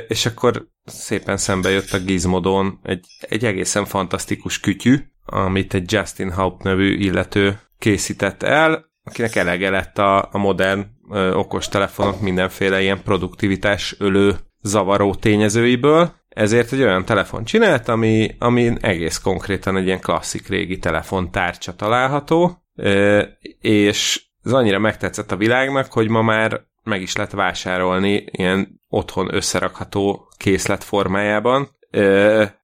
és 0.07 0.25
akkor 0.25 0.67
szépen 0.85 1.37
szembe 1.37 1.69
jött 1.69 1.91
a 1.91 1.99
Gizmodon 1.99 2.79
egy, 2.83 3.05
egy 3.19 3.45
egészen 3.45 3.85
fantasztikus 3.85 4.59
kütyű, 4.59 4.97
amit 5.25 5.73
egy 5.73 5.91
Justin 5.91 6.31
Haupt 6.31 6.63
nevű 6.63 6.97
illető 6.97 7.59
készített 7.79 8.43
el, 8.43 8.85
akinek 9.03 9.35
elege 9.35 9.69
lett 9.69 9.97
a, 9.97 10.29
a 10.31 10.37
modern 10.37 10.85
okos 11.33 11.67
telefonok 11.67 12.21
mindenféle 12.21 12.81
ilyen 12.81 13.03
produktivitás 13.03 13.95
ölő 13.99 14.35
zavaró 14.61 15.15
tényezőiből, 15.15 16.11
ezért 16.29 16.71
egy 16.71 16.81
olyan 16.81 17.05
telefon 17.05 17.43
csinált, 17.43 17.87
ami, 17.87 18.35
ami 18.39 18.73
egész 18.81 19.17
konkrétan 19.17 19.77
egy 19.77 19.85
ilyen 19.85 19.99
klasszik 19.99 20.47
régi 20.47 20.77
telefontárcsa 20.77 21.75
található, 21.75 22.63
ö, 22.75 23.23
és 23.59 24.21
ez 24.43 24.51
annyira 24.51 24.79
megtetszett 24.79 25.31
a 25.31 25.37
világnak, 25.37 25.91
hogy 25.91 26.07
ma 26.07 26.21
már 26.21 26.61
meg 26.83 27.01
is 27.01 27.15
lehet 27.15 27.31
vásárolni 27.31 28.25
ilyen 28.25 28.81
otthon 28.89 29.33
összerakható 29.33 30.27
készlet 30.37 30.83
formájában. 30.83 31.69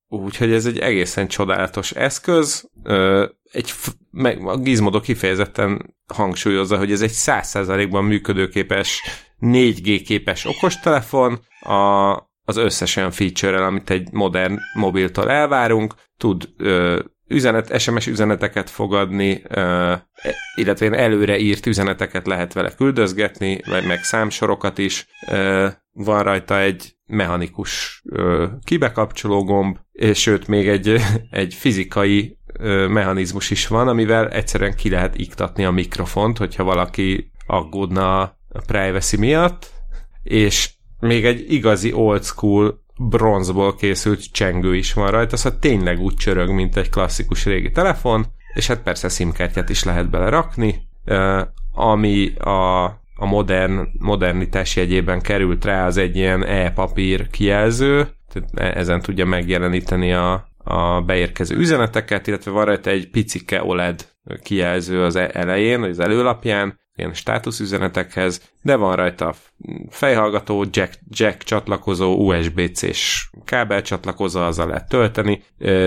Úgyhogy 0.09 0.51
ez 0.51 0.65
egy 0.65 0.79
egészen 0.79 1.27
csodálatos 1.27 1.91
eszköz. 1.91 2.69
Egy, 3.51 3.73
meg, 4.11 4.47
a 4.47 4.57
Gizmodo 4.57 4.99
kifejezetten 4.99 5.95
hangsúlyozza, 6.13 6.77
hogy 6.77 6.91
ez 6.91 7.01
egy 7.01 7.13
100%-ban 7.13 8.03
működőképes 8.03 9.01
4G 9.41 10.01
képes 10.05 10.45
okostelefon, 10.45 11.39
a, 11.59 12.11
az 12.43 12.57
összes 12.57 12.95
olyan 12.95 13.11
feature 13.11 13.65
amit 13.65 13.89
egy 13.89 14.11
modern 14.11 14.57
mobiltól 14.73 15.29
elvárunk, 15.29 15.95
tud 16.17 16.49
ö, 16.57 16.99
üzenet, 17.27 17.79
SMS 17.79 18.07
üzeneteket 18.07 18.69
fogadni, 18.69 19.41
illetve 20.55 20.91
előre 20.91 21.37
írt 21.37 21.65
üzeneteket 21.65 22.27
lehet 22.27 22.53
vele 22.53 22.75
küldözgetni, 22.75 23.59
vagy 23.65 23.85
meg 23.85 24.03
számsorokat 24.03 24.77
is. 24.77 25.07
Van 25.99 26.23
rajta 26.23 26.59
egy 26.59 26.95
mechanikus 27.05 28.03
kibekapcsoló 28.63 29.43
gomb, 29.43 29.77
és 29.91 30.21
sőt 30.21 30.47
még 30.47 30.67
egy, 30.67 30.95
egy 31.29 31.53
fizikai 31.53 32.37
mechanizmus 32.87 33.49
is 33.49 33.67
van, 33.67 33.87
amivel 33.87 34.29
egyszerűen 34.29 34.75
ki 34.75 34.89
lehet 34.89 35.17
iktatni 35.17 35.65
a 35.65 35.71
mikrofont, 35.71 36.37
hogyha 36.37 36.63
valaki 36.63 37.31
aggódna 37.45 38.21
a 38.21 38.61
privacy 38.65 39.17
miatt, 39.17 39.71
és 40.23 40.69
még 40.99 41.25
egy 41.25 41.51
igazi 41.51 41.93
old 41.93 42.23
school 42.23 42.83
bronzból 42.97 43.75
készült 43.75 44.31
csengő 44.31 44.75
is 44.75 44.93
van 44.93 45.11
rajta, 45.11 45.37
szóval 45.37 45.59
tényleg 45.59 45.99
úgy 45.99 46.15
csörög, 46.15 46.49
mint 46.49 46.77
egy 46.77 46.89
klasszikus 46.89 47.45
régi 47.45 47.71
telefon, 47.71 48.25
és 48.53 48.67
hát 48.67 48.81
persze 48.81 49.09
simkártyát 49.09 49.69
is 49.69 49.83
lehet 49.83 50.09
bele 50.09 50.29
rakni, 50.29 50.87
ami 51.73 52.33
a, 52.37 52.85
a 53.17 53.25
modern, 53.25 53.87
modernitás 53.99 54.75
jegyében 54.75 55.21
került 55.21 55.65
rá, 55.65 55.85
az 55.85 55.97
egy 55.97 56.15
ilyen 56.15 56.45
e-papír 56.45 57.27
kijelző, 57.29 58.07
tehát 58.33 58.49
e, 58.53 58.79
ezen 58.79 59.01
tudja 59.01 59.25
megjeleníteni 59.25 60.13
a, 60.13 60.47
a 60.57 61.01
beérkező 61.01 61.55
üzeneteket, 61.55 62.27
illetve 62.27 62.51
van 62.51 62.65
rajta 62.65 62.89
egy 62.89 63.09
picike 63.09 63.63
OLED 63.63 64.07
kijelző 64.43 65.03
az 65.03 65.15
e, 65.15 65.29
elején, 65.33 65.81
az 65.81 65.99
előlapján, 65.99 66.79
ilyen 66.95 67.13
státuszüzenetekhez, 67.13 68.51
de 68.61 68.75
van 68.75 68.95
rajta 68.95 69.33
fejhallgató, 69.89 70.65
jack, 70.71 70.99
jack 71.09 71.43
csatlakozó, 71.43 72.13
USB-C-s 72.13 73.29
kábel 73.45 73.81
csatlakozó, 73.81 74.41
azzal 74.41 74.67
lehet 74.67 74.89
tölteni, 74.89 75.43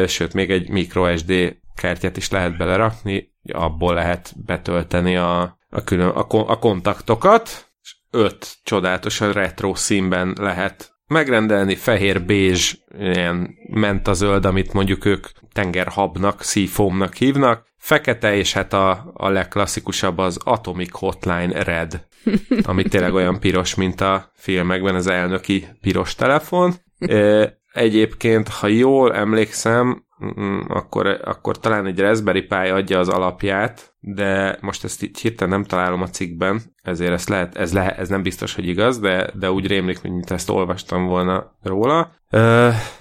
sőt, 0.07 0.35
még 0.35 0.51
egy 0.51 0.68
microSD 0.68 1.57
kártyát 1.74 2.16
is 2.16 2.31
lehet 2.31 2.57
belerakni, 2.57 3.33
abból 3.53 3.95
lehet 3.95 4.33
betölteni 4.47 5.16
a, 5.16 5.59
a, 5.70 5.84
külön, 5.84 6.08
a, 6.08 6.26
a 6.28 6.58
kontaktokat, 6.58 7.72
öt 8.10 8.58
csodálatosan 8.62 9.32
retro 9.32 9.74
színben 9.74 10.36
lehet 10.40 10.92
megrendelni, 11.06 11.74
fehér, 11.74 12.24
bézs, 12.24 12.74
ilyen 12.98 14.02
zöld, 14.12 14.44
amit 14.44 14.72
mondjuk 14.72 15.04
ők 15.04 15.26
tengerhabnak, 15.52 16.42
seafoamnak 16.42 17.14
hívnak, 17.14 17.66
fekete, 17.76 18.34
és 18.34 18.52
hát 18.52 18.72
a, 18.72 19.10
a 19.14 19.28
legklasszikusabb 19.28 20.18
az 20.18 20.38
Atomic 20.44 20.98
Hotline 20.98 21.62
Red, 21.62 22.06
ami 22.62 22.82
tényleg 22.82 23.14
olyan 23.14 23.40
piros, 23.40 23.74
mint 23.74 24.00
a 24.00 24.32
filmekben 24.34 24.94
az 24.94 25.06
elnöki 25.06 25.68
piros 25.80 26.14
telefon. 26.14 26.74
Egyébként, 27.72 28.48
ha 28.48 28.66
jól 28.66 29.14
emlékszem, 29.14 30.04
akkor, 30.68 31.20
akkor 31.24 31.58
talán 31.58 31.86
egy 31.86 32.00
Raspberry 32.00 32.42
Pi 32.42 32.54
adja 32.54 32.98
az 32.98 33.08
alapját, 33.08 33.94
de 34.00 34.58
most 34.60 34.84
ezt 34.84 35.02
itt 35.02 35.18
hirtelen 35.18 35.52
nem 35.52 35.64
találom 35.64 36.02
a 36.02 36.08
cikkben, 36.08 36.60
ezért 36.82 37.12
ez, 37.12 37.28
lehet, 37.28 37.56
ez, 37.56 37.72
lehet, 37.72 37.98
ez 37.98 38.08
nem 38.08 38.22
biztos, 38.22 38.54
hogy 38.54 38.68
igaz, 38.68 38.98
de, 38.98 39.30
de 39.34 39.50
úgy 39.50 39.66
rémlik, 39.66 40.02
mint 40.02 40.30
ezt 40.30 40.50
olvastam 40.50 41.06
volna 41.06 41.56
róla. 41.62 42.12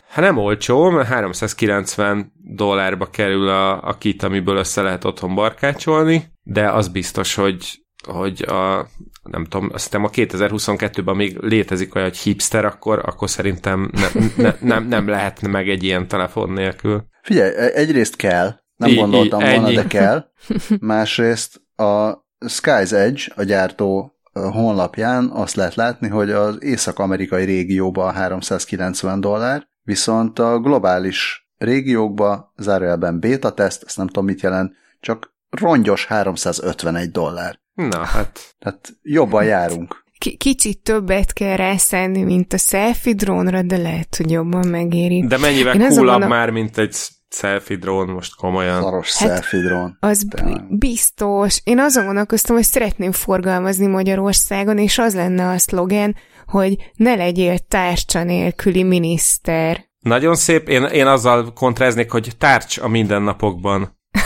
Hát 0.09 0.25
nem 0.25 0.37
olcsó, 0.37 0.89
mert 0.89 1.07
390 1.07 2.31
dollárba 2.55 3.05
kerül 3.05 3.49
a, 3.49 3.83
a 3.83 3.97
kit, 3.97 4.23
amiből 4.23 4.57
össze 4.57 4.81
lehet 4.81 5.05
otthon 5.05 5.35
barkácsolni, 5.35 6.23
de 6.43 6.71
az 6.71 6.87
biztos, 6.87 7.35
hogy 7.35 7.83
hogy 8.07 8.41
a, 8.41 8.87
nem 9.23 9.45
tudom, 9.45 9.69
azt 9.73 9.83
hiszem 9.83 10.03
a 10.03 10.09
2022-ben 10.09 11.15
még 11.15 11.37
létezik 11.37 11.95
olyan, 11.95 12.07
hogy 12.07 12.17
hipster, 12.17 12.65
akkor, 12.65 13.01
akkor 13.05 13.29
szerintem 13.29 13.91
ne, 13.93 14.21
ne, 14.43 14.55
nem, 14.59 14.87
nem 14.87 15.07
lehetne 15.07 15.47
meg 15.47 15.69
egy 15.69 15.83
ilyen 15.83 16.07
telefon 16.07 16.49
nélkül. 16.49 17.05
Figyelj, 17.21 17.55
e- 17.55 17.71
egyrészt 17.73 18.15
kell, 18.15 18.59
nem 18.75 18.89
I, 18.89 18.95
gondoltam 18.95 19.39
I, 19.39 19.43
volna, 19.43 19.71
de 19.71 19.87
kell. 19.87 20.25
Másrészt 20.79 21.61
a 21.75 22.25
Sky's 22.45 22.91
Edge, 22.91 23.21
a 23.35 23.43
gyártó 23.43 24.13
honlapján 24.33 25.29
azt 25.29 25.55
lehet 25.55 25.75
látni, 25.75 26.07
hogy 26.07 26.31
az 26.31 26.63
észak-amerikai 26.63 27.45
régióban 27.45 28.13
390 28.13 29.21
dollár, 29.21 29.67
viszont 29.83 30.39
a 30.39 30.59
globális 30.59 31.49
régiókban, 31.57 32.53
zárójelben 32.57 33.19
beta 33.19 33.51
teszt, 33.51 33.83
ezt 33.83 33.97
nem 33.97 34.07
tudom 34.07 34.25
mit 34.25 34.41
jelent, 34.41 34.73
csak 34.99 35.33
rongyos 35.49 36.05
351 36.05 37.11
dollár. 37.11 37.59
Na 37.87 38.05
hát. 38.05 38.55
Tehát 38.59 38.89
jobban 39.01 39.43
járunk. 39.43 40.03
K- 40.17 40.37
kicsit 40.37 40.83
többet 40.83 41.33
kell 41.33 41.55
rászenni, 41.55 42.23
mint 42.23 42.53
a 42.53 42.57
selfie 42.57 43.13
drónra, 43.13 43.61
de 43.61 43.77
lehet, 43.77 44.15
hogy 44.15 44.31
jobban 44.31 44.67
megéri. 44.67 45.25
De 45.27 45.37
mennyivel 45.37 45.81
Én 45.81 45.89
coolabb 45.89 46.21
a... 46.21 46.27
már, 46.27 46.49
mint 46.49 46.77
egy 46.77 46.95
selfie 47.29 47.77
drón, 47.77 48.09
most 48.09 48.35
komolyan. 48.35 48.81
Szaros 48.81 49.17
hát 49.17 49.27
selfie 49.27 49.61
drón. 49.61 49.97
Az 49.99 50.23
de... 50.23 50.65
biztos. 50.69 51.61
Én 51.63 51.79
azon 51.79 52.05
gondolkoztam, 52.05 52.55
hogy 52.55 52.65
szeretném 52.65 53.11
forgalmazni 53.11 53.87
Magyarországon, 53.87 54.77
és 54.77 54.97
az 54.97 55.15
lenne 55.15 55.49
a 55.49 55.57
szlogen, 55.57 56.15
hogy 56.45 56.91
ne 56.95 57.15
legyél 57.15 57.57
tárcsa 57.59 58.23
nélküli 58.23 58.83
miniszter. 58.83 59.87
Nagyon 59.99 60.35
szép. 60.35 60.69
Én, 60.69 60.83
én 60.83 61.05
azzal 61.05 61.53
kontráznék, 61.53 62.11
hogy 62.11 62.31
tárcs 62.37 62.77
a 62.77 62.87
mindennapokban. 62.87 63.97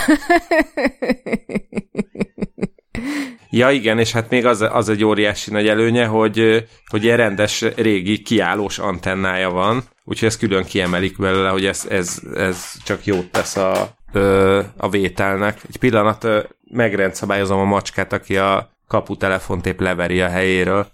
Ja 3.56 3.72
igen, 3.72 3.99
és 3.99 4.12
hát 4.12 4.30
még 4.30 4.45
az, 4.45 4.62
az 4.62 4.89
egy 4.89 5.04
óriási 5.04 5.51
nagy 5.51 5.68
előnye, 5.68 6.06
hogy, 6.06 6.66
hogy 6.86 7.08
egy 7.08 7.16
rendes 7.16 7.62
régi 7.76 8.22
kiállós 8.22 8.80
antennája 8.80 9.49
van, 9.49 9.84
úgyhogy 10.04 10.28
ezt 10.28 10.39
külön 10.39 10.64
kiemelik 10.64 11.18
belőle, 11.18 11.49
hogy 11.49 11.66
ez, 11.66 11.86
ez, 11.89 12.22
ez 12.36 12.72
csak 12.84 13.06
jót 13.06 13.32
tesz 13.32 13.56
a, 13.56 13.95
a 14.78 14.89
vételnek. 14.89 15.62
Egy 15.68 15.78
pillanat 15.78 16.28
megrendszabályozom 16.72 17.60
a 17.60 17.64
macskát, 17.64 18.14
aki 18.14 18.38
a 18.38 18.72
kaputelefont 18.88 19.66
épp 19.66 19.80
leveri 19.80 20.22
a 20.22 20.30
helyéről. 20.30 20.88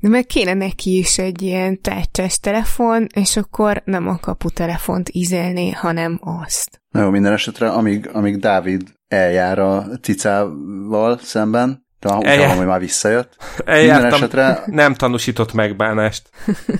De 0.00 0.08
meg 0.08 0.26
kéne 0.26 0.54
neki 0.54 0.98
is 0.98 1.18
egy 1.18 1.42
ilyen 1.42 1.80
tárcsás 1.80 2.38
telefon, 2.38 3.06
és 3.14 3.36
akkor 3.36 3.82
nem 3.84 4.08
a 4.08 4.18
kaputelefont 4.18 5.08
ízelné, 5.12 5.70
hanem 5.70 6.20
azt. 6.22 6.69
Na 6.90 7.00
jó, 7.02 7.10
minden 7.10 7.32
esetre, 7.32 7.70
amíg, 7.70 8.08
amíg 8.12 8.38
Dávid 8.38 8.82
eljár 9.08 9.58
a 9.58 9.86
cicával 10.02 11.18
szemben, 11.18 11.86
de 12.00 12.14
utána, 12.14 12.54
hogy 12.54 12.66
már 12.66 12.80
visszajött. 12.80 13.36
Eljártam, 13.64 14.00
minden 14.00 14.12
esetre... 14.12 14.62
nem 14.66 14.94
tanúsított 14.94 15.52
megbánást. 15.52 16.30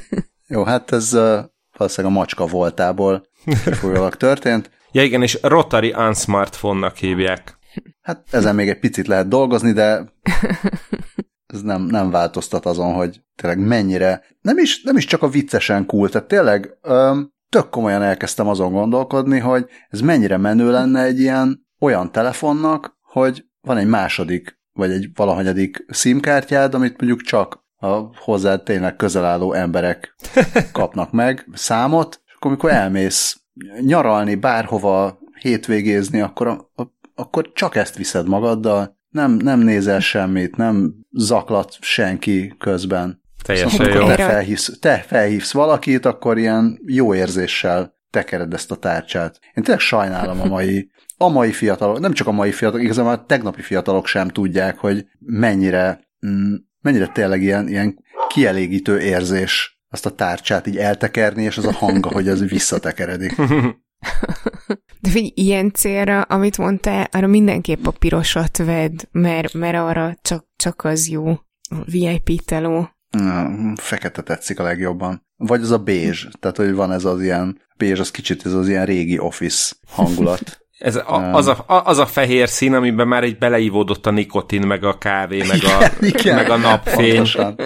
jó, 0.47 0.65
hát 0.65 0.93
ez 0.93 1.15
uh, 1.15 1.39
valószínűleg 1.77 2.17
a 2.17 2.19
macska 2.19 2.47
voltából 2.47 3.27
folyólag 3.81 4.17
történt. 4.17 4.71
Ja 4.93 5.03
igen, 5.03 5.23
és 5.23 5.39
Rotary 5.43 5.93
Unsmartphone-nak 5.93 6.97
hívják. 6.97 7.59
Hát 8.01 8.27
ezen 8.31 8.55
még 8.55 8.69
egy 8.69 8.79
picit 8.79 9.07
lehet 9.07 9.29
dolgozni, 9.29 9.73
de 9.73 10.13
ez 11.47 11.63
nem, 11.63 11.83
nem 11.83 12.11
változtat 12.11 12.67
azon, 12.67 12.93
hogy 12.93 13.21
tényleg 13.37 13.59
mennyire, 13.59 14.23
nem 14.41 14.59
is, 14.59 14.83
nem 14.83 14.97
is 14.97 15.05
csak 15.05 15.23
a 15.23 15.29
viccesen 15.29 15.87
cool, 15.87 16.09
tehát 16.09 16.29
tényleg 16.29 16.79
öm, 16.83 17.33
tök 17.51 17.69
komolyan 17.69 18.03
elkezdtem 18.03 18.49
azon 18.49 18.73
gondolkodni, 18.73 19.39
hogy 19.39 19.67
ez 19.89 20.01
mennyire 20.01 20.37
menő 20.37 20.71
lenne 20.71 21.03
egy 21.03 21.21
ilyen 21.21 21.67
olyan 21.81 22.13
telefonnak, 22.13 22.99
hogy 23.03 23.45
van 23.61 23.77
egy 23.77 23.87
második, 23.87 24.59
vagy 24.73 24.91
egy 24.91 25.11
valahanyadik 25.15 25.87
SIM-kártyád, 25.89 26.75
amit 26.75 27.01
mondjuk 27.01 27.21
csak 27.21 27.65
a 27.77 27.89
hozzá 28.17 28.57
tényleg 28.57 28.97
közel 28.97 29.25
álló 29.25 29.53
emberek 29.53 30.15
kapnak 30.73 31.13
meg 31.13 31.49
számot, 31.53 32.21
és 32.27 32.35
akkor 32.35 32.51
amikor 32.51 32.71
elmész 32.71 33.41
nyaralni 33.81 34.35
bárhova, 34.35 35.19
hétvégézni, 35.41 36.21
akkor, 36.21 36.47
a, 36.47 36.71
a, 36.75 36.83
akkor 37.15 37.53
csak 37.53 37.77
ezt 37.77 37.97
viszed 37.97 38.29
magaddal, 38.29 38.99
nem, 39.09 39.33
nem 39.33 39.61
nézel 39.61 40.01
semmit, 40.01 40.57
nem 40.57 40.95
zaklat 41.11 41.77
senki 41.81 42.55
közben. 42.59 43.23
Teljesen 43.43 43.71
szóval, 43.71 43.93
jó. 43.93 44.07
Te 44.07 44.17
felhívsz, 44.17 44.79
te 44.81 45.05
felhívsz 45.07 45.53
valakit, 45.53 46.07
akkor 46.07 46.39
ilyen 46.39 46.79
jó 46.87 47.15
érzéssel 47.15 47.99
tekered 48.11 48.55
ezt 48.55 48.71
a 48.71 48.77
tárcsát. 48.77 49.39
Én 49.55 49.65
tényleg 49.65 49.81
sajnálom 49.81 50.41
a 50.41 50.45
mai, 50.45 50.91
a 51.17 51.29
mai 51.29 51.53
fiatalok, 51.53 51.99
nem 51.99 52.13
csak 52.13 52.27
a 52.27 52.33
mai 52.33 52.53
fiatalok, 52.53 52.85
igazából 52.85 53.13
a 53.13 53.25
tegnapi 53.25 53.63
fiatalok 53.63 54.07
sem 54.07 54.29
tudják, 54.29 54.79
hogy 54.79 55.07
mennyire, 55.19 56.01
mm, 56.27 56.55
mennyire 56.81 57.07
tényleg 57.07 57.43
ilyen, 57.43 57.69
ilyen 57.69 58.05
kielégítő 58.29 59.01
érzés 59.01 59.81
azt 59.91 60.07
a 60.07 60.15
tárcsát 60.15 60.67
így 60.67 60.77
eltekerni, 60.77 61.43
és 61.43 61.57
az 61.57 61.67
a 61.67 61.73
hanga, 61.73 62.13
hogy 62.13 62.29
ez 62.29 62.49
visszatekeredik. 62.49 63.37
De 65.01 65.11
figyelj, 65.11 65.33
ilyen 65.35 65.73
célra, 65.73 66.21
amit 66.21 66.59
mondtál, 66.59 67.09
arra 67.13 67.27
mindenképp 67.27 67.87
a 67.87 67.91
pirosat 67.91 68.57
vedd, 68.57 68.99
mert, 69.11 69.53
mert 69.53 69.77
arra 69.77 70.15
csak, 70.23 70.47
csak 70.57 70.85
az 70.85 71.09
jó. 71.09 71.35
VIP 71.85 72.45
teló. 72.45 72.89
Fekete 73.75 74.23
tetszik 74.23 74.59
a 74.59 74.63
legjobban. 74.63 75.27
Vagy 75.37 75.63
az 75.63 75.71
a 75.71 75.79
bézs, 75.79 76.27
tehát 76.41 76.57
hogy 76.57 76.75
van 76.75 76.93
ez 76.93 77.05
az 77.05 77.23
ilyen, 77.23 77.61
bézs 77.77 77.99
az 77.99 78.11
kicsit 78.11 78.47
ez 78.47 78.53
az 78.53 78.69
ilyen 78.69 78.85
régi 78.85 79.19
office 79.19 79.75
hangulat. 79.87 80.43
Ez 80.81 80.97
a, 80.97 81.35
az, 81.35 81.47
a, 81.47 81.65
az 81.67 81.99
a 81.99 82.07
fehér 82.07 82.49
szín, 82.49 82.75
amiben 82.75 83.09
már 83.09 83.23
egy 83.23 83.39
beleívódott 83.39 84.07
a 84.07 84.11
nikotin, 84.11 84.67
meg 84.67 84.85
a 84.85 84.99
kávé, 84.99 85.43
meg 85.43 85.65
a, 85.65 85.91
igen, 86.01 86.35
meg 86.35 86.51
a 86.51 86.57
napfény. 86.57 87.15
Pontosan. 87.15 87.57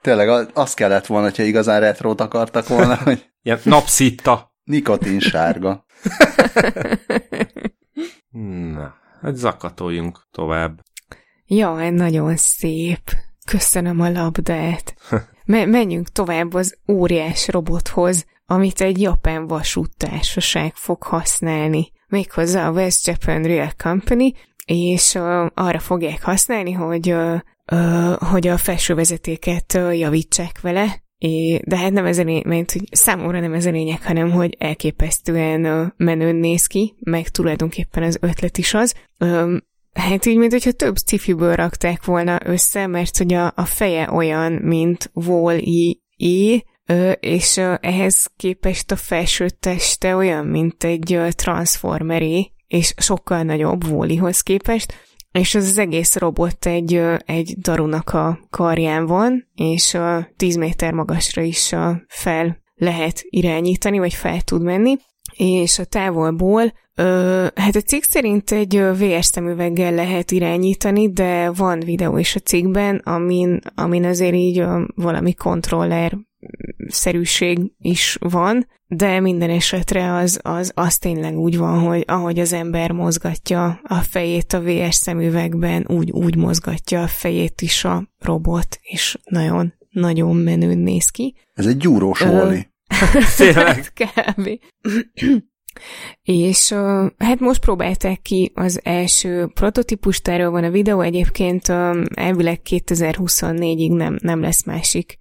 Tényleg 0.00 0.48
az 0.54 0.74
kellett 0.74 1.06
volna, 1.06 1.24
hogyha 1.24 1.42
igazán 1.42 1.80
retrót 1.80 2.20
akartak 2.20 2.68
volna, 2.68 2.96
hogy... 3.04 3.30
Ilyen 3.42 3.60
napszitta. 3.62 4.54
Nikotin 4.64 5.18
sárga. 5.18 5.84
Na, 8.74 8.94
hát 9.20 9.36
zakatoljunk 9.36 10.26
tovább. 10.30 10.80
Jaj, 11.46 11.90
nagyon 11.90 12.36
szép. 12.36 13.00
Köszönöm 13.50 14.00
a 14.00 14.10
labdát. 14.10 14.94
Me- 15.44 15.66
menjünk 15.66 16.08
tovább 16.08 16.54
az 16.54 16.76
óriás 16.88 17.48
robothoz, 17.48 18.26
amit 18.46 18.80
egy 18.80 19.00
japán 19.00 19.46
vasúttársaság 19.46 20.74
fog 20.74 21.02
használni. 21.02 21.92
Méghozzá 22.08 22.68
a 22.68 22.72
West 22.72 23.06
Japan 23.06 23.42
Rail 23.42 23.72
Company, 23.76 24.34
és 24.64 25.14
uh, 25.14 25.46
arra 25.54 25.78
fogják 25.78 26.22
használni, 26.22 26.72
hogy, 26.72 27.12
uh, 27.12 27.40
uh, 27.72 28.16
hogy 28.16 28.48
a 28.48 28.56
felsővezetéket 28.56 29.74
uh, 29.74 29.98
javítsák 29.98 30.60
vele, 30.60 31.02
É, 31.22 31.60
de 31.64 31.76
hát 31.76 31.92
nem 31.92 32.04
ez 32.04 32.18
a 32.18 32.22
lényeg, 32.22 32.46
mert 32.46 32.72
hogy 32.72 32.82
számomra 32.90 33.40
nem 33.40 33.52
ez 33.54 33.66
a 33.66 33.70
lényeg, 33.70 34.02
hanem 34.02 34.30
hogy 34.30 34.56
elképesztően 34.58 35.92
menőn 35.96 36.36
néz 36.36 36.66
ki, 36.66 36.94
meg 37.00 37.28
tulajdonképpen 37.28 38.02
az 38.02 38.18
ötlet 38.20 38.58
is 38.58 38.74
az. 38.74 38.94
Hát 39.92 40.26
így, 40.26 40.36
mint 40.36 40.52
hogyha 40.52 40.72
több 40.72 40.96
cifiből 40.96 41.54
rakták 41.54 42.04
volna 42.04 42.38
össze, 42.44 42.86
mert 42.86 43.16
hogy 43.16 43.32
a, 43.32 43.52
a 43.56 43.64
feje 43.64 44.10
olyan, 44.12 44.52
mint 44.52 45.10
Wall-E, 45.14 46.64
és 47.20 47.56
ehhez 47.80 48.30
képest 48.36 48.90
a 48.90 48.96
felső 48.96 49.48
teste 49.48 50.16
olyan, 50.16 50.46
mint 50.46 50.84
egy 50.84 51.18
Transformeré, 51.30 52.52
és 52.66 52.94
sokkal 52.96 53.42
nagyobb 53.42 53.84
Wall-E-hoz 53.84 54.40
képest, 54.40 54.94
és 55.32 55.54
az, 55.54 55.64
az 55.64 55.78
egész 55.78 56.16
robot 56.16 56.66
egy, 56.66 57.02
egy 57.24 57.54
darunak 57.58 58.10
a 58.12 58.38
karján 58.50 59.06
van, 59.06 59.48
és 59.54 59.98
10 60.36 60.56
méter 60.56 60.92
magasra 60.92 61.42
is 61.42 61.74
fel 62.06 62.62
lehet 62.74 63.22
irányítani, 63.22 63.98
vagy 63.98 64.14
fel 64.14 64.40
tud 64.40 64.62
menni, 64.62 64.96
és 65.36 65.78
a 65.78 65.84
távolból 65.84 66.72
Ö, 67.00 67.46
hát 67.54 67.76
a 67.76 67.80
cikk 67.80 68.02
szerint 68.02 68.50
egy 68.50 68.76
VR 68.76 69.24
szemüveggel 69.24 69.94
lehet 69.94 70.30
irányítani, 70.30 71.12
de 71.12 71.50
van 71.50 71.80
videó 71.80 72.16
is 72.16 72.34
a 72.34 72.40
cikkben, 72.40 72.96
amin, 72.96 73.58
amin 73.74 74.04
azért 74.04 74.34
így 74.34 74.58
ö, 74.58 74.82
valami 74.94 75.34
kontroller 75.34 76.18
szerűség 76.88 77.72
is 77.78 78.16
van, 78.20 78.66
de 78.86 79.20
minden 79.20 79.50
esetre 79.50 80.14
az, 80.14 80.40
az, 80.42 80.72
az 80.74 80.98
tényleg 80.98 81.38
úgy 81.38 81.58
van, 81.58 81.78
hogy 81.78 82.04
ahogy 82.06 82.38
az 82.38 82.52
ember 82.52 82.90
mozgatja 82.90 83.80
a 83.82 83.94
fejét 83.94 84.52
a 84.52 84.60
VR 84.60 84.94
szemüvegben, 84.94 85.84
úgy, 85.88 86.10
úgy 86.10 86.36
mozgatja 86.36 87.02
a 87.02 87.06
fejét 87.06 87.60
is 87.60 87.84
a 87.84 88.08
robot, 88.18 88.78
és 88.82 89.18
nagyon, 89.24 89.74
nagyon 89.90 90.36
menőn 90.36 90.78
néz 90.78 91.08
ki. 91.08 91.34
Ez 91.54 91.66
egy 91.66 91.76
gyúrós 91.76 92.20
Wally. 92.20 92.69
Tényleg. 93.36 93.92
Kb. 93.94 94.48
És 96.22 96.72
hát 97.18 97.40
most 97.40 97.60
próbálták 97.60 98.20
ki 98.20 98.52
az 98.54 98.80
első 98.82 99.50
prototípust, 99.54 100.28
erről 100.28 100.50
van 100.50 100.64
a 100.64 100.70
videó, 100.70 101.00
egyébként 101.00 101.68
elvileg 102.14 102.60
2024-ig 102.64 103.96
nem, 103.96 104.18
nem 104.22 104.40
lesz 104.40 104.64
másik 104.64 105.18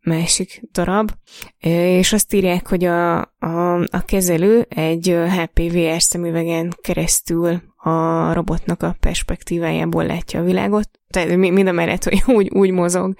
másik 0.00 0.62
darab, 0.72 1.10
és 1.58 2.12
azt 2.12 2.34
írják, 2.34 2.68
hogy 2.68 2.84
a, 2.84 3.18
a, 3.38 3.80
a 3.80 4.04
kezelő 4.04 4.66
egy 4.68 5.16
HPVR 5.28 6.02
szemüvegen 6.02 6.72
keresztül 6.80 7.60
a 7.76 8.32
robotnak 8.32 8.82
a 8.82 8.96
perspektívájából 9.00 10.06
látja 10.06 10.40
a 10.40 10.44
világot, 10.44 10.90
tehát 11.12 11.36
mind 11.36 11.66
a 11.66 11.98
hogy 12.02 12.22
úgy, 12.26 12.50
úgy 12.54 12.70
mozog, 12.70 13.14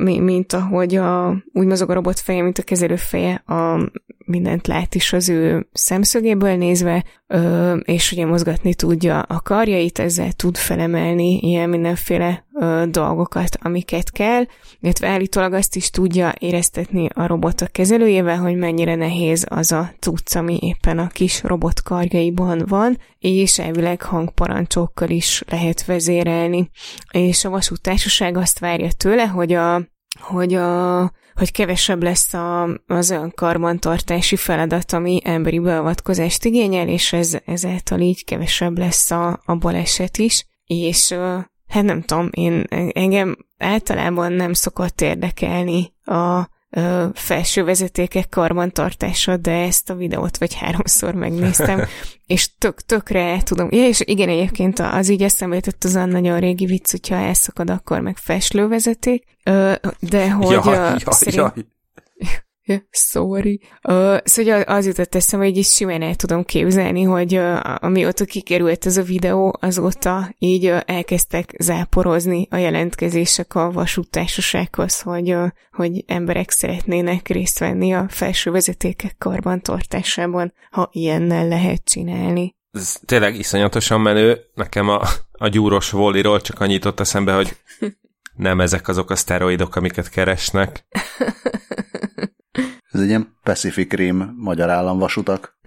mint 0.00 0.52
ahogy 0.52 0.94
a, 0.94 1.36
úgy 1.52 1.66
mozog 1.66 1.90
a 1.90 1.94
robot 1.94 2.20
feje, 2.20 2.42
mint 2.42 2.58
a 2.58 2.62
kezelő 2.62 2.96
feje, 2.96 3.34
a, 3.34 3.90
mindent 4.24 4.66
lát 4.66 4.94
is 4.94 5.12
az 5.12 5.28
ő 5.28 5.68
szemszögéből 5.72 6.56
nézve, 6.56 7.04
és 7.82 8.12
ugye 8.12 8.26
mozgatni 8.26 8.74
tudja 8.74 9.20
a 9.20 9.40
karjait, 9.40 9.98
ezzel 9.98 10.32
tud 10.32 10.56
felemelni 10.56 11.38
ilyen 11.38 11.68
mindenféle 11.68 12.46
dolgokat, 12.90 13.58
amiket 13.62 14.10
kell, 14.10 14.44
illetve 14.80 15.08
állítólag 15.08 15.52
azt 15.52 15.76
is 15.76 15.90
tudja 15.90 16.34
éreztetni 16.38 17.08
a 17.14 17.26
robot 17.26 17.60
a 17.60 17.66
kezelőjével, 17.66 18.36
hogy 18.36 18.56
mennyire 18.56 18.94
nehéz 18.94 19.46
az 19.48 19.72
a 19.72 19.92
cucc, 19.98 20.34
ami 20.34 20.58
éppen 20.60 20.98
a 20.98 21.06
kis 21.06 21.42
robot 21.42 21.82
karjaiban 21.82 22.64
van, 22.68 22.98
és 23.18 23.58
elvileg 23.58 24.02
hangparancsokkal 24.02 25.08
is 25.08 25.42
lehet 25.50 25.84
vezérelni. 25.84 26.70
És 27.10 27.44
a 27.44 27.50
vasútársaság 27.50 28.36
azt 28.36 28.58
várja 28.58 28.88
tőle, 28.96 29.26
hogy 29.26 29.52
a 29.52 29.90
hogy, 30.20 30.54
a, 30.54 31.00
hogy 31.34 31.52
kevesebb 31.52 32.02
lesz 32.02 32.34
a, 32.34 32.62
az 32.86 33.10
olyan 33.10 33.32
karbantartási 33.34 34.36
feladat, 34.36 34.92
ami 34.92 35.20
emberi 35.24 35.58
beavatkozást 35.58 36.44
igényel, 36.44 36.88
és 36.88 37.12
ez, 37.12 37.36
ezáltal 37.44 38.00
így 38.00 38.24
kevesebb 38.24 38.78
lesz 38.78 39.10
a, 39.10 39.40
a 39.44 39.54
baleset 39.56 40.16
is. 40.16 40.46
És 40.64 41.14
hát 41.68 41.82
nem 41.82 42.02
tudom, 42.02 42.28
én 42.30 42.64
engem 42.92 43.36
általában 43.58 44.32
nem 44.32 44.52
szokott 44.52 45.00
érdekelni 45.00 45.92
a 46.04 46.50
ö, 46.76 47.06
felső 47.14 47.64
vezetékek 47.64 48.28
karbantartása, 48.28 49.36
de 49.36 49.52
ezt 49.52 49.90
a 49.90 49.94
videót 49.94 50.38
vagy 50.38 50.54
háromszor 50.54 51.14
megnéztem, 51.14 51.84
és 52.26 52.56
tök, 52.58 52.80
tökre 52.80 53.42
tudom. 53.42 53.68
Ja, 53.70 53.86
és 53.86 54.00
igen, 54.04 54.28
egyébként 54.28 54.78
az 54.78 55.08
így 55.08 55.22
eszembe 55.22 55.54
jutott 55.54 55.84
az 55.84 55.94
a 55.94 56.04
nagyon 56.04 56.40
régi 56.40 56.66
vicc, 56.66 56.90
hogyha 56.90 57.14
elszakad, 57.14 57.70
akkor 57.70 58.00
meg 58.00 58.16
vezeték, 58.68 59.24
ö, 59.44 59.72
de 60.00 60.30
hogy 60.30 60.50
jaj, 60.50 60.74
jaj, 60.74 60.98
szerint... 61.06 61.34
jaj. 61.34 61.52
Sorry. 62.90 63.60
Uh, 63.88 64.18
szóval 64.24 64.60
az 64.60 64.86
jutott 64.86 65.14
eszembe, 65.14 65.46
hogy 65.46 65.56
is 65.56 65.68
simán 65.68 66.02
el 66.02 66.14
tudom 66.14 66.44
képzelni, 66.44 67.02
hogy 67.02 67.36
uh, 67.36 67.84
amióta 67.84 68.24
kikerült 68.24 68.86
ez 68.86 68.96
a 68.96 69.02
videó, 69.02 69.58
azóta 69.60 70.34
így 70.38 70.66
uh, 70.66 70.80
elkezdtek 70.86 71.54
záporozni 71.58 72.46
a 72.50 72.56
jelentkezések 72.56 73.54
a 73.54 73.70
vasútársasághoz, 73.70 75.00
hogy, 75.00 75.34
uh, 75.34 75.48
hogy 75.70 76.04
emberek 76.06 76.50
szeretnének 76.50 77.28
részt 77.28 77.58
venni 77.58 77.94
a 77.94 78.06
felső 78.08 78.50
vezetékek 78.50 79.14
karbantartásában, 79.18 80.52
ha 80.70 80.88
ilyennel 80.92 81.48
lehet 81.48 81.84
csinálni. 81.84 82.54
Ez 82.72 82.96
tényleg 83.04 83.34
iszonyatosan 83.34 84.00
menő. 84.00 84.40
Nekem 84.54 84.88
a, 84.88 85.00
a 85.32 85.48
gyúros 85.48 85.90
voliról 85.90 86.40
csak 86.40 86.60
annyit 86.60 86.74
jutott 86.74 87.00
eszembe, 87.00 87.34
hogy 87.34 87.56
nem 88.36 88.60
ezek 88.60 88.88
azok 88.88 89.10
a 89.10 89.16
szteroidok, 89.16 89.76
amiket 89.76 90.08
keresnek. 90.08 90.84
Ez 92.92 93.00
egy 93.00 93.08
ilyen 93.08 93.36
Pacific 93.42 93.92
Rim 93.92 94.34
magyar 94.36 94.70
államvasutak. 94.70 95.58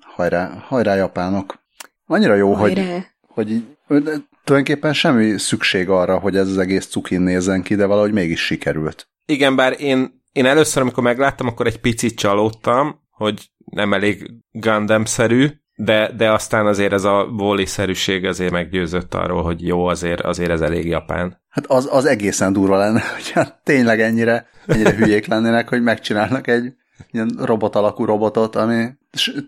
hajrá, 0.16 0.58
hajrá 0.58 0.94
japánok. 0.94 1.62
Annyira 2.04 2.34
jó, 2.34 2.52
hajrá. 2.52 3.06
hogy, 3.20 3.64
hogy 3.86 4.02
tulajdonképpen 4.44 4.92
semmi 4.92 5.38
szükség 5.38 5.88
arra, 5.88 6.18
hogy 6.18 6.36
ez 6.36 6.48
az 6.48 6.58
egész 6.58 6.86
cukin 6.86 7.20
nézzen 7.20 7.62
ki, 7.62 7.74
de 7.74 7.86
valahogy 7.86 8.12
mégis 8.12 8.44
sikerült. 8.44 9.08
Igen, 9.26 9.56
bár 9.56 9.80
én, 9.80 10.22
én 10.32 10.46
először, 10.46 10.82
amikor 10.82 11.02
megláttam, 11.02 11.46
akkor 11.46 11.66
egy 11.66 11.80
picit 11.80 12.14
csalódtam, 12.14 13.00
hogy 13.10 13.50
nem 13.64 13.92
elég 13.92 14.30
Gundam-szerű, 14.50 15.48
de, 15.74 16.10
de 16.16 16.32
aztán 16.32 16.66
azért 16.66 16.92
ez 16.92 17.04
a 17.04 17.28
voli-szerűség 17.30 18.24
azért 18.24 18.52
meggyőzött 18.52 19.14
arról, 19.14 19.42
hogy 19.42 19.66
jó, 19.66 19.86
azért, 19.86 20.20
azért 20.20 20.50
ez 20.50 20.60
elég 20.60 20.86
japán. 20.86 21.42
Hát 21.48 21.66
az, 21.66 21.88
az 21.90 22.04
egészen 22.04 22.52
durva 22.52 22.76
lenne, 22.76 23.02
hogy 23.14 23.30
hát 23.30 23.60
tényleg 23.62 24.00
ennyire, 24.00 24.46
ennyire 24.66 24.94
hülyék 24.94 25.26
lennének, 25.26 25.68
hogy 25.68 25.82
megcsinálnak 25.82 26.46
egy 26.46 26.72
ilyen 27.10 27.30
robot 27.38 27.76
alakú 27.76 28.04
robotot, 28.04 28.56
ami 28.56 28.86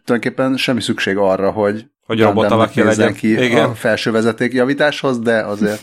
tulajdonképpen 0.05 0.57
semmi 0.57 0.81
szükség 0.81 1.17
arra, 1.17 1.51
hogy 1.51 1.87
hogy 2.07 2.21
robot 2.21 2.51
alakja 2.51 2.85
legyen 2.85 3.15
ki 3.15 3.45
Igen. 3.45 3.65
a 3.65 3.75
felső 3.75 4.11
vezeték 4.11 4.53
javításhoz, 4.53 5.19
de 5.19 5.41
azért, 5.41 5.81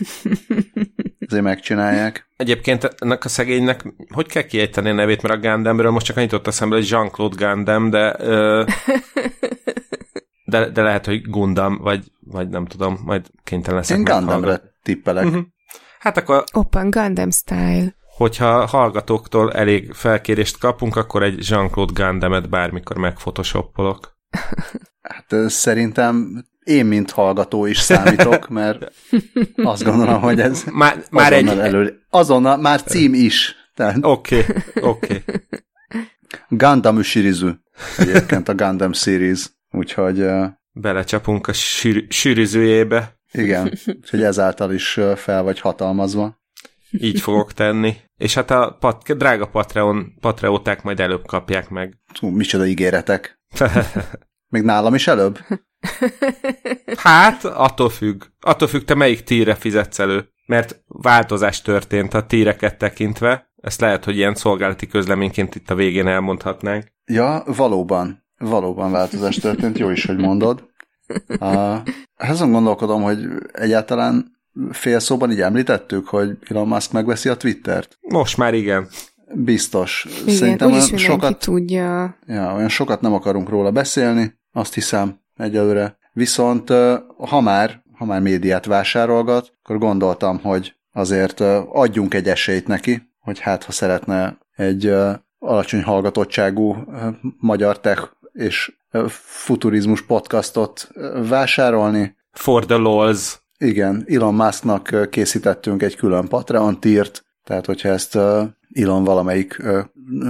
azért 1.26 1.42
megcsinálják. 1.42 2.28
Egyébként 2.36 2.94
ennek 2.98 3.24
a 3.24 3.28
szegénynek, 3.28 3.84
hogy 4.10 4.26
kell 4.26 4.42
kiejteni 4.42 4.90
a 4.90 4.92
nevét, 4.92 5.22
mert 5.22 5.34
a 5.34 5.48
Gundamről 5.48 5.90
most 5.90 6.06
csak 6.06 6.16
annyit 6.16 6.32
ott 6.32 6.46
eszembe, 6.46 6.74
hogy 6.74 6.88
Jean-Claude 6.88 7.46
Gundam, 7.46 7.90
de 7.90 8.14
ö, 8.18 8.64
de, 10.44 10.70
de 10.70 10.82
lehet, 10.82 11.06
hogy 11.06 11.22
Gundam, 11.22 11.78
vagy, 11.78 12.12
vagy 12.20 12.48
nem 12.48 12.66
tudom, 12.66 13.00
majd 13.04 13.26
kénytelen 13.44 13.78
leszek 13.78 13.96
Én 13.96 14.04
Gundamre 14.04 14.60
tippelek. 14.82 15.24
Uh-huh. 15.24 15.42
Hát 15.98 16.16
akkor... 16.16 16.44
Open 16.52 16.90
Gundam 16.90 17.30
style. 17.30 17.94
Hogyha 18.16 18.66
hallgatóktól 18.66 19.52
elég 19.52 19.92
felkérést 19.92 20.58
kapunk, 20.58 20.96
akkor 20.96 21.22
egy 21.22 21.48
Jean-Claude 21.48 22.04
Gundamet 22.04 22.48
bármikor 22.48 22.96
megphotoshopolok. 22.96 24.12
Hát 25.02 25.34
szerintem 25.50 26.44
én, 26.62 26.86
mint 26.86 27.10
hallgató 27.10 27.66
is 27.66 27.78
számítok, 27.78 28.48
mert 28.58 28.92
azt 29.56 29.84
gondolom, 29.84 30.20
hogy 30.20 30.40
ez 30.40 30.64
már, 30.72 31.02
már 31.10 31.32
egy... 31.32 31.48
Elő, 31.48 32.06
azonnal, 32.10 32.56
már 32.56 32.82
cím 32.82 33.14
is. 33.14 33.56
Oké, 34.00 34.00
oké. 34.00 34.44
Okay, 34.80 34.90
okay. 34.90 35.22
Gundam 36.48 36.96
Ushirizu. 36.96 37.50
Egyébként 37.98 38.48
a 38.48 38.54
Gundam 38.54 38.92
Series. 38.92 39.50
Úgyhogy... 39.74 40.26
Belecsapunk 40.72 41.46
a 41.46 41.52
sűr, 41.52 42.04
sűrűzőjébe. 42.08 43.18
Igen, 43.32 43.72
úgyhogy 44.00 44.22
ezáltal 44.22 44.72
is 44.72 45.00
fel 45.16 45.42
vagy 45.42 45.60
hatalmazva. 45.60 46.42
Így 46.90 47.20
fogok 47.20 47.52
tenni. 47.52 47.96
És 48.16 48.34
hát 48.34 48.50
a 48.50 48.76
pat, 48.80 49.16
drága 49.16 49.46
Patreon, 49.46 50.12
Patreóták 50.20 50.82
majd 50.82 51.00
előbb 51.00 51.26
kapják 51.26 51.68
meg. 51.68 51.98
Hú, 52.20 52.28
micsoda 52.28 52.66
ígéretek. 52.66 53.40
Még 54.48 54.62
nálam 54.62 54.94
is 54.94 55.06
előbb? 55.06 55.38
Hát, 56.96 57.44
attól 57.44 57.88
függ. 57.88 58.24
Attól 58.40 58.68
függ, 58.68 58.84
te 58.84 58.94
melyik 58.94 59.22
tíre 59.22 59.54
fizetsz 59.54 59.98
elő. 59.98 60.28
Mert 60.46 60.82
változás 60.86 61.62
történt 61.62 62.14
a 62.14 62.26
tíreket 62.26 62.78
tekintve. 62.78 63.52
Ezt 63.56 63.80
lehet, 63.80 64.04
hogy 64.04 64.16
ilyen 64.16 64.34
szolgálati 64.34 64.86
közleményként 64.86 65.54
itt 65.54 65.70
a 65.70 65.74
végén 65.74 66.06
elmondhatnánk. 66.06 66.84
Ja, 67.04 67.42
valóban. 67.46 68.23
Valóban 68.38 68.90
változás 68.90 69.36
történt, 69.36 69.78
jó 69.78 69.90
is, 69.90 70.04
hogy 70.04 70.16
mondod. 70.16 70.64
Uh, 71.40 71.76
azon 72.16 72.52
gondolkodom, 72.52 73.02
hogy 73.02 73.26
egyáltalán 73.52 74.32
fél 74.70 74.98
szóban 74.98 75.30
így 75.30 75.40
említettük, 75.40 76.08
hogy 76.08 76.38
Elon 76.48 76.68
Musk 76.68 76.92
megveszi 76.92 77.28
a 77.28 77.36
Twittert. 77.36 77.98
Most 78.00 78.36
már 78.36 78.54
igen. 78.54 78.88
Biztos. 79.34 80.06
Igen, 80.22 80.34
Szerintem 80.34 80.72
olyan 80.72 80.96
sokat, 80.96 81.38
tudja. 81.38 82.16
Ja, 82.26 82.54
olyan 82.54 82.68
sokat 82.68 83.00
nem 83.00 83.12
akarunk 83.12 83.48
róla 83.48 83.70
beszélni, 83.70 84.38
azt 84.52 84.74
hiszem 84.74 85.18
egyelőre. 85.36 85.96
Viszont 86.12 86.68
ha 87.18 87.40
már, 87.40 87.82
ha 87.92 88.04
már 88.04 88.20
médiát 88.20 88.64
vásárolgat, 88.64 89.52
akkor 89.62 89.78
gondoltam, 89.78 90.40
hogy 90.42 90.74
azért 90.92 91.40
adjunk 91.72 92.14
egy 92.14 92.28
esélyt 92.28 92.66
neki, 92.66 93.12
hogy 93.20 93.38
hát 93.38 93.64
ha 93.64 93.72
szeretne 93.72 94.38
egy 94.56 94.94
alacsony 95.38 95.82
hallgatottságú 95.82 96.76
magyar 97.38 97.80
tech 97.80 98.10
és 98.34 98.72
futurizmus 99.08 100.02
podcastot 100.02 100.88
vásárolni. 101.28 102.16
For 102.32 102.64
the 102.66 102.76
laws. 102.76 103.42
Igen, 103.58 104.04
Elon 104.08 104.34
Musknak 104.34 105.08
készítettünk 105.10 105.82
egy 105.82 105.96
külön 105.96 106.28
Patreon 106.28 106.80
tírt, 106.80 107.24
tehát 107.44 107.66
hogyha 107.66 107.88
ezt 107.88 108.18
Elon 108.74 109.04
valamelyik 109.04 109.62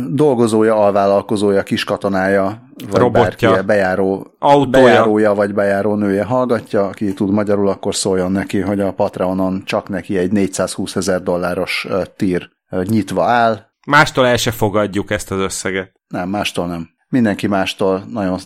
dolgozója, 0.09 0.74
alvállalkozója, 0.76 1.62
kiskatonája, 1.62 2.68
vagy 2.90 3.00
Robotja. 3.00 3.50
bárki 3.50 3.66
bejáró, 3.66 4.34
Autója. 4.38 4.84
bejárója, 4.84 5.34
vagy 5.34 5.55
bejáró 5.55 5.94
nője 5.94 6.24
hallgatja, 6.24 6.86
aki 6.86 7.12
tud 7.12 7.30
magyarul, 7.30 7.68
akkor 7.68 7.94
szóljon 7.94 8.32
neki, 8.32 8.61
hogy 8.61 8.80
a 8.80 8.92
Patreonon 8.92 9.62
csak 9.64 9.88
neki 9.88 10.18
egy 10.18 10.32
420 10.32 10.96
ezer 10.96 11.22
dolláros 11.22 11.88
tír 12.16 12.50
nyitva 12.82 13.24
áll. 13.24 13.61
Mástól 13.86 14.26
el 14.26 14.36
se 14.36 14.50
fogadjuk 14.50 15.11
ezt 15.11 15.30
az 15.30 15.38
összeget. 15.38 15.92
Nem, 16.09 16.28
mástól 16.28 16.66
nem. 16.66 16.88
Mindenki 17.14 17.46
mástól 17.46 18.04
nagyon, 18.10 18.38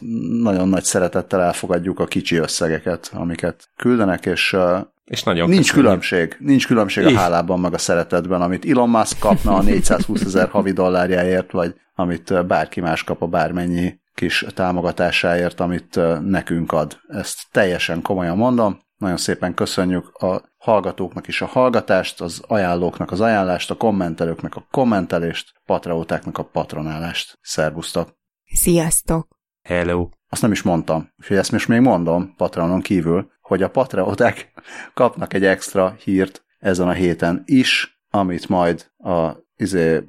nagyon 0.42 0.68
nagy 0.68 0.84
szeretettel 0.84 1.42
elfogadjuk 1.42 2.00
a 2.00 2.06
kicsi 2.06 2.36
összegeket, 2.36 3.10
amiket 3.14 3.68
küldenek, 3.76 4.26
és 4.26 4.56
és 5.04 5.22
nagyon 5.22 5.48
nincs 5.48 5.66
köszönjük. 5.66 5.84
különbség. 5.84 6.36
Nincs 6.38 6.66
különbség 6.66 7.06
a 7.06 7.18
hálában, 7.18 7.60
meg 7.60 7.74
a 7.74 7.78
szeretetben, 7.78 8.42
amit 8.42 8.64
Elon 8.64 8.88
Musk 8.88 9.18
kapna 9.18 9.54
a 9.54 9.62
420 9.62 10.24
ezer 10.24 10.48
havi 10.48 10.72
dollárjáért, 10.72 11.50
vagy 11.50 11.74
amit 11.94 12.46
bárki 12.46 12.80
más 12.80 13.04
kap 13.04 13.22
a 13.22 13.26
bármennyi 13.26 14.00
kis 14.14 14.46
támogatásáért, 14.54 15.60
amit 15.60 16.00
nekünk 16.20 16.72
ad. 16.72 17.00
Ezt 17.08 17.38
teljesen 17.50 18.02
komolyan 18.02 18.36
mondom. 18.36 18.78
Nagyon 18.96 19.16
szépen 19.16 19.54
köszönjük 19.54 20.14
a 20.14 20.42
hallgatóknak 20.58 21.28
is 21.28 21.42
a 21.42 21.46
hallgatást, 21.46 22.20
az 22.20 22.42
ajánlóknak 22.46 23.10
az 23.10 23.20
ajánlást, 23.20 23.70
a 23.70 23.76
kommentelőknek 23.76 24.56
a 24.56 24.66
kommentelést, 24.70 25.52
patraótáknak 25.66 26.38
a 26.38 26.44
patronálást. 26.44 27.38
Szervusztok! 27.40 28.17
Sziasztok! 28.53 29.28
Hello! 29.62 30.09
Azt 30.28 30.42
nem 30.42 30.53
is 30.53 30.62
mondtam, 30.62 31.12
úgyhogy 31.20 31.36
ezt 31.36 31.53
most 31.53 31.68
még 31.68 31.80
mondom 31.80 32.34
Patronon 32.36 32.80
kívül, 32.80 33.30
hogy 33.40 33.62
a 33.62 33.70
patraoták 33.70 34.53
kapnak 34.94 35.34
egy 35.34 35.44
extra 35.44 35.96
hírt 36.05 36.44
ezen 36.59 36.88
a 36.88 36.92
héten 36.92 37.42
is, 37.46 38.01
amit 38.11 38.49
majd 38.49 38.90
a 38.99 39.32
izé, 39.57 40.05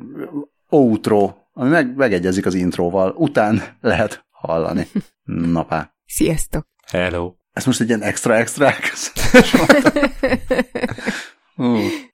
outro, 0.69 1.33
ami 1.53 1.69
meg, 1.69 1.95
megegyezik 1.95 2.45
az 2.45 2.53
intróval, 2.53 3.13
után 3.17 3.61
lehet 3.81 4.25
hallani. 4.29 4.87
Napá. 5.53 5.93
Sziasztok! 6.05 6.67
Hello! 6.91 7.33
Ez 7.51 7.65
most 7.65 7.81
egy 7.81 7.87
ilyen 7.87 8.01
extra-extra 8.01 8.73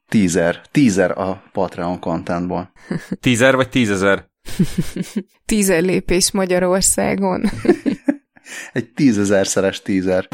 Teaser. 0.09 0.61
Teaser 0.71 1.17
a 1.17 1.43
Patreon 1.51 1.99
contentból. 1.99 2.71
Tízer 3.19 3.55
vagy 3.55 3.69
tízezer? 3.69 4.33
Tízer 5.45 5.81
lépés 5.83 6.31
Magyarországon. 6.31 7.43
Egy 8.73 8.89
tízezerszeres 8.89 9.81
teaser. 9.81 10.27